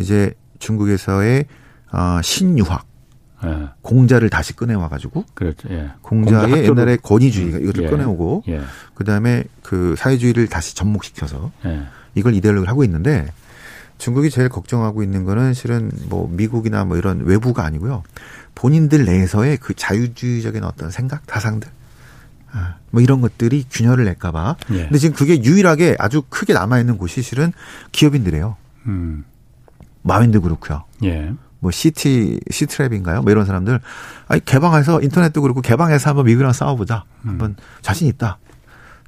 이제 0.00 0.34
중국에서의 0.58 1.46
어, 1.92 2.20
신유학 2.22 2.86
예. 3.44 3.68
공자를 3.82 4.28
다시 4.28 4.56
꺼내와 4.56 4.88
가지고 4.88 5.24
그렇죠. 5.34 5.68
예. 5.70 5.90
공자의 6.02 6.64
옛날에 6.64 6.96
권위주의 6.96 7.54
음. 7.54 7.62
이것을 7.62 7.84
예. 7.84 7.88
꺼내오고 7.88 8.42
예. 8.48 8.62
그다음에 8.94 9.44
그 9.62 9.94
사회주의를 9.96 10.48
다시 10.48 10.74
접목시켜서 10.74 11.52
예. 11.66 11.82
이걸 12.16 12.34
이데올로기를 12.34 12.68
하고 12.68 12.82
있는데 12.82 13.28
중국이 14.02 14.30
제일 14.30 14.48
걱정하고 14.48 15.04
있는 15.04 15.22
거는 15.22 15.54
실은 15.54 15.92
뭐 16.08 16.28
미국이나 16.28 16.84
뭐 16.84 16.96
이런 16.96 17.24
외부가 17.24 17.64
아니고요. 17.64 18.02
본인들 18.56 19.04
내에서의 19.04 19.58
그 19.58 19.74
자유주의적인 19.74 20.64
어떤 20.64 20.90
생각, 20.90 21.22
사상들 21.28 21.68
아, 22.50 22.74
뭐 22.90 23.00
이런 23.00 23.20
것들이 23.20 23.64
균열을 23.70 24.04
낼까봐. 24.06 24.56
예. 24.72 24.82
근데 24.86 24.98
지금 24.98 25.14
그게 25.14 25.44
유일하게 25.44 25.94
아주 26.00 26.24
크게 26.28 26.52
남아 26.52 26.80
있는 26.80 26.98
곳이 26.98 27.22
실은 27.22 27.52
기업인들이에요. 27.92 28.56
음. 28.86 29.24
마윈드 30.02 30.40
그렇고요. 30.40 30.82
예. 31.04 31.32
뭐 31.60 31.70
시티 31.70 32.40
시트랩인가요? 32.50 33.22
뭐 33.22 33.30
이런 33.30 33.46
사람들 33.46 33.78
아니 34.26 34.44
개방해서 34.44 35.00
인터넷도 35.00 35.42
그렇고 35.42 35.60
개방해서 35.60 36.10
한번 36.10 36.26
미국이랑 36.26 36.52
싸워보자. 36.52 37.04
음. 37.24 37.28
한번 37.28 37.56
자신 37.82 38.08
있다. 38.08 38.38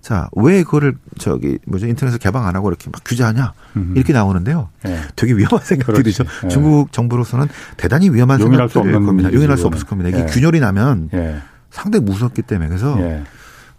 자, 0.05 0.29
왜 0.33 0.63
그거를 0.65 0.99
저기 1.19 1.59
뭐죠 1.65 1.87
인터넷에서 1.87 2.19
개방 2.19 2.47
안 2.47 2.55
하고 2.55 2.69
이렇게 2.69 2.91
막 2.93 3.01
규제하냐 3.07 3.55
음. 3.77 3.95
이렇게 3.97 4.13
나오는데요. 4.13 4.69
네. 4.83 5.01
되게 5.17 5.33
위험한 5.33 5.61
생각들이죠. 5.65 6.25
네. 6.43 6.49
중국 6.49 6.93
정부로서는 6.93 7.49
대단히 7.79 8.11
위험한 8.11 8.39
생각들일 8.39 8.93
겁니다. 8.93 9.33
용인할 9.33 9.57
수 9.57 9.67
없을 9.67 9.87
겁니다. 9.87 10.11
이게 10.11 10.27
네. 10.27 10.27
균열이 10.27 10.61
나면 10.61 11.09
네. 11.11 11.41
상당히 11.71 12.05
무섭기 12.05 12.43
때문에 12.43 12.69
그래서 12.69 12.99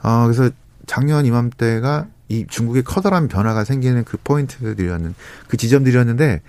아 0.01 0.23
어, 0.23 0.23
그래서 0.23 0.49
작년 0.88 1.28
이맘때가 1.28 2.07
이 2.30 2.47
중국의 2.49 2.82
커다란 2.86 3.28
변화가 3.28 3.63
생기는 3.63 4.03
그 4.03 4.17
포인트들이었는 4.23 5.13
그 5.47 5.57
지점들이었는데 5.57 6.41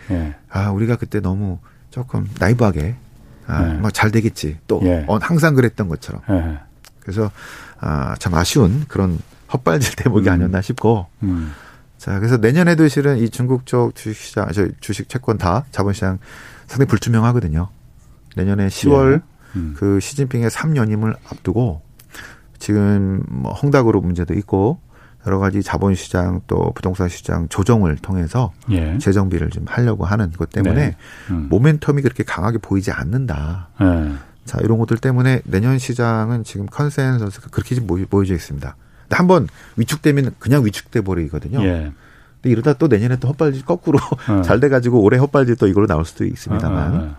아 0.48 0.70
우리가 0.70 0.96
그때 0.96 1.20
너무 1.20 1.58
조금 1.90 2.26
나이브하게 2.40 2.94
아, 3.46 3.60
네. 3.60 3.74
막잘 3.74 4.10
되겠지. 4.10 4.56
또 4.66 4.80
예. 4.84 5.04
어, 5.06 5.18
항상 5.20 5.54
그랬던 5.54 5.88
것처럼. 5.88 6.22
예. 6.30 6.58
그래서 7.00 7.30
아, 7.78 8.16
참 8.18 8.34
아쉬운 8.34 8.86
그런 8.88 9.20
헛발질 9.52 9.96
대목이 9.96 10.28
음. 10.28 10.32
아니었나 10.32 10.60
싶고. 10.60 11.06
음. 11.22 11.52
자, 11.98 12.18
그래서 12.18 12.36
내년에도 12.36 12.86
실은 12.88 13.18
이 13.18 13.30
중국 13.30 13.66
쪽 13.66 13.94
주식시장, 13.94 14.52
저 14.52 14.68
주식 14.80 15.08
채권 15.08 15.38
다 15.38 15.64
자본시장 15.70 16.18
상당히 16.66 16.88
불투명하거든요. 16.88 17.68
내년에 18.36 18.68
10월 18.68 19.14
예. 19.14 19.22
음. 19.56 19.74
그 19.76 19.98
시진핑의 20.00 20.50
3년임을 20.50 21.16
앞두고 21.30 21.82
지금 22.58 23.22
뭐 23.28 23.52
헝다그룹 23.52 24.04
문제도 24.04 24.32
있고 24.34 24.78
여러 25.26 25.38
가지 25.38 25.62
자본시장 25.62 26.42
또 26.46 26.72
부동산 26.74 27.08
시장 27.08 27.48
조정을 27.48 27.96
통해서 27.96 28.52
예. 28.70 28.96
재정비를 28.98 29.50
좀 29.50 29.64
하려고 29.66 30.04
하는 30.04 30.30
것 30.30 30.50
때문에 30.50 30.74
네. 30.74 30.96
음. 31.30 31.48
모멘텀이 31.50 32.02
그렇게 32.02 32.22
강하게 32.22 32.58
보이지 32.58 32.92
않는다. 32.92 33.70
네. 33.80 34.12
자 34.44 34.58
이런 34.62 34.78
것들 34.78 34.98
때문에 34.98 35.40
내년 35.44 35.78
시장은 35.78 36.44
지금 36.44 36.66
컨센서스가 36.66 37.48
그렇게 37.50 37.74
좀 37.74 37.86
보여져 37.86 38.34
있습니다. 38.34 38.76
한번 39.10 39.48
위축되면 39.76 40.34
그냥 40.38 40.64
위축돼 40.64 41.02
버리거든요. 41.02 41.62
예. 41.62 41.92
근데 42.42 42.50
이러다 42.50 42.74
또 42.74 42.88
내년에 42.88 43.16
또 43.16 43.28
헛발질 43.28 43.64
거꾸로 43.64 43.98
어. 44.28 44.42
잘 44.44 44.60
돼가지고 44.60 45.00
올해 45.02 45.18
헛발질 45.18 45.56
또 45.56 45.66
이걸로 45.66 45.86
나올 45.86 46.04
수도 46.04 46.24
있습니다만 46.24 46.94
어, 46.94 46.96
어, 46.96 47.00
어. 47.02 47.16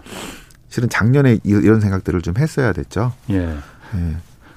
실은 0.70 0.90
작년에 0.90 1.40
이런 1.44 1.80
생각들을 1.80 2.22
좀 2.22 2.36
했어야 2.38 2.74
됐죠. 2.74 3.14
예. 3.30 3.56
예. 3.96 4.16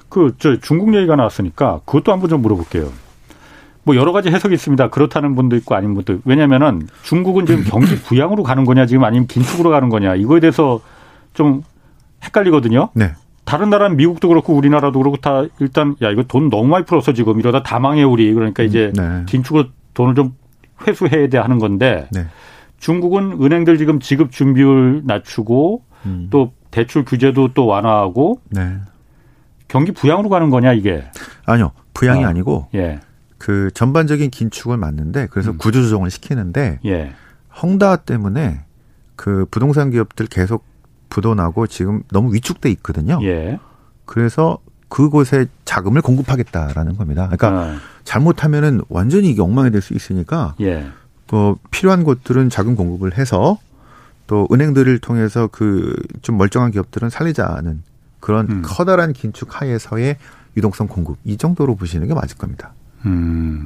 그 0.09 0.35
저 0.39 0.59
중국 0.59 0.93
얘기가 0.93 1.15
나왔으니까 1.15 1.81
그것도 1.85 2.11
한번 2.11 2.29
좀 2.29 2.41
물어볼게요. 2.41 2.91
뭐 3.83 3.95
여러 3.95 4.11
가지 4.11 4.29
해석이 4.29 4.53
있습니다. 4.53 4.89
그렇다는 4.89 5.35
분도 5.35 5.55
있고 5.55 5.73
아닌 5.73 5.95
분도 5.95 6.13
있고. 6.13 6.29
왜냐면은 6.29 6.87
중국은 7.03 7.45
지금 7.45 7.63
경기 7.63 7.95
부양으로 8.03 8.43
가는 8.43 8.65
거냐 8.65 8.85
지금 8.85 9.03
아니면 9.03 9.25
긴축으로 9.27 9.69
가는 9.69 9.89
거냐 9.89 10.15
이거에 10.15 10.39
대해서 10.39 10.81
좀 11.33 11.63
헷갈리거든요. 12.23 12.89
네. 12.93 13.13
다른 13.43 13.69
나라는 13.69 13.97
미국도 13.97 14.27
그렇고 14.27 14.53
우리나라도 14.53 14.99
그렇고 14.99 15.17
다 15.17 15.43
일단 15.59 15.95
야 16.01 16.09
이거 16.09 16.23
돈 16.23 16.49
너무 16.49 16.67
많이 16.67 16.85
풀어서 16.85 17.13
지금 17.13 17.39
이러다 17.39 17.63
다 17.63 17.79
망해 17.79 18.03
우리 18.03 18.33
그러니까 18.33 18.63
이제 18.63 18.91
네. 18.95 19.23
긴축으로 19.25 19.65
돈을 19.93 20.15
좀 20.15 20.35
회수해야 20.87 21.27
돼 21.27 21.37
하는 21.37 21.59
건데 21.59 22.07
네. 22.11 22.27
중국은 22.79 23.39
은행들 23.41 23.77
지금 23.77 23.99
지급 23.99 24.31
준비율 24.31 25.03
낮추고 25.05 25.83
음. 26.05 26.27
또 26.31 26.53
대출 26.71 27.03
규제도 27.03 27.53
또 27.53 27.65
완화하고 27.65 28.41
네. 28.49 28.77
경기 29.67 29.91
부양으로 29.91 30.29
가는 30.29 30.49
거냐 30.49 30.73
이게 30.73 31.03
아니요 31.45 31.71
부양이 31.93 32.23
어. 32.23 32.27
아니고 32.27 32.67
예. 32.75 32.99
그 33.37 33.71
전반적인 33.73 34.29
긴축을 34.29 34.77
맞는데 34.77 35.27
그래서 35.31 35.51
음. 35.51 35.57
구조 35.57 35.81
조정을 35.81 36.09
시키는데 36.09 36.79
예. 36.85 37.13
헝다 37.61 37.97
때문에 37.97 38.61
그 39.15 39.45
부동산 39.51 39.89
기업들 39.89 40.27
계속 40.27 40.65
부도나고 41.15 41.67
지금 41.67 42.01
너무 42.11 42.33
위축돼 42.33 42.71
있거든요. 42.71 43.19
예. 43.21 43.59
그래서 44.05 44.57
그곳에 44.89 45.45
자금을 45.65 46.01
공급하겠다라는 46.01 46.97
겁니다. 46.97 47.29
그러니까 47.31 47.61
어. 47.61 47.75
잘못하면은 48.03 48.81
완전히 48.89 49.29
이게 49.29 49.41
엉망이 49.41 49.69
될 49.71 49.81
수 49.81 49.93
있으니까 49.93 50.55
예. 50.61 50.87
그 51.29 51.55
필요한 51.69 52.03
곳들은 52.03 52.49
자금 52.49 52.75
공급을 52.75 53.17
해서 53.17 53.57
또 54.27 54.47
은행들을 54.51 54.99
통해서 54.99 55.47
그 55.47 55.93
좀 56.21 56.37
멀쩡한 56.37 56.71
기업들은 56.71 57.09
살리자는 57.09 57.83
그런 58.19 58.47
음. 58.49 58.61
커다란 58.65 59.13
긴축 59.13 59.61
하에서의 59.61 60.17
유동성 60.57 60.87
공급 60.87 61.17
이 61.23 61.37
정도로 61.37 61.75
보시는 61.75 62.07
게 62.07 62.13
맞을 62.13 62.37
겁니다. 62.37 62.73
음. 63.05 63.65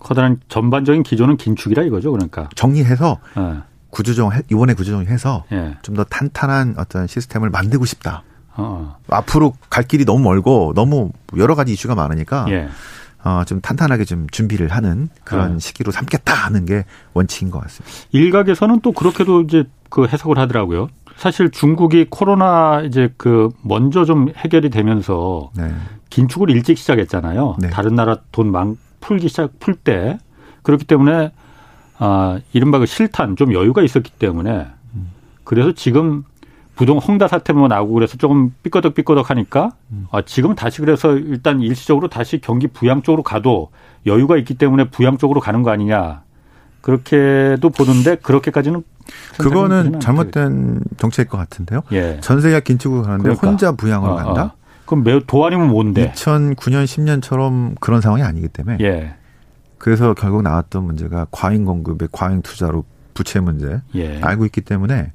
커다란 0.00 0.40
전반적인 0.48 1.02
기조는 1.04 1.36
긴축이라 1.36 1.84
이거죠, 1.84 2.10
그러니까. 2.10 2.48
정리해서 2.56 3.18
네. 3.36 3.58
구조정 3.92 4.30
이번에 4.50 4.74
구조정해서 4.74 5.44
네. 5.50 5.76
좀더 5.82 6.02
탄탄한 6.04 6.74
어떤 6.78 7.06
시스템을 7.06 7.50
만들고 7.50 7.84
싶다. 7.84 8.24
어. 8.56 8.96
앞으로 9.08 9.54
갈 9.70 9.84
길이 9.84 10.04
너무 10.04 10.24
멀고 10.24 10.72
너무 10.74 11.12
여러 11.36 11.54
가지 11.54 11.72
이슈가 11.72 11.94
많으니까 11.94 12.46
예. 12.48 12.68
어, 13.22 13.44
좀 13.46 13.60
탄탄하게 13.60 14.04
좀 14.04 14.26
준비를 14.30 14.68
하는 14.68 15.08
그런 15.24 15.52
네. 15.52 15.58
시기로 15.58 15.92
삼겠다 15.92 16.34
하는 16.34 16.64
게 16.64 16.84
원칙인 17.12 17.50
것 17.50 17.60
같습니다. 17.60 17.94
일각에서는 18.10 18.80
또 18.80 18.92
그렇게도 18.92 19.42
이제 19.42 19.64
그 19.90 20.06
해석을 20.06 20.38
하더라고요. 20.38 20.88
사실 21.16 21.50
중국이 21.50 22.06
코로나 22.08 22.80
이제 22.80 23.12
그 23.18 23.50
먼저 23.62 24.04
좀 24.04 24.28
해결이 24.34 24.70
되면서 24.70 25.50
네. 25.54 25.72
긴축을 26.10 26.50
일찍 26.50 26.78
시작했잖아요. 26.78 27.56
네. 27.60 27.70
다른 27.70 27.94
나라 27.94 28.16
돈막 28.32 28.76
풀기 29.00 29.28
시작 29.28 29.58
풀 29.60 29.74
때 29.74 30.18
그렇기 30.62 30.84
때문에 30.84 31.32
아 32.02 32.40
이른바 32.52 32.78
그 32.78 32.86
실탄 32.86 33.36
좀 33.36 33.52
여유가 33.52 33.82
있었기 33.82 34.10
때문에 34.12 34.66
그래서 35.44 35.72
지금 35.72 36.24
부동 36.74 36.98
헝다 36.98 37.28
사태 37.28 37.52
뭐 37.52 37.68
나오고 37.68 37.94
그래서 37.94 38.16
조금 38.16 38.52
삐꺼덕 38.62 39.30
하니까 39.30 39.70
아 40.10 40.22
지금 40.22 40.54
다시 40.54 40.80
그래서 40.80 41.16
일단 41.16 41.60
일시적으로 41.60 42.08
다시 42.08 42.40
경기 42.40 42.66
부양 42.66 43.02
쪽으로 43.02 43.22
가도 43.22 43.70
여유가 44.06 44.36
있기 44.36 44.54
때문에 44.54 44.90
부양 44.90 45.16
쪽으로 45.16 45.40
가는 45.40 45.62
거 45.62 45.70
아니냐 45.70 46.22
그렇게도 46.80 47.70
보는데 47.70 48.16
그렇게까지는 48.16 48.82
그거는 49.38 50.00
잘못된 50.00 50.80
정책일 50.96 51.28
것 51.28 51.38
같은데요. 51.38 51.82
예. 51.92 52.18
전세계 52.20 52.60
긴축을 52.60 53.02
가는데 53.02 53.22
그러니까. 53.22 53.46
혼자 53.46 53.72
부양으로 53.72 54.12
어, 54.12 54.16
간다? 54.16 54.42
어. 54.42 54.52
그럼 54.84 55.04
매우 55.04 55.20
도안이면 55.24 55.68
뭔데? 55.68 56.12
2009년 56.12 56.84
10년처럼 56.84 57.76
그런 57.80 58.00
상황이 58.00 58.22
아니기 58.22 58.48
때문에. 58.48 58.78
예. 58.80 59.14
그래서 59.82 60.14
결국 60.14 60.42
나왔던 60.42 60.84
문제가 60.84 61.26
과잉 61.32 61.64
공급의 61.64 62.08
과잉 62.12 62.40
투자로 62.42 62.84
부채 63.14 63.40
문제 63.40 63.80
예. 63.96 64.20
알고 64.20 64.44
있기 64.46 64.60
때문에 64.60 65.10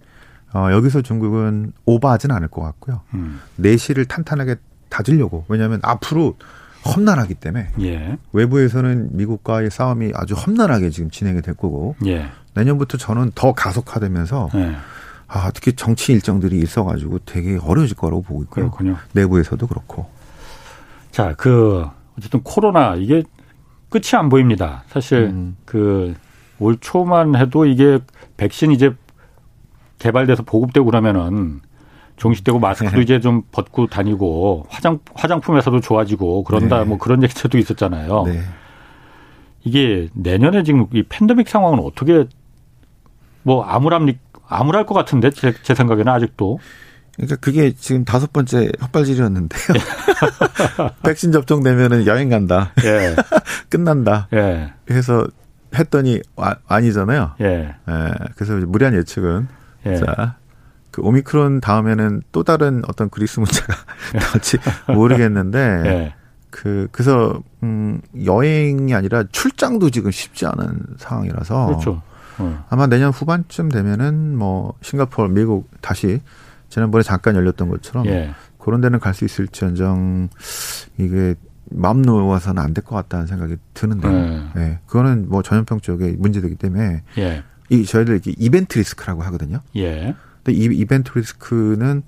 어, 0.53 0.67
여기서 0.73 1.01
중국은 1.03 1.71
오버하진 1.85 2.31
않을 2.31 2.49
것 2.49 2.63
같고요. 2.63 2.99
음. 3.13 3.39
내실을 3.55 4.03
탄탄하게 4.03 4.57
다지려고 4.89 5.45
왜냐하면 5.47 5.79
앞으로 5.83 6.35
험난하기 6.85 7.35
때문에 7.35 7.69
예. 7.79 8.17
외부에서는 8.33 9.11
미국과의 9.13 9.71
싸움이 9.71 10.11
아주 10.13 10.33
험난하게 10.33 10.89
지금 10.89 11.09
진행이 11.11 11.41
될 11.41 11.55
거고 11.55 11.95
예. 12.05 12.25
내년부터 12.53 12.97
저는 12.97 13.31
더 13.35 13.53
가속화되면서 13.53 14.49
예. 14.55 14.75
아, 15.29 15.49
특히 15.53 15.77
정치 15.77 16.11
일정들이 16.11 16.59
있어가지고 16.59 17.19
되게 17.19 17.57
어려워질 17.57 17.95
거라고 17.95 18.21
보고 18.21 18.43
있고요. 18.43 18.65
그렇군요. 18.71 18.97
내부에서도 19.13 19.65
그렇고. 19.65 20.09
자, 21.11 21.35
그 21.37 21.85
어쨌든 22.17 22.41
코로나 22.43 22.95
이게 22.95 23.23
끝이 23.89 24.11
안 24.13 24.29
보입니다. 24.29 24.83
사실 24.87 25.19
음. 25.19 25.57
그올 25.65 26.77
초만 26.79 27.35
해도 27.35 27.65
이게 27.65 27.99
백신 28.37 28.71
이제 28.71 28.93
개발돼서 29.99 30.43
보급되고 30.43 30.85
그러면은 30.85 31.61
종식되고 32.17 32.59
마스크도 32.59 32.97
네. 32.97 33.01
이제 33.03 33.19
좀 33.19 33.43
벗고 33.51 33.87
다니고 33.87 34.65
화장 34.69 34.99
화장품에서도 35.13 35.79
좋아지고 35.79 36.43
그런다 36.43 36.79
네. 36.79 36.85
뭐 36.85 36.97
그런 36.97 37.23
얘기도 37.23 37.57
있었잖아요. 37.57 38.23
네. 38.25 38.41
이게 39.63 40.09
내년에 40.13 40.63
지금 40.63 40.87
이 40.93 41.03
팬데믹 41.03 41.47
상황은 41.47 41.79
어떻게 41.79 42.25
뭐 43.43 43.63
암울합니까? 43.63 44.19
암울할 44.49 44.85
것 44.85 44.93
같은데 44.93 45.29
제, 45.31 45.53
제 45.61 45.75
생각에는 45.75 46.11
아직도. 46.11 46.59
그러니까 47.17 47.35
그게 47.37 47.73
지금 47.73 48.05
다섯 48.05 48.31
번째 48.31 48.71
헛발질이었는데요. 48.81 49.61
예. 49.73 50.89
백신 51.03 51.31
접종되면은 51.31 52.05
여행 52.05 52.29
간다. 52.29 52.71
예. 52.83 53.15
끝난다. 53.69 54.27
예. 54.33 54.71
해서 54.91 55.27
했더니 55.75 56.21
아, 56.35 56.55
아니잖아요. 56.67 57.33
예. 57.41 57.75
예. 57.89 58.11
그래서 58.35 58.53
무리한 58.55 58.93
예측은 58.93 59.47
예. 59.87 59.95
자, 59.95 60.35
그 60.91 61.01
오미크론 61.01 61.59
다음에는 61.59 62.21
또 62.31 62.43
다른 62.43 62.83
어떤 62.87 63.09
그리스 63.09 63.39
문자가 63.39 63.73
나올지 64.13 64.57
모르겠는데 64.87 65.59
예. 65.85 66.13
그 66.51 66.87
그래서 66.91 67.41
음 67.63 67.99
여행이 68.23 68.93
아니라 68.93 69.23
출장도 69.31 69.89
지금 69.89 70.11
쉽지 70.11 70.45
않은 70.45 70.81
상황이라서 70.97 71.65
그렇죠. 71.65 72.01
어. 72.37 72.65
아마 72.69 72.85
내년 72.85 73.09
후반쯤 73.09 73.69
되면은 73.69 74.37
뭐 74.37 74.75
싱가포르, 74.81 75.29
미국 75.29 75.69
다시 75.81 76.21
지난번에 76.69 77.03
잠깐 77.03 77.35
열렸던 77.35 77.69
것처럼 77.69 78.05
예. 78.07 78.31
그런 78.59 78.81
데는 78.81 78.99
갈 78.99 79.13
수 79.13 79.25
있을지언정 79.25 80.29
이게 80.97 81.35
마음 81.69 82.01
놓아서는 82.01 82.61
안 82.61 82.73
될 82.73 82.83
것 82.83 82.95
같다는 82.95 83.27
생각이 83.27 83.57
드는데, 83.73 84.07
예. 84.07 84.59
네. 84.59 84.79
그거는 84.85 85.27
뭐 85.29 85.41
전염병 85.43 85.81
쪽에 85.81 86.15
문제되기 86.17 86.55
때문에 86.55 87.03
예. 87.17 87.43
이 87.69 87.85
저희들 87.85 88.13
이렇게 88.13 88.33
이벤트 88.37 88.77
리스크라고 88.77 89.21
하거든요. 89.23 89.61
예. 89.75 90.15
근데 90.43 90.57
이 90.57 90.65
이벤트 90.65 91.11
리스크는 91.17 92.03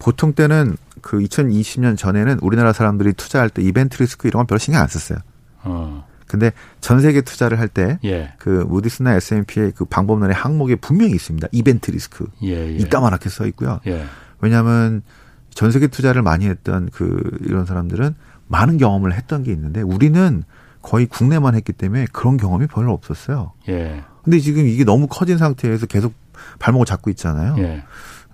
보통 0.00 0.32
때는 0.32 0.76
그 1.00 1.18
2020년 1.18 1.96
전에는 1.96 2.38
우리나라 2.42 2.72
사람들이 2.72 3.12
투자할 3.12 3.50
때 3.50 3.62
이벤트 3.62 4.02
리스크 4.02 4.26
이런 4.26 4.40
건 4.40 4.46
별로 4.46 4.58
신경 4.58 4.82
안 4.82 4.88
썼어요. 4.88 5.18
어. 5.62 6.07
근데 6.28 6.52
전 6.80 7.00
세계 7.00 7.22
투자를 7.22 7.58
할 7.58 7.68
때그 7.68 7.98
예. 8.04 8.34
그 8.38 8.64
무디스나 8.68 9.14
S&P의 9.14 9.72
그 9.74 9.86
방법론의 9.86 10.34
항목에 10.34 10.76
분명히 10.76 11.12
있습니다. 11.12 11.48
이벤트 11.52 11.90
리스크. 11.90 12.26
예, 12.42 12.50
예. 12.50 12.76
이따만하게 12.76 13.30
써 13.30 13.46
있고요. 13.46 13.80
예. 13.86 14.04
왜냐하면 14.40 15.02
전 15.50 15.72
세계 15.72 15.88
투자를 15.88 16.22
많이 16.22 16.46
했던 16.46 16.90
그 16.92 17.36
이런 17.40 17.66
사람들은 17.66 18.14
많은 18.46 18.78
경험을 18.78 19.14
했던 19.14 19.42
게 19.42 19.52
있는데 19.52 19.80
우리는 19.80 20.44
거의 20.82 21.06
국내만 21.06 21.54
했기 21.54 21.72
때문에 21.72 22.06
그런 22.12 22.36
경험이 22.36 22.66
별로 22.66 22.92
없었어요. 22.92 23.52
예. 23.68 24.04
근데 24.22 24.38
지금 24.38 24.66
이게 24.66 24.84
너무 24.84 25.06
커진 25.08 25.38
상태에서 25.38 25.86
계속 25.86 26.14
발목을 26.58 26.86
잡고 26.86 27.10
있잖아요. 27.10 27.56
예. 27.58 27.82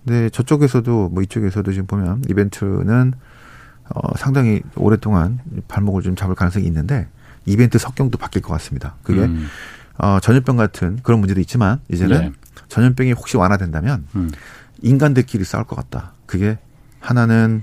근데 0.05 0.29
저쪽에서도 0.31 1.09
뭐 1.09 1.23
이쪽에서도 1.23 1.73
지금 1.73 1.87
보면 1.87 2.25
이벤트는 2.29 3.13
어 3.89 4.17
상당히 4.17 4.63
오랫동안 4.77 5.41
발목을 5.69 6.03
좀 6.03 6.17
잡을 6.17 6.35
가능성이 6.35 6.67
있는데 6.67 7.09
이벤트 7.47 7.79
석경도 7.79 8.19
바뀔 8.19 8.43
것 8.43 8.53
같습니다. 8.55 8.97
그게 9.03 9.23
음. 9.23 9.49
어, 9.99 10.19
전염병 10.21 10.57
같은 10.57 10.99
그런 11.03 11.21
문제도 11.21 11.41
있지만 11.41 11.81
이제는 11.91 12.21
네. 12.21 12.33
전염병이 12.69 13.13
혹시 13.13 13.37
완화된다면 13.37 14.07
음. 14.17 14.31
인간들끼리 14.83 15.45
싸울 15.45 15.65
것 15.65 15.77
같다. 15.77 16.13
그게 16.27 16.59
하나는 17.01 17.63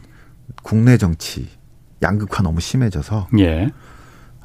국내 0.63 0.97
정치 0.97 1.49
양극화 2.01 2.43
너무 2.43 2.61
심해져서 2.61 3.27
예. 3.39 3.71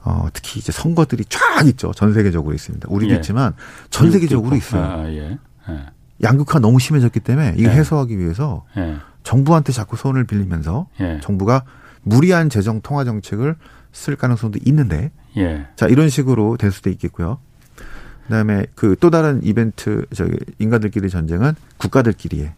어, 0.03 0.29
특히 0.33 0.61
이제 0.61 0.73
선거들이 0.73 1.25
쫙 1.29 1.67
있죠. 1.69 1.93
전 1.93 2.13
세계적으로 2.13 2.55
있습니다. 2.55 2.87
우리도 2.91 3.13
예. 3.13 3.17
있지만 3.17 3.55
전 3.91 4.11
세계적으로 4.11 4.57
있어요. 4.57 4.83
아, 4.83 5.09
예. 5.09 5.39
예. 5.69 5.87
양극화 6.23 6.61
너무 6.61 6.79
심해졌기 6.79 7.21
때문에 7.21 7.55
이거 7.57 7.71
예. 7.71 7.75
해소하기 7.75 8.19
위해서 8.19 8.65
예. 8.77 8.97
정부한테 9.23 9.73
자꾸 9.73 9.97
손을 9.97 10.25
빌리면서 10.25 10.87
정부가 11.21 11.65
무리한 12.03 12.49
재정 12.49 12.81
통화 12.81 13.03
정책을 13.03 13.57
쓸 13.97 14.15
가능성도 14.15 14.59
있는데 14.67 15.11
예. 15.39 15.67
자 15.75 15.87
이런 15.87 16.11
식으로 16.11 16.57
될 16.59 16.71
수도 16.71 16.91
있겠고요. 16.91 17.39
그다음에 18.25 18.67
그 18.75 18.95
또 19.01 19.09
다른 19.11 19.41
이벤트 19.43 20.05
저기 20.15 20.37
인간들끼리 20.59 21.09
전쟁은 21.09 21.55
국가들끼리의 21.79 22.53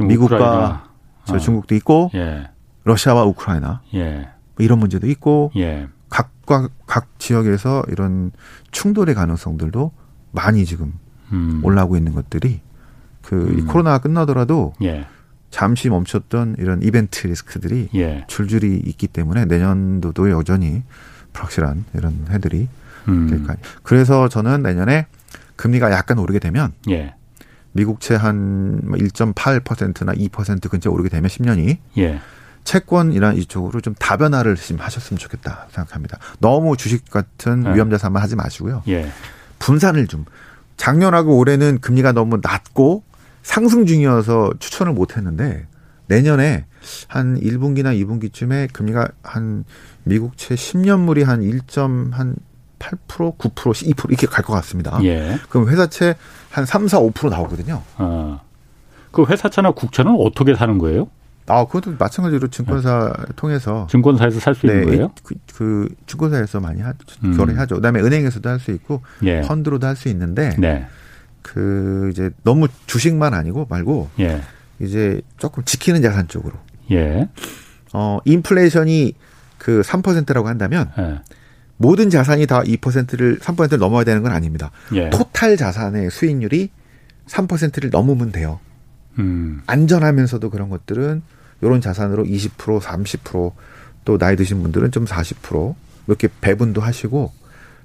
미국과 0.00 0.88
저 1.24 1.34
어. 1.34 1.38
중국도 1.38 1.74
있고 1.74 2.10
예. 2.14 2.48
러시아와 2.84 3.24
우크라이나 3.24 3.82
예. 3.94 4.28
뭐 4.54 4.64
이런 4.64 4.78
문제도 4.78 5.06
있고 5.08 5.50
예. 5.56 5.88
각과 6.08 6.68
각 6.86 7.18
지역에서 7.18 7.84
이런 7.88 8.30
충돌의 8.70 9.14
가능성들도 9.14 9.90
많이 10.30 10.64
지금 10.64 10.92
음. 11.32 11.60
올라오고 11.64 11.96
있는 11.96 12.14
것들이 12.14 12.60
그 13.22 13.34
음. 13.34 13.66
코로나가 13.66 13.98
끝나더라도 13.98 14.74
예. 14.82 15.06
잠시 15.52 15.90
멈췄던 15.90 16.56
이런 16.58 16.82
이벤트 16.82 17.26
리스크들이 17.26 17.90
예. 17.94 18.24
줄줄이 18.26 18.82
있기 18.86 19.06
때문에 19.06 19.44
내년도도 19.44 20.30
여전히 20.30 20.82
불확실한 21.34 21.84
이런 21.94 22.26
해들이 22.30 22.68
음. 23.08 23.28
될까요. 23.28 23.58
그래서 23.82 24.28
저는 24.28 24.62
내년에 24.62 25.06
금리가 25.56 25.92
약간 25.92 26.18
오르게 26.18 26.38
되면 26.38 26.72
예. 26.88 27.14
미국채 27.72 28.14
한 28.14 28.80
1.8%나 28.82 30.14
2% 30.14 30.70
근처 30.70 30.90
오르게 30.90 31.10
되면 31.10 31.28
10년이 31.28 31.76
예. 31.98 32.20
채권이나 32.64 33.34
이쪽으로 33.34 33.82
좀 33.82 33.94
다변화를 33.94 34.56
좀 34.56 34.78
하셨으면 34.78 35.18
좋겠다 35.18 35.66
생각합니다. 35.70 36.18
너무 36.38 36.78
주식 36.78 37.10
같은 37.10 37.66
예. 37.66 37.74
위험 37.74 37.90
자산만 37.90 38.22
하지 38.22 38.36
마시고요. 38.36 38.84
예. 38.88 39.10
분산을 39.58 40.06
좀 40.06 40.24
작년하고 40.78 41.36
올해는 41.36 41.80
금리가 41.80 42.12
너무 42.12 42.40
낮고 42.42 43.04
상승 43.42 43.86
중이어서 43.86 44.52
추천을 44.58 44.92
못 44.92 45.16
했는데 45.16 45.66
내년에 46.06 46.64
한 47.08 47.38
1분기나 47.40 47.94
2분기쯤에 48.04 48.72
금리가 48.72 49.08
한 49.22 49.64
미국채 50.04 50.54
10년물이 50.54 51.24
한 51.24 51.40
1.한 51.40 52.36
8% 52.78 53.38
9% 53.38 53.54
2% 53.94 54.08
이렇게 54.10 54.26
갈 54.26 54.44
것 54.44 54.52
같습니다. 54.54 54.98
예. 55.04 55.38
그럼 55.48 55.68
회사채 55.68 56.16
한 56.50 56.66
3, 56.66 56.88
4, 56.88 56.98
5% 57.00 57.30
나오거든요. 57.30 57.82
아. 57.96 58.40
그 59.12 59.24
회사채나 59.24 59.72
국채는 59.72 60.16
어떻게 60.18 60.54
사는 60.54 60.78
거예요? 60.78 61.08
아, 61.46 61.64
그것도 61.64 61.96
마찬가지로 61.98 62.48
증권사 62.48 63.12
네. 63.18 63.24
통해서 63.36 63.86
증권사에서 63.90 64.40
살수 64.40 64.66
네, 64.66 64.72
있는 64.74 64.86
거예요? 64.86 65.10
그, 65.22 65.34
그 65.54 65.88
증권사에서 66.06 66.60
많이 66.60 66.80
하, 66.80 66.92
음. 67.24 67.36
거래하죠. 67.36 67.76
그다음에 67.76 68.00
은행에서도 68.00 68.48
할 68.48 68.58
수 68.58 68.70
있고 68.72 69.02
예. 69.24 69.40
펀드로도 69.42 69.86
할 69.86 69.96
수 69.96 70.08
있는데 70.08 70.54
네. 70.58 70.86
그 71.42 72.10
이제 72.12 72.30
너무 72.44 72.68
주식만 72.86 73.34
아니고 73.34 73.66
말고 73.68 74.10
예. 74.20 74.40
이제 74.80 75.20
조금 75.38 75.64
지키는 75.64 76.02
자산 76.02 76.28
쪽으로. 76.28 76.54
예. 76.90 77.28
어 77.92 78.18
인플레이션이 78.24 79.14
그 79.58 79.82
3%라고 79.82 80.48
한다면 80.48 80.90
예. 80.98 81.20
모든 81.76 82.10
자산이 82.10 82.46
다 82.46 82.62
2%를 82.62 83.38
3%를 83.38 83.78
넘어야 83.78 84.04
되는 84.04 84.22
건 84.22 84.32
아닙니다. 84.32 84.70
예. 84.94 85.10
토탈 85.10 85.56
자산의 85.56 86.10
수익률이 86.10 86.70
3%를 87.26 87.90
넘으면 87.90 88.32
돼요. 88.32 88.60
음. 89.18 89.62
안전하면서도 89.66 90.50
그런 90.50 90.70
것들은 90.70 91.22
이런 91.60 91.80
자산으로 91.80 92.24
20% 92.24 92.80
30%또 92.80 94.18
나이 94.18 94.36
드신 94.36 94.62
분들은 94.62 94.90
좀 94.90 95.04
40% 95.04 95.74
이렇게 96.06 96.28
배분도 96.40 96.80
하시고 96.80 97.32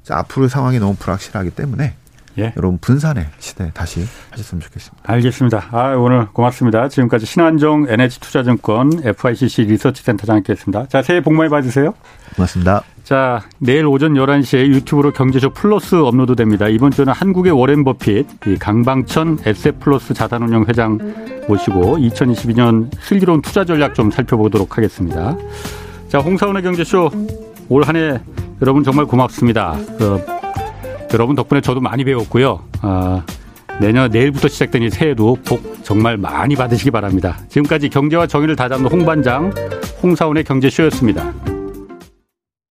앞으로 0.10 0.47
상황이 0.47 0.80
너무 0.80 0.95
불확실하기 0.95 1.51
때문에 1.51 1.95
예. 2.39 2.53
여러분 2.55 2.77
분산의 2.79 3.25
시대 3.39 3.71
다시 3.73 4.05
하셨으면 4.31 4.61
좋겠습니다. 4.61 5.11
알겠습니다. 5.11 5.65
아, 5.71 5.95
오늘 5.95 6.27
고맙습니다. 6.27 6.88
지금까지 6.88 7.25
신환종 7.25 7.88
NH투자증권 7.89 9.01
FICC 9.03 9.63
리서치센터장 9.63 10.35
함께했습니다. 10.38 10.88
자, 10.88 11.01
새해 11.01 11.21
복 11.21 11.33
많이 11.33 11.49
받으세요. 11.49 11.93
고맙습니다. 12.35 12.83
자, 13.03 13.41
내일 13.57 13.85
오전 13.88 14.13
11시에 14.13 14.67
유튜브로 14.67 15.11
경제쇼 15.13 15.49
플러스 15.51 15.95
업로드 15.95 16.35
됩니다. 16.35 16.67
이번 16.67 16.91
주는 16.91 17.11
한국의 17.11 17.53
워렌 17.53 17.83
버핏, 17.83 18.27
강방천 18.59 19.39
에셋플러스 19.45 20.13
자산운용 20.13 20.65
회장 20.67 20.99
모시고 21.47 21.97
2022년 21.97 22.89
슬기로운 22.99 23.41
투자 23.41 23.63
전략 23.65 23.95
좀 23.95 24.11
살펴보도록 24.11 24.77
하겠습니다. 24.77 25.35
자, 26.09 26.19
홍사원의 26.19 26.61
경제쇼 26.63 27.09
올 27.69 27.83
한 27.83 27.95
해 27.95 28.19
여러분 28.61 28.83
정말 28.83 29.05
고맙습니다. 29.05 29.75
그 29.97 30.23
여러분 31.14 31.36
덕분에 31.36 31.62
저도 31.62 31.80
많이 31.80 32.03
배웠고요. 32.03 32.64
아, 32.82 33.24
내년 33.80 34.10
내일부터 34.10 34.47
시작되는 34.47 34.89
새해도 34.89 35.38
복 35.45 35.84
정말 35.84 36.18
많이 36.18 36.55
받으시기 36.55 36.91
바랍니다. 36.91 37.38
지금까지 37.49 37.89
경제와 37.89 38.28
정의를 38.28 38.55
다잡는 38.55 38.89
홍반장 38.89 39.53
홍사원의 40.01 40.43
경제쇼였습니다. 40.43 41.57